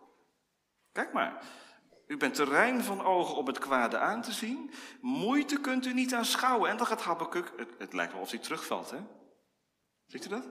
Kijk 0.93 1.13
maar, 1.13 1.45
u 2.07 2.17
bent 2.17 2.35
terrein 2.35 2.83
van 2.83 3.03
ogen 3.03 3.37
om 3.37 3.47
het 3.47 3.59
kwade 3.59 3.99
aan 3.99 4.23
te 4.23 4.33
zien. 4.33 4.71
Moeite 5.01 5.61
kunt 5.61 5.87
u 5.87 5.93
niet 5.93 6.15
aanschouwen. 6.15 6.71
En 6.71 6.77
dan 6.77 6.87
gaat 6.87 7.03
Habakkuk, 7.03 7.53
het, 7.57 7.75
het 7.79 7.93
lijkt 7.93 8.13
wel 8.13 8.23
of 8.23 8.31
hij 8.31 8.39
terugvalt, 8.39 8.91
hè? 8.91 8.99
Ziet 10.07 10.25
u 10.25 10.29
dat? 10.29 10.49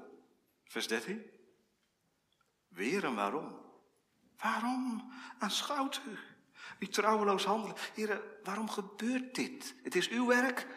Vers 0.63 0.87
13. 0.87 1.31
Weer 2.67 3.13
waarom? 3.15 3.59
Waarom 4.37 5.11
aanschouwt 5.39 6.01
u? 6.07 6.17
U 6.79 6.87
trouweloos 6.87 7.45
handelen. 7.45 7.75
Heren, 7.93 8.21
waarom 8.43 8.69
gebeurt 8.69 9.35
dit? 9.35 9.75
Het 9.83 9.95
is 9.95 10.09
uw 10.09 10.25
werk, 10.25 10.67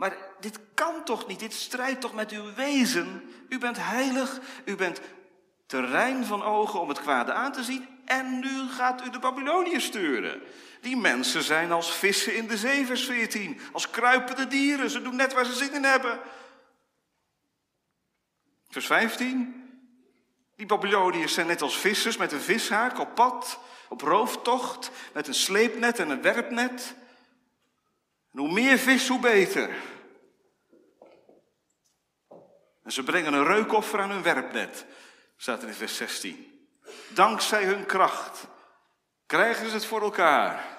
maar 0.00 0.16
dit 0.38 0.60
kan 0.74 1.04
toch 1.04 1.26
niet? 1.26 1.38
Dit 1.38 1.52
strijdt 1.52 2.00
toch 2.00 2.14
met 2.14 2.30
uw 2.30 2.54
wezen? 2.54 3.32
U 3.48 3.58
bent 3.58 3.76
heilig, 3.80 4.40
u 4.64 4.76
bent 4.76 5.00
terrein 5.66 6.24
van 6.24 6.42
ogen 6.42 6.80
om 6.80 6.88
het 6.88 7.00
kwade 7.00 7.32
aan 7.32 7.52
te 7.52 7.62
zien. 7.62 7.88
En 8.04 8.38
nu 8.38 8.68
gaat 8.68 9.04
u 9.06 9.10
de 9.10 9.18
Babyloniërs 9.18 9.84
sturen. 9.84 10.42
Die 10.80 10.96
mensen 10.96 11.42
zijn 11.42 11.72
als 11.72 11.94
vissen 11.94 12.36
in 12.36 12.46
de 12.46 12.56
zee, 12.56 12.86
vers 12.86 13.04
14. 13.04 13.60
Als 13.72 13.90
kruipende 13.90 14.46
dieren. 14.46 14.90
Ze 14.90 15.02
doen 15.02 15.16
net 15.16 15.32
waar 15.32 15.44
ze 15.44 15.54
zin 15.54 15.72
in 15.72 15.84
hebben. 15.84 16.20
Vers 18.68 18.86
15. 18.86 19.68
Die 20.56 20.66
Babyloniërs 20.66 21.34
zijn 21.34 21.46
net 21.46 21.62
als 21.62 21.78
vissers 21.78 22.16
met 22.16 22.32
een 22.32 22.40
vishaak 22.40 22.98
op 22.98 23.14
pad, 23.14 23.58
op 23.88 24.00
rooftocht, 24.00 24.90
met 25.12 25.28
een 25.28 25.34
sleepnet 25.34 25.98
en 25.98 26.10
een 26.10 26.22
werpnet. 26.22 26.94
En 28.32 28.38
hoe 28.38 28.52
meer 28.52 28.78
vis, 28.78 29.08
hoe 29.08 29.20
beter. 29.20 29.70
En 32.82 32.92
ze 32.92 33.02
brengen 33.02 33.32
een 33.32 33.46
reukoffer 33.46 34.00
aan 34.00 34.10
hun 34.10 34.22
werpnet, 34.22 34.86
staat 35.36 35.62
er 35.62 35.68
in 35.68 35.74
vers 35.74 35.96
16. 35.96 36.68
Dankzij 37.08 37.64
hun 37.64 37.86
kracht 37.86 38.46
krijgen 39.26 39.68
ze 39.68 39.74
het 39.74 39.86
voor 39.86 40.02
elkaar. 40.02 40.78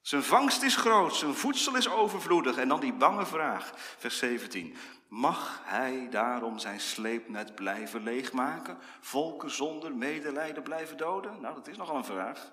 Zijn 0.00 0.22
vangst 0.22 0.62
is 0.62 0.76
groot, 0.76 1.14
zijn 1.14 1.34
voedsel 1.34 1.76
is 1.76 1.88
overvloedig. 1.88 2.56
En 2.56 2.68
dan 2.68 2.80
die 2.80 2.92
bange 2.92 3.26
vraag, 3.26 3.72
vers 3.98 4.18
17. 4.18 4.76
Mag 5.08 5.60
hij 5.64 6.06
daarom 6.10 6.58
zijn 6.58 6.80
sleepnet 6.80 7.54
blijven 7.54 8.02
leegmaken? 8.02 8.78
Volken 9.00 9.50
zonder 9.50 9.94
medelijden 9.94 10.62
blijven 10.62 10.96
doden? 10.96 11.40
Nou, 11.40 11.54
dat 11.54 11.68
is 11.68 11.76
nogal 11.76 11.96
een 11.96 12.04
vraag. 12.04 12.52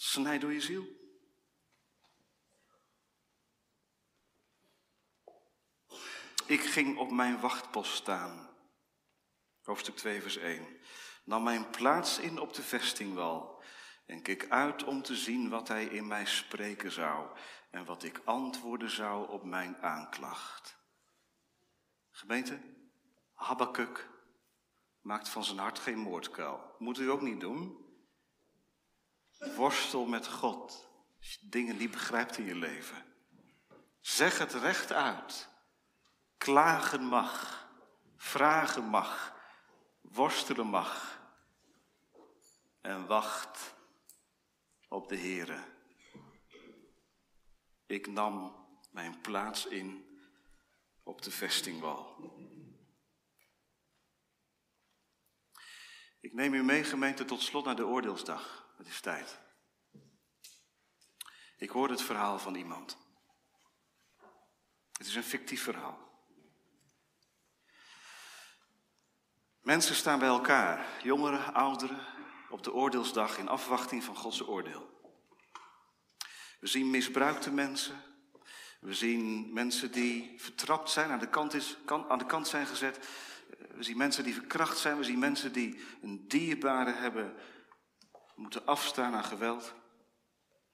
Snijd 0.00 0.40
door 0.40 0.52
je 0.52 0.60
ziel. 0.60 0.86
Ik 6.46 6.60
ging 6.60 6.98
op 6.98 7.10
mijn 7.10 7.40
wachtpost 7.40 7.94
staan. 7.94 8.56
Hoofdstuk 9.62 9.96
2, 9.96 10.22
vers 10.22 10.36
1. 10.36 10.80
Nam 11.24 11.42
mijn 11.42 11.70
plaats 11.70 12.18
in 12.18 12.38
op 12.38 12.54
de 12.54 12.62
vestingwal 12.62 13.62
en 14.06 14.22
keek 14.22 14.50
uit 14.50 14.84
om 14.84 15.02
te 15.02 15.16
zien 15.16 15.48
wat 15.48 15.68
hij 15.68 15.84
in 15.84 16.06
mij 16.06 16.26
spreken 16.26 16.92
zou 16.92 17.38
en 17.70 17.84
wat 17.84 18.02
ik 18.02 18.20
antwoorden 18.24 18.90
zou 18.90 19.28
op 19.28 19.44
mijn 19.44 19.76
aanklacht. 19.76 20.78
Gemeente, 22.10 22.60
Habakkuk 23.32 24.08
maakt 25.00 25.28
van 25.28 25.44
zijn 25.44 25.58
hart 25.58 25.78
geen 25.78 25.98
moordkuil. 25.98 26.74
Moet 26.78 26.98
u 26.98 27.10
ook 27.10 27.20
niet 27.20 27.40
doen. 27.40 27.87
Worstel 29.38 30.06
met 30.06 30.28
God. 30.28 30.88
Als 31.18 31.32
je 31.32 31.48
dingen 31.48 31.76
niet 31.76 31.90
begrijpt 31.90 32.38
in 32.38 32.44
je 32.44 32.54
leven. 32.54 33.04
Zeg 34.00 34.38
het 34.38 34.52
recht 34.52 34.92
uit. 34.92 35.48
Klagen 36.36 37.04
mag. 37.04 37.66
Vragen 38.16 38.84
mag. 38.84 39.36
Worstelen 40.00 40.66
mag. 40.66 41.20
En 42.80 43.06
wacht 43.06 43.74
op 44.88 45.08
de 45.08 45.16
Here. 45.16 45.76
Ik 47.86 48.06
nam 48.06 48.66
mijn 48.90 49.20
plaats 49.20 49.66
in 49.66 50.18
op 51.02 51.22
de 51.22 51.30
vestingwal. 51.30 52.16
Ik 56.20 56.32
neem 56.32 56.54
u 56.54 56.62
mee, 56.62 56.84
gemeente, 56.84 57.24
tot 57.24 57.42
slot 57.42 57.64
naar 57.64 57.76
de 57.76 57.86
oordeelsdag. 57.86 58.67
Het 58.78 58.86
is 58.86 59.00
tijd. 59.00 59.38
Ik 61.56 61.70
hoorde 61.70 61.92
het 61.92 62.02
verhaal 62.02 62.38
van 62.38 62.54
iemand. 62.54 62.96
Het 64.92 65.06
is 65.06 65.14
een 65.14 65.22
fictief 65.22 65.62
verhaal. 65.62 66.06
Mensen 69.60 69.94
staan 69.94 70.18
bij 70.18 70.28
elkaar, 70.28 70.86
jongeren, 71.02 71.54
ouderen, 71.54 72.06
op 72.50 72.62
de 72.62 72.72
oordeelsdag 72.72 73.38
in 73.38 73.48
afwachting 73.48 74.04
van 74.04 74.16
Gods 74.16 74.46
oordeel. 74.46 75.00
We 76.60 76.66
zien 76.66 76.90
misbruikte 76.90 77.50
mensen. 77.50 78.02
We 78.80 78.94
zien 78.94 79.52
mensen 79.52 79.92
die 79.92 80.34
vertrapt 80.40 80.90
zijn, 80.90 81.10
aan 81.10 81.18
de 81.18 81.28
kant, 81.28 81.54
is, 81.54 81.76
aan 81.86 82.18
de 82.18 82.26
kant 82.26 82.48
zijn 82.48 82.66
gezet. 82.66 83.08
We 83.70 83.82
zien 83.82 83.96
mensen 83.96 84.24
die 84.24 84.34
verkracht 84.34 84.78
zijn. 84.78 84.96
We 84.96 85.04
zien 85.04 85.18
mensen 85.18 85.52
die 85.52 85.80
een 86.02 86.28
dierbare 86.28 86.92
hebben 86.92 87.36
moeten 88.38 88.66
afstaan 88.66 89.14
aan 89.14 89.24
geweld. 89.24 89.74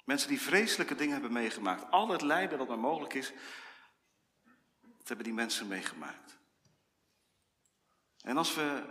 Mensen 0.05 0.29
die 0.29 0.41
vreselijke 0.41 0.95
dingen 0.95 1.12
hebben 1.12 1.33
meegemaakt. 1.33 1.91
Al 1.91 2.09
het 2.09 2.23
lijden 2.23 2.59
wat 2.59 2.69
maar 2.69 2.79
mogelijk 2.79 3.15
is, 3.15 3.33
dat 4.83 5.09
hebben 5.09 5.25
die 5.25 5.35
mensen 5.35 5.67
meegemaakt. 5.67 6.39
En 8.21 8.37
als 8.37 8.55
we 8.55 8.83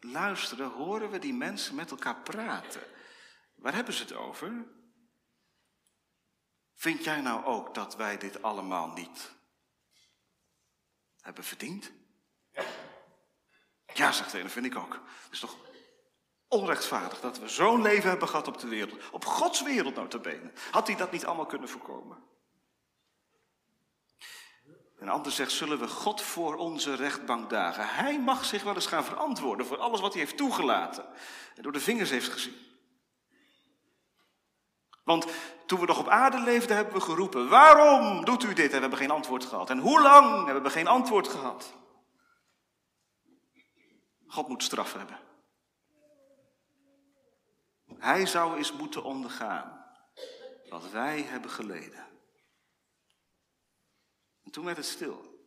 luisteren, 0.00 0.70
horen 0.70 1.10
we 1.10 1.18
die 1.18 1.34
mensen 1.34 1.74
met 1.74 1.90
elkaar 1.90 2.16
praten. 2.16 2.82
Waar 3.54 3.74
hebben 3.74 3.94
ze 3.94 4.02
het 4.02 4.12
over? 4.12 4.66
Vind 6.74 7.04
jij 7.04 7.20
nou 7.20 7.44
ook 7.44 7.74
dat 7.74 7.96
wij 7.96 8.18
dit 8.18 8.42
allemaal 8.42 8.92
niet 8.92 9.32
hebben 11.20 11.44
verdiend? 11.44 11.92
Ja, 13.94 14.12
zegt 14.12 14.32
de 14.32 14.42
dat 14.42 14.50
vind 14.50 14.66
ik 14.66 14.76
ook. 14.76 14.92
Het 14.94 15.32
is 15.32 15.40
toch 15.40 15.69
onrechtvaardig 16.50 17.20
dat 17.20 17.38
we 17.38 17.48
zo'n 17.48 17.82
leven 17.82 18.08
hebben 18.08 18.28
gehad 18.28 18.48
op 18.48 18.58
de 18.58 18.68
wereld. 18.68 19.10
Op 19.10 19.24
Gods 19.24 19.62
wereld 19.62 19.94
notabene. 19.94 20.52
Had 20.70 20.86
hij 20.86 20.96
dat 20.96 21.12
niet 21.12 21.26
allemaal 21.26 21.46
kunnen 21.46 21.68
voorkomen? 21.68 22.18
Een 24.98 25.08
ander 25.08 25.32
zegt, 25.32 25.52
zullen 25.52 25.78
we 25.78 25.88
God 25.88 26.22
voor 26.22 26.56
onze 26.56 26.94
rechtbank 26.94 27.50
dagen? 27.50 27.88
Hij 27.88 28.20
mag 28.20 28.44
zich 28.44 28.62
wel 28.62 28.74
eens 28.74 28.86
gaan 28.86 29.04
verantwoorden 29.04 29.66
voor 29.66 29.78
alles 29.78 30.00
wat 30.00 30.12
hij 30.12 30.22
heeft 30.22 30.36
toegelaten. 30.36 31.04
En 31.54 31.62
door 31.62 31.72
de 31.72 31.80
vingers 31.80 32.10
heeft 32.10 32.28
gezien. 32.28 32.56
Want 35.04 35.26
toen 35.66 35.80
we 35.80 35.86
nog 35.86 35.98
op 35.98 36.08
aarde 36.08 36.40
leefden, 36.40 36.76
hebben 36.76 36.94
we 36.94 37.00
geroepen: 37.00 37.48
Waarom 37.48 38.24
doet 38.24 38.44
u 38.44 38.52
dit? 38.52 38.64
En 38.64 38.74
we 38.74 38.80
hebben 38.80 38.98
geen 38.98 39.10
antwoord 39.10 39.44
gehad. 39.44 39.70
En 39.70 39.78
hoe 39.78 40.02
lang 40.02 40.44
hebben 40.44 40.62
we 40.62 40.70
geen 40.70 40.86
antwoord 40.86 41.28
gehad? 41.28 41.74
God 44.26 44.48
moet 44.48 44.62
straf 44.62 44.92
hebben. 44.92 45.29
Hij 48.00 48.26
zou 48.26 48.56
eens 48.56 48.72
moeten 48.72 49.02
ondergaan 49.02 49.94
wat 50.68 50.90
wij 50.90 51.22
hebben 51.22 51.50
geleden. 51.50 52.06
En 54.42 54.50
toen 54.50 54.64
werd 54.64 54.76
het 54.76 54.86
stil. 54.86 55.38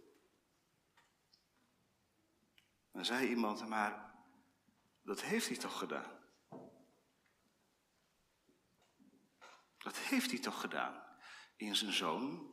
Dan 2.91 3.05
zei 3.05 3.27
iemand, 3.27 3.67
maar 3.67 4.15
dat 5.01 5.21
heeft 5.21 5.47
hij 5.47 5.57
toch 5.57 5.77
gedaan? 5.77 6.21
Dat 9.77 9.97
heeft 9.97 10.31
hij 10.31 10.39
toch 10.39 10.59
gedaan? 10.61 11.03
In 11.55 11.75
zijn 11.75 11.93
zoon, 11.93 12.51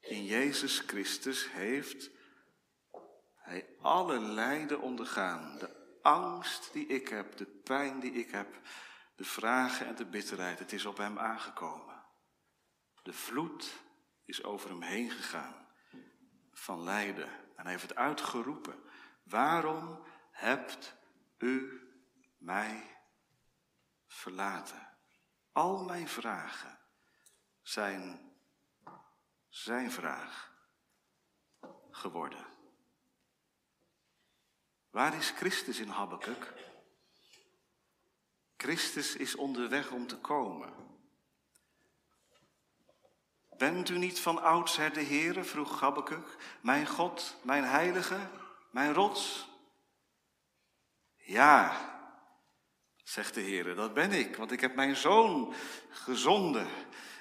in 0.00 0.24
Jezus 0.24 0.78
Christus, 0.78 1.50
heeft 1.50 2.10
hij 3.34 3.76
alle 3.80 4.20
lijden 4.20 4.80
ondergaan. 4.80 5.58
De 5.58 5.75
angst 6.06 6.72
die 6.72 6.86
ik 6.86 7.08
heb, 7.08 7.36
de 7.36 7.46
pijn 7.46 8.00
die 8.00 8.12
ik 8.12 8.30
heb, 8.30 8.60
de 9.14 9.24
vragen 9.24 9.86
en 9.86 9.94
de 9.94 10.06
bitterheid, 10.06 10.58
het 10.58 10.72
is 10.72 10.86
op 10.86 10.96
hem 10.96 11.18
aangekomen. 11.18 12.04
De 13.02 13.12
vloed 13.12 13.82
is 14.24 14.44
over 14.44 14.70
hem 14.70 14.82
heen 14.82 15.10
gegaan 15.10 15.66
van 16.52 16.82
lijden. 16.82 17.28
En 17.28 17.62
hij 17.62 17.70
heeft 17.70 17.88
het 17.88 17.94
uitgeroepen. 17.94 18.82
Waarom 19.22 20.02
hebt 20.30 20.96
u 21.38 21.80
mij 22.38 22.98
verlaten? 24.06 24.88
Al 25.52 25.84
mijn 25.84 26.08
vragen 26.08 26.78
zijn 27.62 28.32
zijn 29.48 29.90
vraag 29.90 30.52
geworden. 31.90 32.55
Waar 34.96 35.16
is 35.16 35.30
Christus 35.30 35.78
in 35.78 35.88
Habakkuk? 35.88 36.52
Christus 38.56 39.16
is 39.16 39.34
onderweg 39.34 39.90
om 39.90 40.06
te 40.06 40.16
komen. 40.16 40.72
Bent 43.56 43.88
u 43.88 43.98
niet 43.98 44.20
van 44.20 44.42
oudsher 44.42 44.92
de 44.92 45.02
Heere, 45.02 45.44
vroeg 45.44 45.80
Habakkuk, 45.80 46.36
mijn 46.60 46.86
God, 46.86 47.36
mijn 47.42 47.64
heilige, 47.64 48.18
mijn 48.70 48.92
rots? 48.92 49.48
Ja, 51.16 51.76
zegt 53.02 53.34
de 53.34 53.42
Heere, 53.42 53.74
dat 53.74 53.94
ben 53.94 54.12
ik, 54.12 54.36
want 54.36 54.52
ik 54.52 54.60
heb 54.60 54.74
mijn 54.74 54.96
zoon 54.96 55.54
gezonden. 55.90 56.68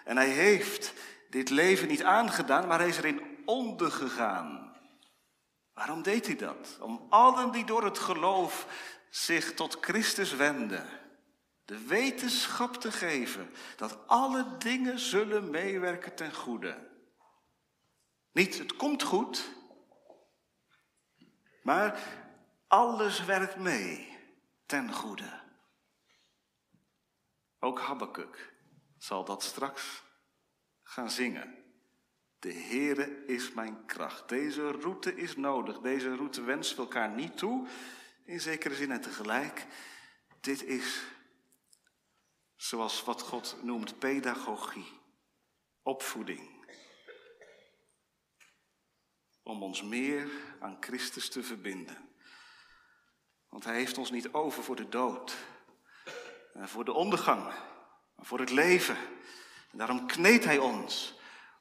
En 0.03 0.17
hij 0.17 0.29
heeft 0.29 0.93
dit 1.29 1.49
leven 1.49 1.87
niet 1.87 2.03
aangedaan, 2.03 2.67
maar 2.67 2.79
hij 2.79 2.89
is 2.89 2.97
erin 2.97 3.41
ondergegaan. 3.45 4.74
Waarom 5.75 6.01
deed 6.01 6.25
hij 6.25 6.35
dat? 6.35 6.77
Om 6.79 7.05
allen 7.09 7.51
die 7.51 7.65
door 7.65 7.83
het 7.83 7.99
geloof 7.99 8.67
zich 9.09 9.53
tot 9.53 9.77
Christus 9.81 10.33
wenden, 10.33 10.87
de 11.65 11.85
wetenschap 11.85 12.75
te 12.75 12.91
geven 12.91 13.53
dat 13.75 14.07
alle 14.07 14.57
dingen 14.57 14.99
zullen 14.99 15.49
meewerken 15.49 16.15
ten 16.15 16.33
goede. 16.33 16.89
Niet 18.31 18.57
het 18.57 18.75
komt 18.75 19.03
goed, 19.03 19.49
maar 21.63 21.99
alles 22.67 23.25
werkt 23.25 23.55
mee 23.55 24.17
ten 24.65 24.93
goede. 24.93 25.41
Ook 27.59 27.79
Habakkuk 27.79 28.53
zal 28.97 29.25
dat 29.25 29.43
straks 29.43 30.03
gaan 30.83 31.09
zingen. 31.11 31.64
De 32.45 32.53
Heere 32.53 33.25
is 33.25 33.51
mijn 33.51 33.85
kracht. 33.85 34.29
Deze 34.29 34.71
route 34.71 35.15
is 35.15 35.35
nodig. 35.35 35.79
Deze 35.79 36.15
route 36.15 36.41
wensen 36.43 36.75
we 36.75 36.81
elkaar 36.81 37.09
niet 37.09 37.37
toe, 37.37 37.67
in 38.23 38.41
zekere 38.41 38.75
zin 38.75 38.91
en 38.91 39.01
tegelijk. 39.01 39.65
Dit 40.39 40.63
is 40.63 41.03
zoals 42.55 43.03
wat 43.03 43.21
God 43.21 43.57
noemt 43.61 43.99
pedagogie, 43.99 44.99
opvoeding. 45.81 46.65
Om 49.43 49.63
ons 49.63 49.83
meer 49.83 50.29
aan 50.59 50.77
Christus 50.79 51.29
te 51.29 51.43
verbinden. 51.43 52.09
Want 53.49 53.63
Hij 53.63 53.75
heeft 53.75 53.97
ons 53.97 54.11
niet 54.11 54.33
over 54.33 54.63
voor 54.63 54.75
de 54.75 54.89
dood, 54.89 55.35
en 56.53 56.69
voor 56.69 56.85
de 56.85 56.93
ondergang, 56.93 57.43
maar 58.15 58.25
voor 58.25 58.39
het 58.39 58.51
leven. 58.51 58.97
En 59.71 59.77
daarom 59.77 60.07
kneedt 60.07 60.45
Hij 60.45 60.57
ons 60.57 61.15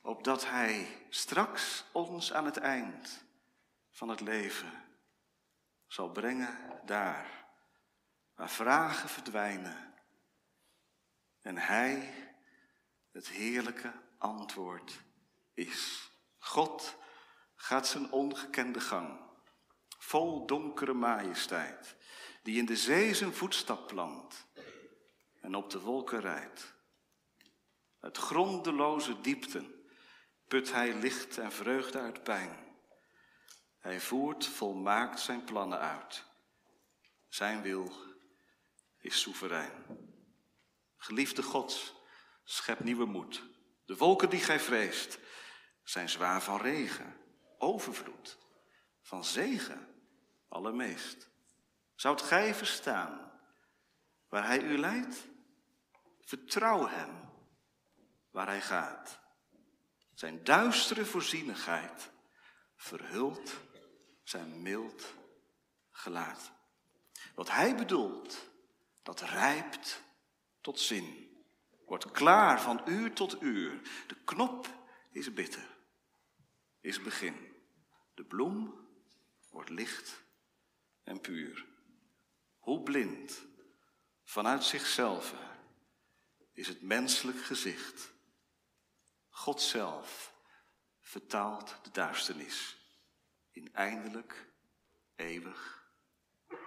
opdat 0.04 0.44
Hij 0.46 1.06
straks 1.08 1.84
ons 1.92 2.32
aan 2.32 2.44
het 2.44 2.56
eind 2.56 3.24
van 3.90 4.08
het 4.08 4.20
leven 4.20 4.84
zal 5.86 6.10
brengen 6.10 6.80
daar, 6.84 7.46
waar 8.34 8.50
vragen 8.50 9.08
verdwijnen 9.08 9.94
en 11.40 11.56
Hij 11.56 12.14
het 13.12 13.28
heerlijke 13.28 13.92
antwoord 14.18 15.00
is. 15.54 16.10
God 16.38 16.96
gaat 17.54 17.86
zijn 17.86 18.12
ongekende 18.12 18.80
gang, 18.80 19.20
vol 19.98 20.46
donkere 20.46 20.92
majesteit, 20.92 21.96
die 22.42 22.58
in 22.58 22.66
de 22.66 22.76
zee 22.76 23.14
zijn 23.14 23.32
voetstap 23.32 23.88
plant 23.88 24.46
en 25.40 25.54
op 25.54 25.70
de 25.70 25.80
wolken 25.80 26.20
rijdt. 26.20 26.74
Uit 28.00 28.16
grondeloze 28.16 29.20
diepten 29.20 29.73
put 30.48 30.72
hij 30.72 30.94
licht 30.94 31.38
en 31.38 31.52
vreugde 31.52 31.98
uit 31.98 32.22
pijn. 32.22 32.58
Hij 33.78 34.00
voert 34.00 34.46
volmaakt 34.46 35.20
zijn 35.20 35.44
plannen 35.44 35.78
uit. 35.78 36.24
Zijn 37.28 37.62
wil 37.62 37.92
is 38.98 39.20
soeverein. 39.20 39.72
Geliefde 40.96 41.42
God, 41.42 41.94
schep 42.44 42.80
nieuwe 42.80 43.04
moed. 43.04 43.42
De 43.86 43.96
wolken 43.96 44.30
die 44.30 44.40
gij 44.40 44.60
vreest 44.60 45.18
zijn 45.82 46.08
zwaar 46.08 46.42
van 46.42 46.60
regen, 46.60 47.16
overvloed, 47.58 48.38
van 49.00 49.24
zegen, 49.24 49.94
allermeest. 50.48 51.30
Zoudt 51.94 52.22
gij 52.22 52.54
verstaan 52.54 53.32
waar 54.28 54.46
hij 54.46 54.62
u 54.62 54.78
leidt? 54.78 55.26
Vertrouw 56.20 56.86
hem 56.86 57.30
waar 58.30 58.46
hij 58.46 58.60
gaat. 58.60 59.23
Zijn 60.14 60.44
duistere 60.44 61.04
voorzienigheid 61.04 62.10
verhult 62.76 63.54
zijn 64.22 64.62
mild 64.62 65.14
gelaat. 65.90 66.52
Wat 67.34 67.50
hij 67.50 67.76
bedoelt, 67.76 68.50
dat 69.02 69.20
rijpt 69.20 70.02
tot 70.60 70.80
zin. 70.80 71.28
Wordt 71.86 72.10
klaar 72.10 72.60
van 72.60 72.82
uur 72.86 73.12
tot 73.12 73.42
uur. 73.42 73.80
De 74.06 74.16
knop 74.24 74.68
is 75.10 75.32
bitter. 75.32 75.72
is 76.80 77.02
begin. 77.02 77.52
De 78.14 78.24
bloem 78.24 78.88
wordt 79.50 79.70
licht 79.70 80.24
en 81.02 81.20
puur. 81.20 81.66
Hoe 82.58 82.82
blind 82.82 83.42
vanuit 84.24 84.64
zichzelf 84.64 85.34
is 86.52 86.68
het 86.68 86.82
menselijk 86.82 87.42
gezicht. 87.42 88.13
God 89.36 89.60
zelf 89.60 90.34
vertaalt 91.00 91.76
de 91.82 91.90
duisternis 91.90 92.76
in 93.50 93.72
eindelijk 93.72 94.50
eeuwig 95.14 95.88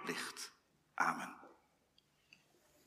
licht. 0.04 0.52
Amen. 0.94 1.37